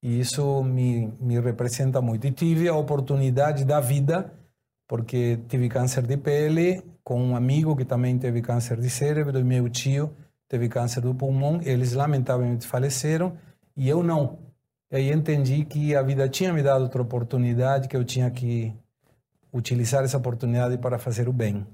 E 0.03 0.21
isso 0.21 0.63
me, 0.63 1.13
me 1.19 1.41
representa 1.41 2.01
muito. 2.03 2.27
E 2.27 2.31
tive 2.31 2.69
a 2.69 2.75
oportunidade 2.75 3.65
da 3.65 3.81
vida, 3.81 4.33
porque 4.91 5.39
tive 5.47 5.69
câncer 5.69 6.05
de 6.05 6.17
pele, 6.17 6.83
com 7.05 7.23
um 7.23 7.37
amigo 7.37 7.77
que 7.77 7.85
também 7.85 8.19
teve 8.19 8.43
câncer 8.43 8.77
de 8.81 8.91
cérebro, 8.91 9.39
e 9.39 9.45
meu 9.45 9.69
tio 9.69 10.11
teve 10.49 10.69
câncer 10.69 11.01
do 11.01 11.15
pulmão. 11.15 11.61
Eles 11.63 11.93
lamentavelmente 11.93 12.67
faleceram 12.67 13.39
e 13.77 13.89
eu 13.89 14.03
não. 14.03 14.41
E 14.91 14.97
aí 14.97 15.13
entendi 15.13 15.65
que 15.65 15.95
a 15.95 16.03
vida 16.03 16.29
tinha 16.29 16.53
me 16.53 16.61
dado 16.61 16.83
outra 16.83 17.01
oportunidade, 17.01 17.87
que 17.87 17.97
eu 17.97 18.05
tinha 18.05 18.29
que 18.33 18.75
utilizar 19.53 20.03
essa 20.03 20.17
oportunidade 20.17 20.77
para 20.77 20.99
fazer 20.99 21.29
o 21.29 21.33
bem. 21.33 21.65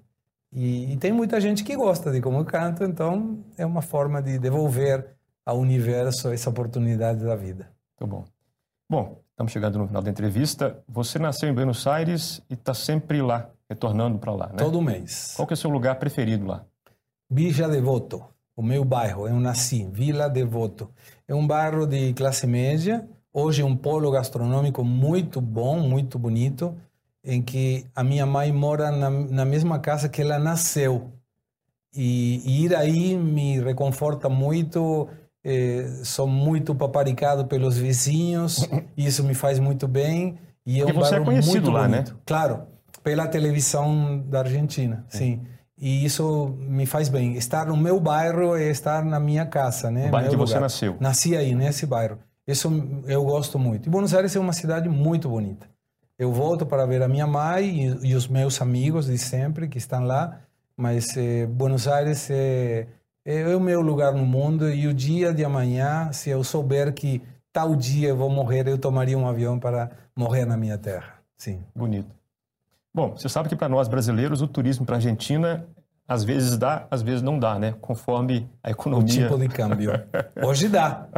E, 0.53 0.93
e, 0.93 0.97
tem 0.99 1.11
muita 1.11 1.41
gente 1.41 1.65
que 1.65 1.75
gosta 1.75 2.13
de 2.13 2.21
como 2.21 2.41
eu 2.41 2.45
canto, 2.45 2.85
então 2.85 3.43
é 3.57 3.65
uma 3.65 3.81
forma 3.81 4.21
de 4.21 4.39
devolver 4.39 5.17
ao 5.43 5.59
universo 5.59 6.29
essa 6.29 6.51
oportunidade 6.51 7.25
da 7.25 7.35
vida. 7.35 7.71
Muito 7.99 8.15
bom. 8.15 8.25
Bom, 8.91 9.23
estamos 9.37 9.53
chegando 9.53 9.79
no 9.79 9.87
final 9.87 10.01
da 10.01 10.11
entrevista. 10.11 10.83
Você 10.89 11.19
nasceu 11.19 11.47
em 11.51 11.53
Buenos 11.53 11.87
Aires 11.87 12.41
e 12.49 12.55
está 12.55 12.73
sempre 12.73 13.21
lá, 13.21 13.51
retornando 13.69 14.19
para 14.19 14.33
lá, 14.33 14.47
né? 14.47 14.57
Todo 14.57 14.81
mês. 14.81 15.35
Qual 15.37 15.47
que 15.47 15.53
é 15.53 15.57
o 15.57 15.59
seu 15.59 15.69
lugar 15.69 15.97
preferido 15.97 16.47
lá? 16.47 16.65
Vila 17.29 17.69
Devoto, 17.69 18.25
o 18.57 18.63
meu 18.63 18.83
bairro. 18.83 19.29
Eu 19.29 19.39
nasci, 19.39 19.87
Vila 19.93 20.27
Devoto. 20.31 20.91
É 21.29 21.35
um 21.35 21.47
bairro 21.47 21.87
de 21.87 22.15
classe 22.15 22.47
média. 22.47 23.07
Hoje 23.31 23.61
é 23.61 23.65
um 23.65 23.77
polo 23.77 24.11
gastronômico 24.11 24.83
muito 24.83 25.39
bom, 25.39 25.81
muito 25.81 26.19
bonito 26.19 26.75
em 27.23 27.43
que 27.43 27.85
a 27.95 28.03
minha 28.03 28.25
mãe 28.25 28.51
mora 28.51 28.91
na, 28.91 29.11
na 29.11 29.45
mesma 29.45 29.79
casa 29.79 30.09
que 30.09 30.23
ela 30.23 30.39
nasceu. 30.39 31.13
E, 31.93 32.41
e 32.43 32.65
ir 32.65 32.75
aí 32.75 33.15
me 33.19 33.61
reconforta 33.61 34.31
muito. 34.31 35.09
Eh, 35.49 36.01
sou 36.03 36.27
muito 36.27 36.75
paparicado 36.75 37.45
pelos 37.45 37.79
vizinhos, 37.79 38.69
isso 38.99 39.23
me 39.23 39.33
faz 39.33 39.61
muito 39.61 39.87
bem. 39.87 40.39
E 40.67 40.81
é 40.81 40.85
um 40.85 40.93
você 40.93 41.15
é 41.15 41.21
conhecido 41.21 41.71
lá, 41.71 41.87
bonito. 41.87 42.13
né? 42.15 42.19
Claro, 42.27 42.63
pela 43.05 43.29
televisão 43.29 44.19
da 44.27 44.41
Argentina, 44.41 45.07
é. 45.13 45.17
sim. 45.17 45.41
E 45.79 46.05
isso 46.05 46.57
me 46.59 46.85
faz 46.85 47.09
bem. 47.09 47.37
Estar 47.37 47.67
no 47.67 47.77
meu 47.77 48.01
bairro 48.01 48.57
é 48.57 48.65
estar 48.71 49.05
na 49.05 49.21
minha 49.21 49.47
casa, 49.47 49.89
né? 49.89 50.09
O 50.09 50.11
bairro 50.11 50.31
que 50.31 50.37
você 50.37 50.59
nasceu. 50.59 50.97
Nasci 50.99 51.37
aí, 51.37 51.55
nesse 51.55 51.87
bairro. 51.87 52.19
Isso 52.45 52.69
eu 53.07 53.23
gosto 53.25 53.57
muito. 53.57 53.87
E 53.87 53.91
Buenos 53.91 54.15
Aires 54.15 54.35
é 54.35 54.41
uma 54.41 54.53
cidade 54.53 54.89
muito 54.89 55.29
bonita. 55.29 55.69
Eu 56.19 56.33
volto 56.33 56.67
para 56.67 56.85
ver 56.87 57.03
a 57.03 57.09
minha 57.09 57.27
mãe 57.27 57.87
e, 57.87 58.09
e 58.09 58.15
os 58.17 58.27
meus 58.27 58.61
amigos 58.61 59.07
de 59.07 59.19
sempre 59.19 59.69
que 59.69 59.79
estão 59.79 60.03
lá, 60.03 60.41
mas 60.77 61.17
eh, 61.17 61.47
Buenos 61.47 61.87
Aires 61.87 62.31
é, 62.31 62.87
é, 63.27 63.57
o 63.57 63.61
meu 63.61 63.81
lugar 63.81 64.15
no 64.15 64.25
mundo 64.25 64.71
e 64.71 64.87
o 64.87 64.95
dia 64.95 65.35
de 65.35 65.45
amanhã, 65.45 66.13
se 66.13 66.31
eu 66.31 66.45
souber 66.45 66.95
que 66.95 67.21
tal 67.53 67.75
dia 67.75 68.11
eu 68.11 68.17
vou 68.17 68.31
morrer, 68.31 68.69
eu 68.69 68.79
tomaria 68.79 69.19
um 69.19 69.27
avião 69.27 69.59
para 69.59 69.91
morrer 70.15 70.45
na 70.45 70.57
minha 70.57 70.79
terra. 70.79 71.15
Sim. 71.37 71.61
Bonito. 71.75 72.15
Bom, 72.95 73.17
você 73.17 73.29
sabe 73.29 73.49
que 73.49 73.57
para 73.57 73.69
nós 73.69 73.89
brasileiros 73.89 74.41
o 74.41 74.47
turismo 74.47 74.87
para 74.87 74.95
a 74.95 74.99
Argentina 74.99 75.67
às 76.09 76.23
vezes 76.23 76.57
dá, 76.57 76.87
às 76.89 77.03
vezes 77.03 77.21
não 77.21 77.37
dá, 77.37 77.59
né? 77.59 77.75
Conforme 77.81 78.49
a 78.63 78.71
economia. 78.71 79.27
O 79.27 79.29
tipo 79.29 79.39
de 79.39 79.49
câmbio. 79.49 79.91
Hoje 80.41 80.69
dá. 80.69 81.09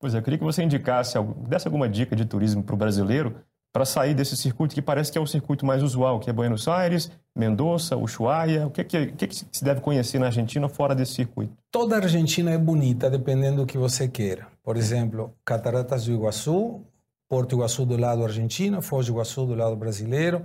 pois 0.00 0.12
é, 0.12 0.18
eu 0.18 0.22
queria 0.22 0.38
que 0.38 0.44
você 0.44 0.64
indicasse, 0.64 1.16
desse 1.48 1.68
alguma 1.68 1.88
dica 1.88 2.16
de 2.16 2.24
turismo 2.24 2.64
para 2.64 2.74
o 2.74 2.76
brasileiro 2.76 3.36
para 3.72 3.84
sair 3.84 4.14
desse 4.14 4.36
circuito 4.36 4.74
que 4.74 4.82
parece 4.82 5.12
que 5.12 5.18
é 5.18 5.20
o 5.20 5.26
circuito 5.26 5.64
mais 5.64 5.82
usual, 5.82 6.18
que 6.18 6.28
é 6.28 6.32
Buenos 6.32 6.66
Aires, 6.66 7.12
Mendoza, 7.36 7.96
Ushuaia? 7.96 8.66
O 8.66 8.70
que, 8.70 8.80
é 8.80 8.84
que, 8.84 9.06
que, 9.12 9.24
é 9.24 9.28
que 9.28 9.34
se 9.34 9.62
deve 9.62 9.80
conhecer 9.80 10.18
na 10.18 10.26
Argentina 10.26 10.68
fora 10.68 10.94
desse 10.94 11.12
circuito? 11.12 11.52
Toda 11.70 11.96
a 11.96 11.98
Argentina 11.98 12.50
é 12.50 12.58
bonita, 12.58 13.10
dependendo 13.10 13.58
do 13.58 13.66
que 13.66 13.76
você 13.76 14.08
queira. 14.08 14.46
Por 14.62 14.76
exemplo, 14.76 15.32
Cataratas 15.44 16.06
do 16.06 16.12
Iguaçu, 16.12 16.80
Porto 17.28 17.54
Iguaçu 17.54 17.84
do 17.84 17.96
lado 17.96 18.24
argentino, 18.24 18.80
Foz 18.80 19.06
do 19.06 19.12
Iguaçu 19.12 19.44
do 19.44 19.54
lado 19.54 19.76
brasileiro. 19.76 20.42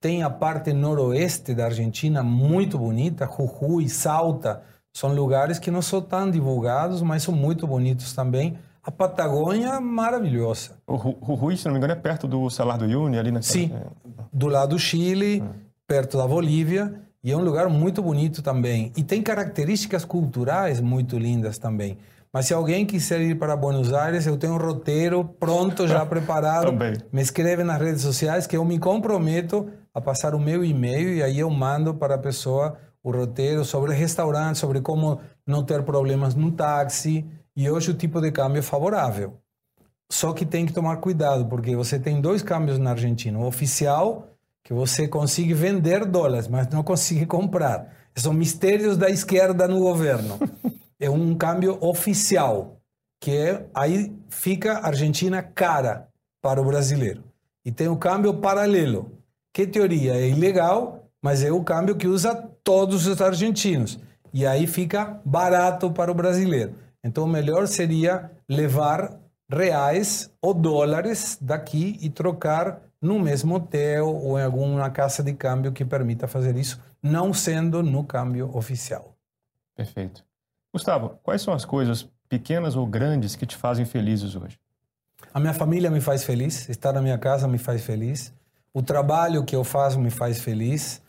Tem 0.00 0.22
a 0.24 0.30
parte 0.30 0.72
noroeste 0.72 1.54
da 1.54 1.66
Argentina 1.66 2.22
muito 2.22 2.76
bonita, 2.76 3.26
Jujuy, 3.26 3.88
Salta, 3.88 4.62
são 4.92 5.14
lugares 5.14 5.58
que 5.58 5.70
não 5.70 5.80
são 5.80 6.02
tão 6.02 6.30
divulgados, 6.30 7.00
mas 7.00 7.22
são 7.22 7.34
muito 7.34 7.66
bonitos 7.66 8.12
também 8.12 8.58
a 8.84 8.90
Patagônia 8.90 9.80
maravilhosa. 9.80 10.72
O 10.86 10.96
Rui, 10.96 11.56
se 11.56 11.66
não 11.66 11.72
me 11.72 11.78
engano, 11.78 11.92
é 11.92 11.96
perto 11.96 12.26
do 12.26 12.50
Salar 12.50 12.76
do 12.76 12.84
Uyuni, 12.84 13.16
ali 13.16 13.30
na 13.30 13.40
Sim, 13.40 13.70
do 14.32 14.48
lado 14.48 14.70
do 14.70 14.78
Chile, 14.78 15.40
hum. 15.40 15.50
Perto 15.92 16.16
da 16.16 16.26
Bolívia, 16.26 16.94
e 17.22 17.32
é 17.32 17.36
um 17.36 17.44
lugar 17.44 17.68
muito 17.68 18.02
bonito 18.02 18.40
também. 18.40 18.90
E 18.96 19.04
tem 19.04 19.20
características 19.20 20.06
culturais 20.06 20.80
muito 20.80 21.18
lindas 21.18 21.58
também. 21.58 21.98
Mas 22.32 22.46
se 22.46 22.54
alguém 22.54 22.86
quiser 22.86 23.20
ir 23.20 23.38
para 23.38 23.54
Buenos 23.54 23.92
Aires, 23.92 24.26
eu 24.26 24.38
tenho 24.38 24.54
um 24.54 24.56
roteiro 24.56 25.22
pronto, 25.38 25.86
já 25.86 26.04
preparado. 26.08 26.64
também. 26.70 26.94
Me 27.12 27.20
escreve 27.20 27.62
nas 27.62 27.78
redes 27.78 28.00
sociais 28.00 28.46
que 28.46 28.56
eu 28.56 28.64
me 28.64 28.78
comprometo 28.78 29.68
a 29.92 30.00
passar 30.00 30.34
o 30.34 30.40
meu 30.40 30.64
e-mail 30.64 31.12
e 31.12 31.22
aí 31.22 31.40
eu 31.40 31.50
mando 31.50 31.92
para 31.92 32.14
a 32.14 32.18
pessoa 32.18 32.78
o 33.04 33.10
roteiro 33.10 33.62
sobre 33.62 33.92
restaurante, 33.92 34.56
sobre 34.56 34.80
como 34.80 35.20
não 35.46 35.62
ter 35.62 35.82
problemas 35.82 36.34
no 36.34 36.52
táxi, 36.52 37.26
e 37.54 37.68
hoje 37.68 37.90
o 37.90 37.94
tipo 37.94 38.18
de 38.18 38.32
câmbio 38.32 38.60
é 38.60 38.62
favorável. 38.62 39.34
Só 40.10 40.32
que 40.32 40.46
tem 40.46 40.64
que 40.64 40.72
tomar 40.72 40.96
cuidado, 40.96 41.44
porque 41.44 41.76
você 41.76 41.98
tem 41.98 42.18
dois 42.18 42.42
câmbios 42.42 42.78
na 42.78 42.92
Argentina. 42.92 43.38
O 43.38 43.46
oficial, 43.46 44.31
que 44.64 44.72
você 44.72 45.08
consegue 45.08 45.54
vender 45.54 46.04
dólares, 46.04 46.48
mas 46.48 46.68
não 46.68 46.82
consegue 46.82 47.26
comprar. 47.26 47.92
São 48.14 48.32
mistérios 48.32 48.96
da 48.96 49.08
esquerda 49.08 49.66
no 49.66 49.80
governo. 49.80 50.38
é 51.00 51.10
um 51.10 51.34
câmbio 51.34 51.78
oficial, 51.80 52.80
que 53.20 53.30
é, 53.30 53.66
aí 53.74 54.14
fica 54.28 54.74
a 54.74 54.88
Argentina 54.88 55.42
cara 55.42 56.08
para 56.40 56.60
o 56.60 56.64
brasileiro. 56.64 57.24
E 57.64 57.72
tem 57.72 57.88
o 57.88 57.96
câmbio 57.96 58.34
paralelo, 58.34 59.12
que 59.52 59.66
teoria 59.66 60.14
é 60.14 60.28
ilegal, 60.28 61.08
mas 61.22 61.44
é 61.44 61.52
o 61.52 61.62
câmbio 61.62 61.96
que 61.96 62.08
usa 62.08 62.34
todos 62.64 63.06
os 63.06 63.20
argentinos. 63.20 63.98
E 64.32 64.46
aí 64.46 64.66
fica 64.66 65.20
barato 65.24 65.90
para 65.90 66.10
o 66.10 66.14
brasileiro. 66.14 66.74
Então, 67.04 67.24
o 67.24 67.28
melhor 67.28 67.66
seria 67.66 68.30
levar 68.48 69.18
reais 69.50 70.30
ou 70.40 70.54
dólares 70.54 71.36
daqui 71.40 71.98
e 72.00 72.08
trocar 72.08 72.80
no 73.02 73.18
mesmo 73.18 73.56
hotel 73.56 74.06
ou 74.08 74.38
em 74.38 74.44
alguma 74.44 74.88
casa 74.90 75.24
de 75.24 75.32
câmbio 75.32 75.72
que 75.72 75.84
permita 75.84 76.28
fazer 76.28 76.56
isso, 76.56 76.80
não 77.02 77.34
sendo 77.34 77.82
no 77.82 78.04
câmbio 78.04 78.56
oficial. 78.56 79.16
Perfeito. 79.74 80.24
Gustavo, 80.72 81.18
quais 81.22 81.42
são 81.42 81.52
as 81.52 81.64
coisas 81.64 82.08
pequenas 82.28 82.76
ou 82.76 82.86
grandes 82.86 83.34
que 83.34 83.44
te 83.44 83.56
fazem 83.56 83.84
felizes 83.84 84.36
hoje? 84.36 84.58
A 85.34 85.40
minha 85.40 85.52
família 85.52 85.90
me 85.90 86.00
faz 86.00 86.24
feliz, 86.24 86.68
estar 86.68 86.92
na 86.92 87.02
minha 87.02 87.18
casa 87.18 87.48
me 87.48 87.58
faz 87.58 87.84
feliz, 87.84 88.32
o 88.72 88.82
trabalho 88.82 89.44
que 89.44 89.54
eu 89.54 89.64
faço 89.64 89.98
me 89.98 90.10
faz 90.10 90.40
feliz, 90.40 91.02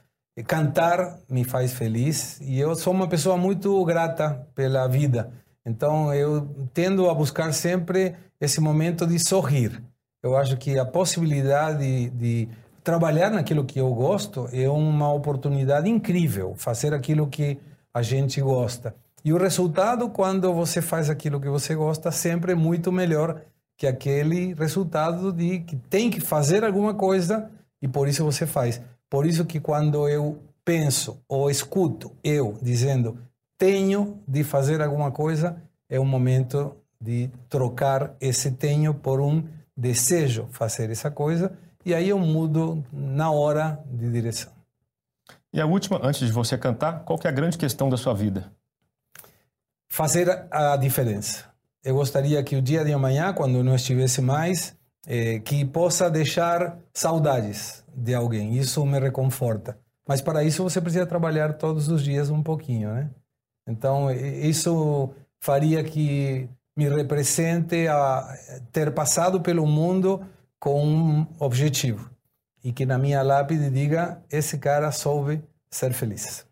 cantar 0.47 1.19
me 1.29 1.43
faz 1.43 1.73
feliz 1.73 2.41
e 2.41 2.59
eu 2.59 2.75
sou 2.75 2.91
uma 2.91 3.07
pessoa 3.07 3.37
muito 3.37 3.83
grata 3.85 4.47
pela 4.55 4.87
vida. 4.87 5.31
Então 5.65 6.13
eu 6.13 6.47
tendo 6.73 7.09
a 7.09 7.13
buscar 7.13 7.53
sempre 7.53 8.15
esse 8.41 8.59
momento 8.59 9.05
de 9.05 9.19
sorrir. 9.19 9.81
Eu 10.23 10.37
acho 10.37 10.55
que 10.55 10.79
a 10.79 10.85
possibilidade 10.85 11.79
de, 11.79 12.09
de 12.09 12.49
trabalhar 12.81 13.29
naquilo 13.29 13.65
que 13.65 13.77
eu 13.77 13.93
gosto 13.93 14.47
é 14.53 14.69
uma 14.69 15.11
oportunidade 15.11 15.89
incrível, 15.89 16.55
fazer 16.55 16.93
aquilo 16.93 17.27
que 17.27 17.59
a 17.93 18.01
gente 18.01 18.39
gosta. 18.39 18.95
E 19.25 19.33
o 19.33 19.37
resultado, 19.37 20.09
quando 20.09 20.53
você 20.53 20.81
faz 20.81 21.09
aquilo 21.09 21.41
que 21.41 21.49
você 21.49 21.75
gosta, 21.75 22.09
sempre 22.09 22.53
é 22.53 22.55
muito 22.55 22.89
melhor 22.89 23.41
que 23.77 23.85
aquele 23.85 24.53
resultado 24.53 25.33
de 25.33 25.59
que 25.59 25.75
tem 25.75 26.09
que 26.09 26.21
fazer 26.21 26.63
alguma 26.63 26.93
coisa 26.93 27.49
e 27.81 27.87
por 27.87 28.07
isso 28.07 28.23
você 28.23 28.45
faz. 28.45 28.81
Por 29.09 29.25
isso 29.25 29.45
que 29.45 29.59
quando 29.59 30.07
eu 30.07 30.39
penso 30.63 31.19
ou 31.27 31.49
escuto 31.49 32.11
eu 32.23 32.57
dizendo 32.61 33.17
tenho 33.57 34.19
de 34.25 34.43
fazer 34.43 34.81
alguma 34.81 35.11
coisa, 35.11 35.57
é 35.89 35.99
o 35.99 36.05
momento 36.05 36.75
de 36.99 37.29
trocar 37.49 38.15
esse 38.21 38.51
tenho 38.51 38.93
por 38.93 39.19
um 39.19 39.43
desejo 39.75 40.47
fazer 40.51 40.89
essa 40.89 41.09
coisa 41.09 41.57
e 41.85 41.93
aí 41.93 42.09
eu 42.09 42.19
mudo 42.19 42.83
na 42.91 43.31
hora 43.31 43.83
de 43.85 44.09
direção. 44.11 44.51
E 45.51 45.59
a 45.61 45.65
última, 45.65 45.99
antes 46.01 46.25
de 46.25 46.31
você 46.31 46.57
cantar, 46.57 47.03
qual 47.03 47.19
que 47.19 47.27
é 47.27 47.29
a 47.29 47.33
grande 47.33 47.57
questão 47.57 47.89
da 47.89 47.97
sua 47.97 48.13
vida? 48.13 48.51
Fazer 49.89 50.47
a 50.49 50.75
diferença. 50.77 51.45
Eu 51.83 51.95
gostaria 51.95 52.41
que 52.43 52.55
o 52.55 52.61
dia 52.61 52.83
de 52.83 52.93
amanhã, 52.93 53.33
quando 53.33 53.57
eu 53.57 53.63
não 53.63 53.75
estivesse 53.75 54.21
mais, 54.21 54.75
eh, 55.05 55.39
que 55.39 55.63
possa 55.65 56.09
deixar 56.09 56.79
saudades 56.93 57.83
de 57.93 58.15
alguém. 58.15 58.57
Isso 58.57 58.83
me 58.85 58.99
reconforta. 58.99 59.77
Mas 60.07 60.21
para 60.21 60.43
isso 60.43 60.63
você 60.63 60.81
precisa 60.81 61.05
trabalhar 61.05 61.53
todos 61.53 61.89
os 61.89 62.03
dias 62.03 62.29
um 62.29 62.41
pouquinho, 62.41 62.91
né? 62.93 63.09
Então 63.67 64.11
isso 64.11 65.09
faria 65.39 65.83
que 65.83 66.49
me 66.75 66.89
represente 66.89 67.87
a 67.87 68.35
ter 68.71 68.91
passado 68.91 69.41
pelo 69.41 69.65
mundo 69.65 70.21
com 70.59 70.83
um 70.83 71.27
objetivo 71.39 72.09
e 72.63 72.71
que 72.71 72.85
na 72.85 72.97
minha 72.97 73.21
lápide 73.21 73.69
diga 73.69 74.19
esse 74.31 74.57
cara 74.57 74.91
soube 74.91 75.43
ser 75.69 75.93
feliz. 75.93 76.45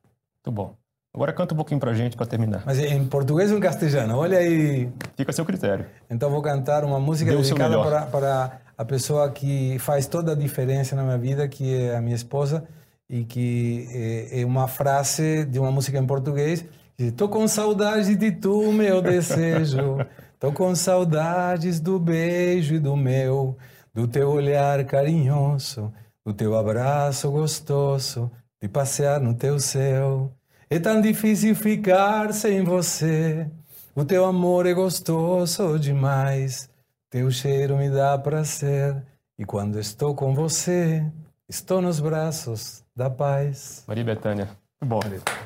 Muito 0.45 0.55
bom. 0.55 0.75
Agora 1.13 1.33
canta 1.33 1.53
um 1.53 1.57
pouquinho 1.57 1.79
pra 1.79 1.93
gente 1.93 2.15
para 2.15 2.25
terminar. 2.25 2.63
Mas 2.65 2.79
em 2.79 3.05
português 3.05 3.51
ou 3.51 3.57
em 3.57 3.61
castelhano? 3.61 4.17
Olha 4.17 4.37
aí. 4.37 4.89
Fica 5.17 5.31
a 5.31 5.33
seu 5.33 5.45
critério. 5.45 5.85
Então 6.09 6.29
vou 6.29 6.41
cantar 6.41 6.85
uma 6.85 6.99
música 6.99 7.31
Deu 7.31 7.41
dedicada 7.41 7.81
para, 7.81 8.01
para 8.03 8.61
a 8.77 8.85
pessoa 8.85 9.29
que 9.29 9.77
faz 9.79 10.07
toda 10.07 10.31
a 10.31 10.35
diferença 10.35 10.95
na 10.95 11.03
minha 11.03 11.17
vida, 11.17 11.47
que 11.49 11.75
é 11.75 11.97
a 11.97 12.01
minha 12.01 12.15
esposa, 12.15 12.65
e 13.09 13.25
que 13.25 13.87
é, 13.91 14.41
é 14.41 14.45
uma 14.45 14.69
frase 14.69 15.43
de 15.45 15.59
uma 15.59 15.69
música 15.69 15.97
em 15.97 16.05
português 16.05 16.65
Tô 17.09 17.27
com 17.27 17.47
saudade 17.47 18.15
de 18.15 18.31
tu, 18.31 18.71
meu 18.71 19.01
desejo. 19.01 19.97
Tô 20.37 20.51
com 20.51 20.75
saudades 20.75 21.79
do 21.79 21.97
beijo 21.97 22.75
e 22.75 22.79
do 22.79 22.97
meu, 22.97 23.57
do 23.93 24.07
teu 24.07 24.29
olhar 24.29 24.83
carinhoso, 24.85 25.91
do 26.25 26.33
teu 26.33 26.57
abraço 26.57 27.31
gostoso, 27.31 28.29
de 28.61 28.67
passear 28.67 29.19
no 29.19 29.33
teu 29.33 29.59
céu. 29.59 30.31
É 30.69 30.79
tão 30.79 31.01
difícil 31.01 31.55
ficar 31.55 32.33
sem 32.33 32.63
você. 32.63 33.47
O 33.95 34.05
teu 34.05 34.25
amor 34.25 34.65
é 34.65 34.73
gostoso 34.73 35.79
demais. 35.79 36.69
Teu 37.09 37.29
cheiro 37.31 37.77
me 37.77 37.89
dá 37.89 38.17
prazer. 38.17 39.01
E 39.37 39.45
quando 39.45 39.79
estou 39.79 40.13
com 40.13 40.33
você, 40.35 41.05
estou 41.49 41.81
nos 41.81 41.99
braços 41.99 42.83
da 42.95 43.09
paz. 43.09 43.83
Maria 43.87 44.03
Bethânia. 44.03 44.60
Bom. 44.83 44.99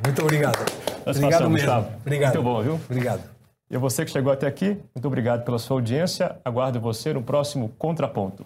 Muito 0.04 0.22
obrigado. 0.22 0.66
Obrigado 1.06 1.50
mesmo. 1.50 1.58
Gustavo. 1.58 1.90
Obrigado. 2.02 2.34
Muito 2.36 2.44
bom, 2.44 2.62
viu? 2.62 2.74
Obrigado. 2.90 3.24
E 3.70 3.78
você 3.78 4.06
que 4.06 4.12
chegou 4.12 4.32
até 4.32 4.48
aqui, 4.48 4.78
muito 4.96 5.06
obrigado 5.06 5.44
pela 5.44 5.60
sua 5.60 5.78
audiência. 5.78 6.38
Aguardo 6.46 6.80
você 6.80 7.12
no 7.14 7.22
próximo 7.22 7.70
Contraponto. 7.78 8.46